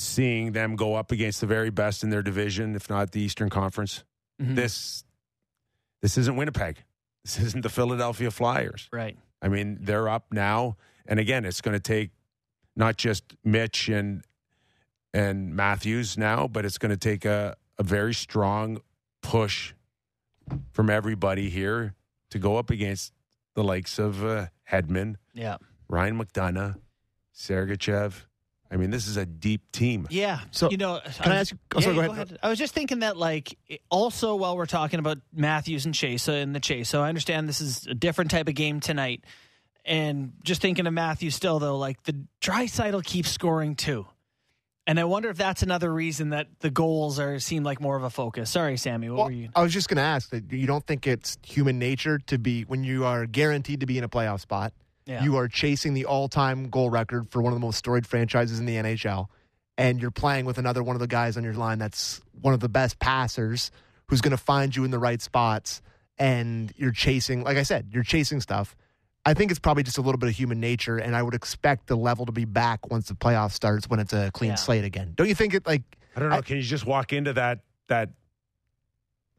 seeing 0.00 0.52
them 0.52 0.76
go 0.76 0.94
up 0.94 1.12
against 1.12 1.40
the 1.40 1.46
very 1.46 1.70
best 1.70 2.02
in 2.02 2.10
their 2.10 2.22
division, 2.22 2.74
if 2.74 2.88
not 2.88 3.12
the 3.12 3.20
Eastern 3.20 3.50
Conference. 3.50 4.04
Mhm. 4.40 4.56
This 4.56 5.04
this 6.02 6.16
isn't 6.16 6.36
Winnipeg. 6.36 6.82
This 7.24 7.38
isn't 7.38 7.60
the 7.60 7.68
Philadelphia 7.68 8.30
Flyers. 8.30 8.88
Right. 8.90 9.18
I 9.42 9.48
mean, 9.48 9.78
they're 9.82 10.08
up 10.08 10.32
now, 10.32 10.76
and 11.06 11.20
again, 11.20 11.44
it's 11.44 11.60
going 11.60 11.74
to 11.74 11.80
take 11.80 12.10
not 12.74 12.96
just 12.96 13.36
Mitch 13.44 13.88
and 13.90 14.24
and 15.12 15.54
Matthews 15.54 16.16
now, 16.16 16.48
but 16.48 16.64
it's 16.64 16.78
going 16.78 16.90
to 16.90 16.96
take 16.96 17.24
a 17.26 17.56
a 17.78 17.82
very 17.82 18.14
strong 18.14 18.80
push 19.22 19.74
from 20.72 20.88
everybody 20.88 21.50
here 21.50 21.94
to 22.30 22.38
go 22.38 22.56
up 22.56 22.70
against 22.70 23.12
the 23.54 23.62
likes 23.64 23.98
of 23.98 24.24
uh, 24.24 24.46
Hedman, 24.70 25.16
Yeah. 25.34 25.56
Ryan 25.88 26.16
McDonagh, 26.18 26.76
Sergachev. 27.34 28.24
I 28.72 28.76
mean, 28.76 28.90
this 28.90 29.08
is 29.08 29.16
a 29.16 29.26
deep 29.26 29.62
team. 29.72 30.06
Yeah. 30.10 30.40
So, 30.52 30.70
you 30.70 30.76
know, 30.76 31.00
can 31.00 31.32
I 31.32 31.38
was- 31.38 31.40
ask 31.40 31.52
you- 31.52 31.58
oh, 31.74 31.80
sorry, 31.80 31.96
yeah, 31.96 32.06
go 32.06 32.12
ahead. 32.12 32.38
I 32.42 32.48
was 32.48 32.58
just 32.58 32.72
thinking 32.72 33.00
that, 33.00 33.16
like, 33.16 33.58
also 33.90 34.36
while 34.36 34.56
we're 34.56 34.66
talking 34.66 35.00
about 35.00 35.18
Matthews 35.32 35.86
and 35.86 35.94
Chase 35.94 36.28
uh, 36.28 36.32
and 36.32 36.54
the 36.54 36.60
Chase, 36.60 36.88
so 36.88 37.02
I 37.02 37.08
understand 37.08 37.48
this 37.48 37.60
is 37.60 37.86
a 37.88 37.94
different 37.94 38.30
type 38.30 38.46
of 38.48 38.54
game 38.54 38.78
tonight. 38.80 39.24
And 39.84 40.34
just 40.44 40.60
thinking 40.62 40.86
of 40.86 40.92
Matthews 40.92 41.34
still, 41.34 41.58
though, 41.58 41.78
like 41.78 42.02
the 42.04 42.14
Draisaitl 42.40 43.02
keeps 43.04 43.30
scoring 43.30 43.74
too. 43.74 44.06
And 44.86 44.98
I 45.00 45.04
wonder 45.04 45.30
if 45.30 45.36
that's 45.36 45.62
another 45.62 45.92
reason 45.92 46.30
that 46.30 46.48
the 46.60 46.70
goals 46.70 47.18
are 47.18 47.38
seem 47.38 47.62
like 47.64 47.80
more 47.80 47.96
of 47.96 48.02
a 48.02 48.10
focus. 48.10 48.50
Sorry, 48.50 48.76
Sammy. 48.76 49.08
What 49.08 49.16
Well, 49.16 49.26
were 49.26 49.32
you? 49.32 49.48
I 49.54 49.62
was 49.62 49.72
just 49.72 49.88
going 49.88 49.96
to 49.96 50.02
ask 50.02 50.30
that 50.30 50.52
you 50.52 50.66
don't 50.66 50.84
think 50.86 51.06
it's 51.06 51.38
human 51.44 51.78
nature 51.78 52.18
to 52.26 52.38
be 52.38 52.62
when 52.62 52.82
you 52.84 53.04
are 53.04 53.26
guaranteed 53.26 53.80
to 53.80 53.86
be 53.86 53.98
in 53.98 54.04
a 54.04 54.08
playoff 54.08 54.40
spot. 54.40 54.72
Yeah. 55.10 55.24
You 55.24 55.36
are 55.38 55.48
chasing 55.48 55.92
the 55.94 56.04
all-time 56.04 56.68
goal 56.70 56.88
record 56.88 57.28
for 57.30 57.42
one 57.42 57.52
of 57.52 57.58
the 57.58 57.64
most 57.66 57.78
storied 57.78 58.06
franchises 58.06 58.60
in 58.60 58.66
the 58.66 58.76
NHL, 58.76 59.26
and 59.76 60.00
you're 60.00 60.12
playing 60.12 60.44
with 60.44 60.56
another 60.56 60.82
one 60.84 60.94
of 60.94 61.00
the 61.00 61.08
guys 61.08 61.36
on 61.36 61.42
your 61.42 61.54
line 61.54 61.78
that's 61.80 62.20
one 62.40 62.54
of 62.54 62.60
the 62.60 62.68
best 62.68 62.98
passers, 63.00 63.72
who's 64.06 64.20
going 64.20 64.30
to 64.30 64.36
find 64.36 64.74
you 64.76 64.84
in 64.84 64.92
the 64.92 64.98
right 65.00 65.20
spots, 65.20 65.82
and 66.16 66.72
you're 66.76 66.92
chasing. 66.92 67.42
Like 67.42 67.56
I 67.56 67.64
said, 67.64 67.88
you're 67.92 68.04
chasing 68.04 68.40
stuff. 68.40 68.76
I 69.26 69.34
think 69.34 69.50
it's 69.50 69.60
probably 69.60 69.82
just 69.82 69.98
a 69.98 70.00
little 70.00 70.18
bit 70.18 70.28
of 70.28 70.36
human 70.36 70.60
nature, 70.60 70.96
and 70.98 71.16
I 71.16 71.22
would 71.22 71.34
expect 71.34 71.88
the 71.88 71.96
level 71.96 72.24
to 72.26 72.32
be 72.32 72.44
back 72.44 72.88
once 72.90 73.08
the 73.08 73.14
playoff 73.14 73.50
starts 73.52 73.88
when 73.88 73.98
it's 74.00 74.12
a 74.12 74.30
clean 74.32 74.50
Yeah. 74.50 74.54
slate 74.54 74.84
again. 74.84 75.12
Don't 75.16 75.28
you 75.28 75.34
think 75.34 75.54
it? 75.54 75.66
Like 75.66 75.82
I 76.16 76.20
don't 76.20 76.30
know. 76.30 76.36
I- 76.36 76.40
can 76.42 76.56
you 76.56 76.62
just 76.62 76.86
walk 76.86 77.12
into 77.12 77.32
that 77.34 77.60
that, 77.88 78.10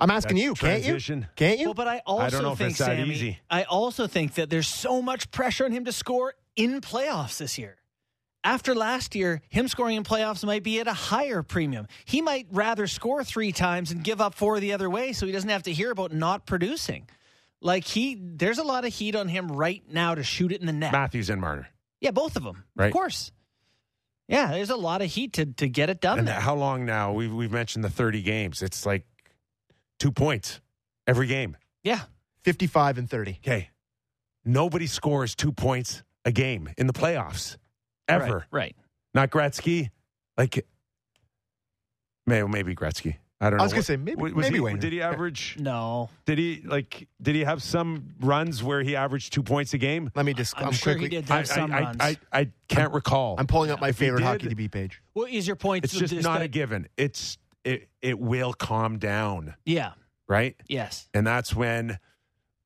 I'm 0.01 0.11
asking 0.11 0.37
that 0.37 0.43
you, 0.43 0.53
can't 0.55 0.83
you? 0.83 1.25
Can't 1.35 1.59
you? 1.59 1.65
Well, 1.67 1.73
but 1.75 1.87
I 1.87 2.01
also 2.05 2.41
know 2.41 2.51
if 2.53 2.57
think 2.57 2.71
it's 2.71 2.79
that 2.79 2.97
Sammy, 2.97 3.09
easy. 3.11 3.39
I 3.49 3.63
also 3.63 4.07
think 4.07 4.33
that 4.33 4.49
there's 4.49 4.67
so 4.67 5.01
much 5.01 5.31
pressure 5.31 5.63
on 5.65 5.71
him 5.71 5.85
to 5.85 5.91
score 5.91 6.33
in 6.55 6.81
playoffs 6.81 7.37
this 7.37 7.57
year. 7.57 7.77
After 8.43 8.73
last 8.73 9.13
year, 9.13 9.41
him 9.49 9.67
scoring 9.67 9.97
in 9.97 10.03
playoffs 10.03 10.43
might 10.43 10.63
be 10.63 10.79
at 10.79 10.87
a 10.87 10.93
higher 10.93 11.43
premium. 11.43 11.87
He 12.05 12.21
might 12.21 12.47
rather 12.51 12.87
score 12.87 13.23
three 13.23 13.51
times 13.51 13.91
and 13.91 14.03
give 14.03 14.19
up 14.19 14.33
four 14.33 14.59
the 14.59 14.73
other 14.73 14.89
way, 14.89 15.13
so 15.13 15.27
he 15.27 15.31
doesn't 15.31 15.49
have 15.51 15.63
to 15.63 15.71
hear 15.73 15.91
about 15.91 16.11
not 16.11 16.47
producing. 16.47 17.07
Like 17.61 17.83
he, 17.85 18.17
there's 18.19 18.57
a 18.57 18.63
lot 18.63 18.83
of 18.85 18.91
heat 18.93 19.15
on 19.15 19.27
him 19.27 19.51
right 19.51 19.83
now 19.87 20.15
to 20.15 20.23
shoot 20.23 20.51
it 20.51 20.59
in 20.61 20.65
the 20.65 20.73
net. 20.73 20.91
Matthews 20.91 21.29
and 21.29 21.39
Marner. 21.39 21.67
Yeah, 21.99 22.09
both 22.09 22.35
of 22.35 22.43
them, 22.43 22.63
Right. 22.75 22.87
of 22.87 22.93
course. 22.93 23.31
Yeah, 24.27 24.47
there's 24.53 24.69
a 24.71 24.75
lot 24.77 25.01
of 25.03 25.09
heat 25.11 25.33
to 25.33 25.45
to 25.45 25.67
get 25.67 25.89
it 25.89 25.99
done. 26.01 26.17
And 26.19 26.27
there. 26.27 26.39
how 26.39 26.55
long 26.55 26.85
now? 26.85 27.11
We've 27.13 27.33
we've 27.33 27.51
mentioned 27.51 27.83
the 27.83 27.89
30 27.89 28.21
games. 28.21 28.61
It's 28.63 28.85
like 28.85 29.05
two 30.01 30.11
points 30.11 30.59
every 31.05 31.27
game. 31.27 31.55
yeah, 31.83 32.01
55 32.39 32.97
and 32.97 33.09
30. 33.09 33.39
Okay. 33.45 33.69
Nobody 34.43 34.87
scores 34.87 35.35
two 35.35 35.51
points 35.51 36.01
a 36.25 36.31
game 36.31 36.69
in 36.77 36.87
the 36.87 36.93
playoffs. 36.93 37.57
Ever. 38.07 38.25
right. 38.37 38.43
right. 38.51 38.75
Not 39.13 39.29
Gretzky. 39.29 39.89
Like 40.37 40.65
maybe 42.25 42.47
maybe 42.47 42.75
Gretzky. 42.75 43.17
I 43.39 43.49
don't 43.49 43.57
know. 43.57 43.63
I 43.63 43.65
was 43.65 43.73
gonna 43.73 43.83
say, 43.83 43.97
maybe- 43.97 44.21
Was 44.21 44.33
maybe 44.35 44.55
he, 44.55 44.59
Wayne. 44.59 44.79
Did 44.79 44.93
he 44.93 45.01
average 45.01 45.57
No, 45.59 46.09
did 46.25 46.37
he 46.37 46.61
like 46.65 47.07
did 47.21 47.35
he 47.35 47.43
have 47.43 47.61
some 47.61 48.09
runs 48.19 48.63
where 48.63 48.81
he 48.81 48.95
averaged 48.95 49.33
two 49.33 49.43
points 49.43 49.73
a 49.73 49.77
game? 49.77 50.11
Let 50.15 50.25
me 50.25 50.33
just. 50.33 50.57
I'm, 50.57 50.67
I'm, 50.67 50.71
sure 50.71 50.93
quickly. 50.93 51.15
he 51.17 51.21
did 51.21 51.29
have 51.29 51.47
some 51.47 51.71
I, 51.71 51.81
runs. 51.81 51.97
I, 51.99 52.09
I, 52.31 52.39
I 52.41 52.51
can't 52.67 52.93
recall. 52.93 53.35
I'm 53.37 53.47
pulling 53.47 53.69
up 53.71 53.81
my 53.81 53.89
If 53.89 53.97
favorite 53.97 54.19
did, 54.19 54.25
hockey 54.25 54.47
DB 54.47 54.71
page. 54.71 55.01
what 55.13 55.31
is 55.31 55.45
your 55.45 55.55
point? 55.55 55.85
It's 55.85 55.93
to 55.93 56.07
just 56.07 56.23
not 56.23 56.39
that- 56.39 56.45
a 56.45 56.47
given. 56.47 56.87
It's 56.97 57.37
it 57.63 57.89
it 58.01 58.19
will 58.19 58.53
calm 58.53 58.97
down, 58.99 59.55
Yeah. 59.65 59.91
right? 60.27 60.55
Yes. 60.67 61.07
And 61.13 61.25
that's 61.25 61.55
when 61.55 61.99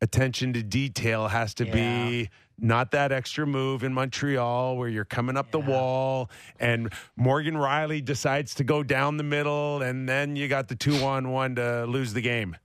attention 0.01 0.53
to 0.53 0.61
detail 0.63 1.27
has 1.29 1.53
to 1.55 1.65
be 1.65 2.29
not 2.57 2.91
that 2.91 3.11
extra 3.11 3.45
move 3.45 3.83
in 3.83 3.93
Montreal 3.93 4.77
where 4.77 4.87
you're 4.87 5.03
coming 5.05 5.35
up 5.35 5.51
the 5.51 5.59
wall 5.59 6.29
and 6.59 6.91
Morgan 7.17 7.55
Rielly 7.55 8.03
decides 8.03 8.55
to 8.55 8.63
go 8.63 8.83
down 8.83 9.17
the 9.17 9.23
middle 9.23 9.81
and 9.81 10.07
then 10.07 10.35
you 10.35 10.47
got 10.47 10.67
the 10.69 10.75
two 10.75 10.95
on 11.03 11.29
one 11.31 11.55
to 11.55 11.85
lose 11.85 12.13
the 12.13 12.21
game. 12.21 12.55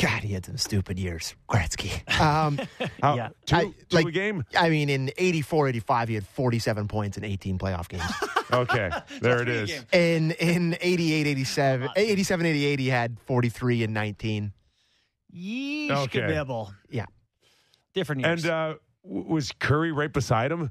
God, 0.00 0.22
he 0.24 0.32
had 0.32 0.44
some 0.44 0.56
stupid 0.56 0.98
years. 0.98 1.34
Gretzky. 1.48 2.02
Um, 2.20 2.58
How, 3.02 3.14
Yeah. 3.16 3.28
two, 3.46 3.56
I- 3.56 3.64
two 3.64 3.74
like- 3.96 4.06
a 4.06 4.10
game? 4.10 4.44
I 4.58 4.68
mean, 4.68 4.88
in 4.90 5.10
84, 5.16 5.68
85, 5.68 6.08
he 6.08 6.14
had 6.14 6.26
47 6.26 6.88
points 6.88 7.16
in 7.16 7.24
18 7.24 7.58
playoff 7.58 7.88
games. 7.88 8.04
Okay, 8.52 8.90
there 9.22 9.40
it 9.42 9.48
is. 9.48 9.70
three 9.72 9.98
in 9.98 10.30
in 10.32 10.76
88, 10.80 11.26
87, 11.26 11.88
87, 11.96 12.46
88, 12.46 12.78
he 12.78 12.88
had 12.88 13.18
43 13.20 13.84
and 13.84 13.94
19. 13.94 14.52
Yeesh, 15.34 15.90
Okay. 15.90 16.20
Gabibble. 16.20 16.72
Yeah. 16.90 17.06
Different 17.94 18.20
years. 18.20 18.44
And 18.44 18.52
uh, 18.52 18.74
was 19.02 19.50
Kurri 19.52 19.96
right 19.96 20.12
beside 20.12 20.52
him? 20.52 20.70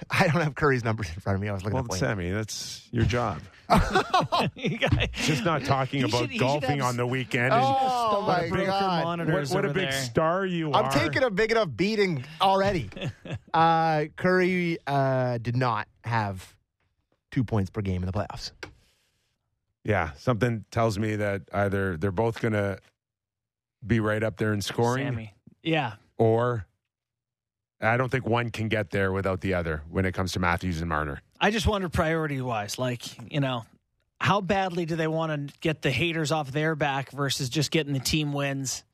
I 0.10 0.28
don't 0.28 0.40
have 0.42 0.54
Kurri's 0.54 0.84
numbers 0.84 1.08
in 1.14 1.20
front 1.20 1.36
of 1.36 1.42
me. 1.42 1.48
I 1.48 1.52
was 1.52 1.62
looking 1.64 1.74
Well, 1.74 1.84
at 1.84 1.90
Wayne. 1.90 2.00
Sammy, 2.00 2.30
that's 2.30 2.88
your 2.90 3.04
job. 3.04 3.40
Just 5.12 5.44
not 5.44 5.64
talking 5.64 6.00
He 6.00 6.04
about 6.06 6.20
should- 6.22 6.30
he 6.30 6.38
should 6.38 6.40
golfing 6.46 6.78
have 6.78 6.88
on 6.88 6.96
the 6.96 7.06
weekend. 7.06 7.52
Oh, 7.52 8.24
my 8.26 8.38
Stockbroker 8.46 8.66
God. 8.66 9.04
monitors 9.04 9.50
what 9.50 9.56
what 9.56 9.64
a 9.64 9.68
over 9.68 9.78
big 9.80 9.90
there. 9.90 10.00
star 10.00 10.46
you 10.46 10.72
are. 10.72 10.84
I'm 10.84 10.90
taking 10.92 11.22
a 11.22 11.30
big 11.30 11.50
enough 11.52 11.68
beating 11.74 12.24
already. 12.40 12.90
uh, 13.54 14.04
Curry 14.16 14.78
uh, 14.86 15.38
did 15.38 15.56
not 15.56 15.86
have 16.04 16.54
two 17.30 17.44
points 17.44 17.70
per 17.70 17.80
game 17.80 18.02
in 18.02 18.06
the 18.06 18.12
playoffs. 18.12 18.50
Yeah, 19.84 20.10
something 20.18 20.64
tells 20.70 20.98
me 20.98 21.16
that 21.16 21.42
either 21.52 21.96
they're 21.96 22.10
both 22.12 22.40
going 22.40 22.52
to 22.52 22.78
be 23.86 23.98
right 24.00 24.22
up 24.22 24.36
there 24.36 24.52
in 24.52 24.60
scoring, 24.60 25.06
Sammy. 25.06 25.34
Yeah. 25.62 25.94
or 26.18 26.66
I 27.80 27.96
don't 27.96 28.10
think 28.10 28.26
one 28.26 28.50
can 28.50 28.68
get 28.68 28.90
there 28.90 29.12
without 29.12 29.40
the 29.40 29.54
other 29.54 29.82
when 29.90 30.04
it 30.04 30.12
comes 30.12 30.32
to 30.32 30.40
Matthews 30.40 30.80
and 30.80 30.88
Marner. 30.88 31.22
I 31.40 31.50
just 31.50 31.66
wonder 31.66 31.88
priority 31.88 32.40
wise, 32.40 32.78
like, 32.78 33.32
you 33.32 33.40
know, 33.40 33.64
how 34.20 34.42
badly 34.42 34.84
do 34.84 34.96
they 34.96 35.06
want 35.06 35.48
to 35.48 35.58
get 35.60 35.80
the 35.80 35.90
haters 35.90 36.30
off 36.30 36.52
their 36.52 36.74
back 36.74 37.10
versus 37.10 37.48
just 37.48 37.70
getting 37.70 37.94
the 37.94 38.00
team 38.00 38.32
wins? 38.32 38.84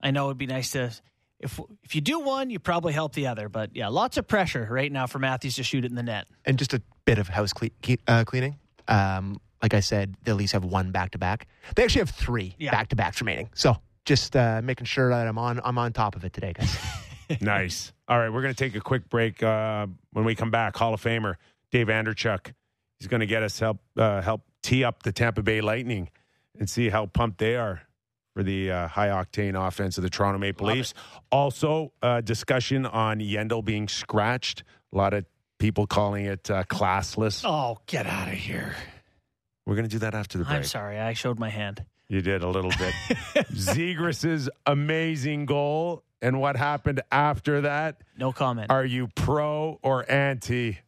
I 0.00 0.12
know 0.12 0.26
it'd 0.26 0.38
be 0.38 0.46
nice 0.46 0.70
to 0.72 0.92
if 1.40 1.60
if 1.82 1.94
you 1.94 2.00
do 2.00 2.20
one, 2.20 2.50
you 2.50 2.58
probably 2.58 2.92
help 2.92 3.14
the 3.14 3.26
other. 3.26 3.48
But 3.48 3.74
yeah, 3.74 3.88
lots 3.88 4.16
of 4.16 4.26
pressure 4.26 4.66
right 4.70 4.90
now 4.90 5.06
for 5.06 5.18
Matthews 5.18 5.56
to 5.56 5.62
shoot 5.62 5.84
it 5.84 5.90
in 5.90 5.96
the 5.96 6.02
net. 6.02 6.26
And 6.44 6.58
just 6.58 6.74
a 6.74 6.82
bit 7.04 7.18
of 7.18 7.28
house 7.28 7.52
cle- 7.52 7.68
uh, 8.06 8.24
cleaning. 8.24 8.58
Um, 8.88 9.40
like 9.62 9.74
I 9.74 9.80
said, 9.80 10.14
the 10.22 10.34
Leafs 10.34 10.52
have 10.52 10.64
one 10.64 10.92
back 10.92 11.10
to 11.12 11.18
back. 11.18 11.46
They 11.74 11.82
actually 11.82 12.00
have 12.00 12.10
three 12.10 12.54
back 12.70 12.88
to 12.90 12.96
backs 12.96 13.20
remaining. 13.20 13.50
So 13.54 13.76
just 14.04 14.36
uh, 14.36 14.60
making 14.62 14.86
sure 14.86 15.10
that 15.10 15.26
I'm 15.26 15.38
on 15.38 15.60
I'm 15.64 15.78
on 15.78 15.92
top 15.92 16.16
of 16.16 16.24
it 16.24 16.32
today, 16.32 16.52
guys. 16.52 16.76
nice. 17.40 17.92
All 18.08 18.18
right, 18.18 18.30
we're 18.30 18.42
going 18.42 18.54
to 18.54 18.58
take 18.58 18.74
a 18.74 18.80
quick 18.80 19.08
break. 19.08 19.42
Uh, 19.42 19.86
when 20.12 20.24
we 20.24 20.34
come 20.34 20.50
back, 20.50 20.76
Hall 20.76 20.94
of 20.94 21.02
Famer 21.02 21.34
Dave 21.70 21.88
Andreychuk. 21.88 22.52
He's 22.98 23.08
going 23.08 23.20
to 23.20 23.26
get 23.26 23.42
us 23.42 23.58
help 23.58 23.78
uh, 23.96 24.22
help 24.22 24.42
tee 24.62 24.84
up 24.84 25.02
the 25.02 25.12
Tampa 25.12 25.42
Bay 25.42 25.60
Lightning 25.60 26.10
and 26.58 26.68
see 26.68 26.88
how 26.88 27.06
pumped 27.06 27.38
they 27.38 27.56
are 27.56 27.82
for 28.34 28.42
the 28.42 28.70
uh, 28.70 28.88
high 28.88 29.08
octane 29.08 29.54
offense 29.54 29.98
of 29.98 30.02
the 30.02 30.10
Toronto 30.10 30.38
Maple 30.38 30.66
Leafs. 30.66 30.94
Also, 31.30 31.92
uh, 32.02 32.20
discussion 32.20 32.86
on 32.86 33.20
Yandle 33.20 33.64
being 33.64 33.88
scratched. 33.88 34.62
A 34.92 34.96
lot 34.96 35.14
of 35.14 35.24
people 35.58 35.86
calling 35.86 36.24
it 36.26 36.50
uh, 36.50 36.64
classless. 36.64 37.42
Oh, 37.44 37.78
get 37.86 38.06
out 38.06 38.28
of 38.28 38.34
here! 38.34 38.74
We're 39.66 39.74
going 39.74 39.88
to 39.88 39.90
do 39.90 39.98
that 40.00 40.14
after 40.14 40.38
the 40.38 40.44
break. 40.44 40.56
I'm 40.56 40.64
sorry, 40.64 40.98
I 40.98 41.12
showed 41.12 41.38
my 41.38 41.50
hand. 41.50 41.84
You 42.08 42.22
did 42.22 42.42
a 42.42 42.48
little 42.48 42.70
bit. 42.70 42.94
Zegras's 43.52 44.48
amazing 44.64 45.46
goal 45.46 46.04
and 46.22 46.40
what 46.40 46.56
happened 46.56 47.02
after 47.10 47.62
that. 47.62 48.00
No 48.18 48.32
comment. 48.32 48.70
Are 48.70 48.84
you 48.84 49.08
pro 49.14 49.78
or 49.82 50.10
anti? 50.10 50.78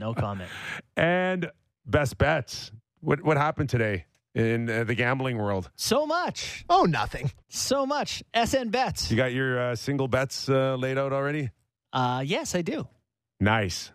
No 0.00 0.14
comment. 0.14 0.48
And 0.96 1.50
best 1.84 2.16
bets. 2.18 2.70
What 3.00 3.22
what 3.22 3.36
happened 3.36 3.70
today 3.70 4.06
in 4.34 4.70
uh, 4.70 4.84
the 4.84 4.94
gambling 4.94 5.36
world? 5.38 5.70
So 5.76 6.06
much, 6.06 6.64
oh, 6.68 6.84
nothing. 6.84 7.30
so 7.48 7.86
much. 7.86 8.22
SN 8.34 8.68
bets. 8.70 9.10
You 9.10 9.16
got 9.16 9.32
your 9.32 9.58
uh, 9.58 9.74
single 9.76 10.06
bets 10.08 10.48
uh, 10.48 10.76
laid 10.76 10.96
out 10.98 11.12
already? 11.12 11.50
Uh, 11.92 12.22
yes, 12.24 12.54
I 12.54 12.62
do. 12.62 12.86
Nice. 13.40 13.90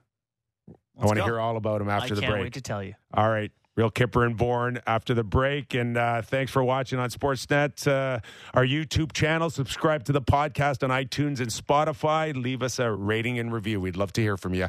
I 0.69 0.73
Let's 0.97 1.05
want 1.07 1.17
to 1.17 1.23
hear 1.23 1.39
all 1.39 1.57
about 1.57 1.79
them 1.79 1.89
I 1.89 1.95
after 1.97 2.15
the 2.15 2.21
can't 2.21 2.34
break. 2.34 2.43
wait 2.43 2.53
to 2.53 2.61
tell 2.61 2.84
you. 2.84 2.93
All 3.13 3.29
right. 3.29 3.51
Real 3.82 3.89
Kyper 3.89 4.23
and 4.23 4.38
Bourne 4.38 4.79
after 4.86 5.15
the 5.15 5.23
break. 5.23 5.73
And 5.73 5.97
uh, 5.97 6.21
thanks 6.21 6.51
for 6.51 6.63
watching 6.63 6.99
on 6.99 7.09
Sportsnet, 7.09 7.88
uh, 7.88 8.19
our 8.53 8.63
YouTube 8.63 9.11
channel. 9.11 9.49
Subscribe 9.49 10.03
to 10.03 10.11
the 10.11 10.21
podcast 10.21 10.84
on 10.84 10.91
iTunes 10.91 11.39
and 11.39 11.49
Spotify. 11.49 12.36
Leave 12.36 12.61
us 12.61 12.77
a 12.77 12.91
rating 12.91 13.39
and 13.39 13.51
review. 13.51 13.82
We'd 13.82 13.97
love 13.97 14.13
to 14.13 14.21
hear 14.21 14.38
from 14.38 14.53
you. 14.53 14.67